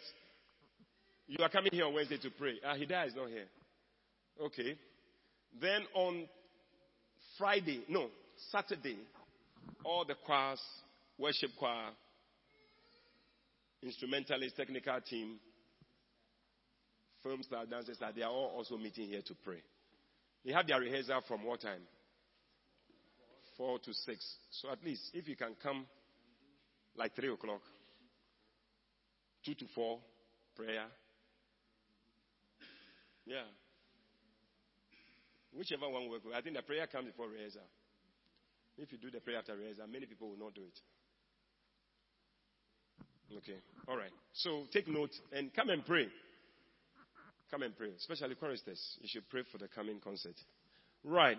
[1.27, 2.55] You are coming here on Wednesday to pray.
[2.65, 3.45] Ah, Hidayah is not here.
[4.43, 4.75] Okay.
[5.61, 6.27] Then on
[7.37, 8.07] Friday, no,
[8.51, 8.97] Saturday,
[9.85, 10.63] all the choirs,
[11.19, 11.91] worship choir,
[13.83, 15.41] instrumentalist, technical team,
[17.23, 19.63] film star, dancers, they are all also meeting here to pray.
[20.43, 21.83] They have their rehearsal from what time?
[23.59, 24.25] Four to six.
[24.53, 25.85] So at least if you can come
[26.97, 27.61] like three o'clock,
[29.47, 30.01] two to four,
[30.57, 30.87] prayer.
[33.25, 33.45] Yeah.
[35.57, 36.25] Whichever one works.
[36.35, 37.63] I think the prayer comes before rehearsal.
[38.77, 40.81] If you do the prayer after rehearsal, many people will not do it.
[43.39, 43.59] Okay.
[43.89, 44.11] All right.
[44.35, 46.09] So take note and come and pray.
[47.51, 47.91] Come and pray.
[47.97, 48.99] Especially choristers.
[49.01, 50.35] You should pray for the coming concert.
[51.05, 51.39] Right.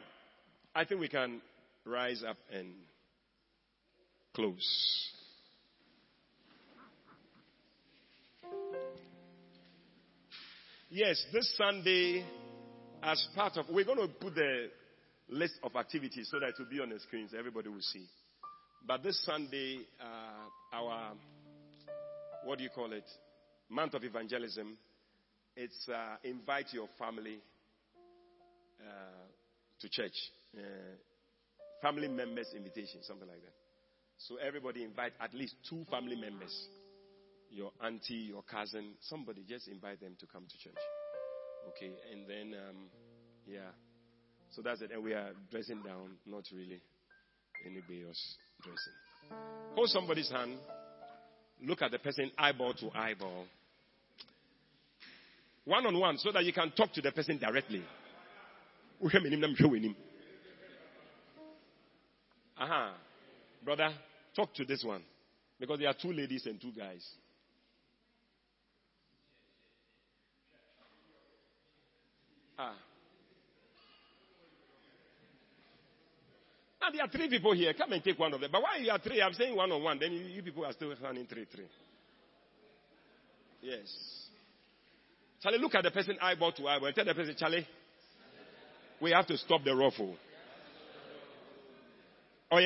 [0.74, 1.42] I think we can
[1.86, 2.74] rise up and
[4.34, 5.12] close.
[10.89, 12.23] Yes, this Sunday,
[13.03, 14.69] as part of, we're going to put the
[15.27, 17.31] list of activities so that it will be on the screens.
[17.38, 18.05] everybody will see.
[18.88, 21.11] But this Sunday, uh, our,
[22.45, 23.03] what do you call it?
[23.69, 24.77] Month of evangelism.
[25.57, 27.39] It's uh, invite your family
[28.80, 29.27] uh,
[29.81, 30.15] to church.
[30.57, 30.61] Uh,
[31.81, 33.53] family members invitation, something like that.
[34.19, 36.55] So everybody invite at least two family members.
[37.52, 40.82] Your auntie, your cousin, somebody, just invite them to come to church.
[41.69, 42.76] Okay, and then, um,
[43.45, 43.72] yeah.
[44.52, 44.91] So that's it.
[44.91, 46.82] And we are dressing down, not really
[47.65, 49.40] anybody else dressing.
[49.76, 50.57] Hold somebody's hand.
[51.61, 53.45] Look at the person eyeball to eyeball.
[55.65, 57.84] One on one, so that you can talk to the person directly.
[62.57, 62.91] Uh-huh.
[63.64, 63.90] Brother,
[64.36, 65.03] talk to this one.
[65.60, 67.06] Because there are two ladies and two guys.
[72.58, 72.74] Ah.
[76.82, 77.74] Now there are three people here.
[77.74, 78.50] Come and take one of them.
[78.52, 79.22] But why you are three?
[79.22, 80.00] I'm saying one on one.
[80.00, 81.68] Then you, people are still running three, three.
[83.62, 83.88] Yes.
[85.42, 86.92] Charlie, look at the person eyeball to eyeball.
[86.94, 87.68] Tell the person, Charlie,
[89.02, 90.16] we have to stop the ruffle.
[92.50, 92.60] Oh,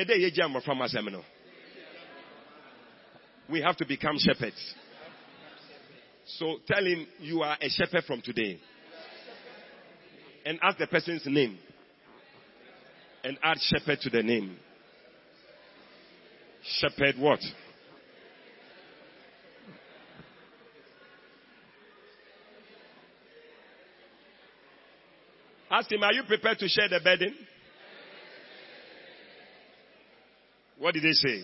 [3.48, 4.74] we have to become shepherds.
[6.38, 8.60] So tell him you are a shepherd from today.
[10.44, 11.58] And ask the person's name.
[13.24, 14.56] And add shepherd to the name.
[16.80, 17.40] Shepherd what?
[25.70, 27.34] Ask him, are you prepared to share the burden?
[30.78, 31.42] What did they say?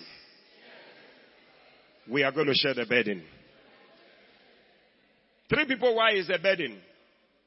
[2.11, 3.23] We are going to share the burden.
[5.49, 6.79] Three people why is a burden.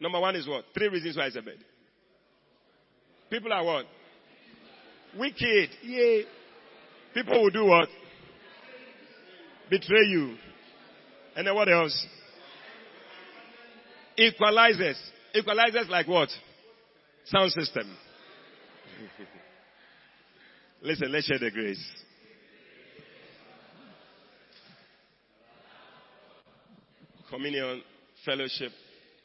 [0.02, 0.66] Number one is what?
[0.74, 1.60] Three reasons why it's a bed.
[3.30, 3.86] People are what?
[5.18, 5.70] Wicked.
[5.84, 6.24] Yeah.
[7.14, 7.88] People will do what?
[9.70, 10.36] Betray you.
[11.36, 12.08] And then what else?
[14.18, 15.00] Equalizers.
[15.36, 16.30] Equalizers like what?
[17.26, 17.96] Sound system.
[20.82, 21.82] Listen, let's share the grace.
[27.30, 27.84] Communion,
[28.26, 28.72] fellowship,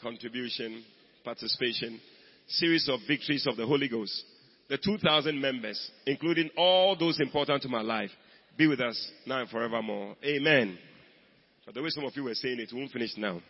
[0.06, 0.84] contribution,
[1.24, 2.00] participation,
[2.46, 4.24] series of victories of the Holy Ghost.
[4.68, 8.10] The 2,000 members, including all those important to my life,
[8.56, 10.14] be with us now and forevermore.
[10.24, 10.78] Amen.
[11.64, 13.40] But the way some of you were saying it, we won't finish now.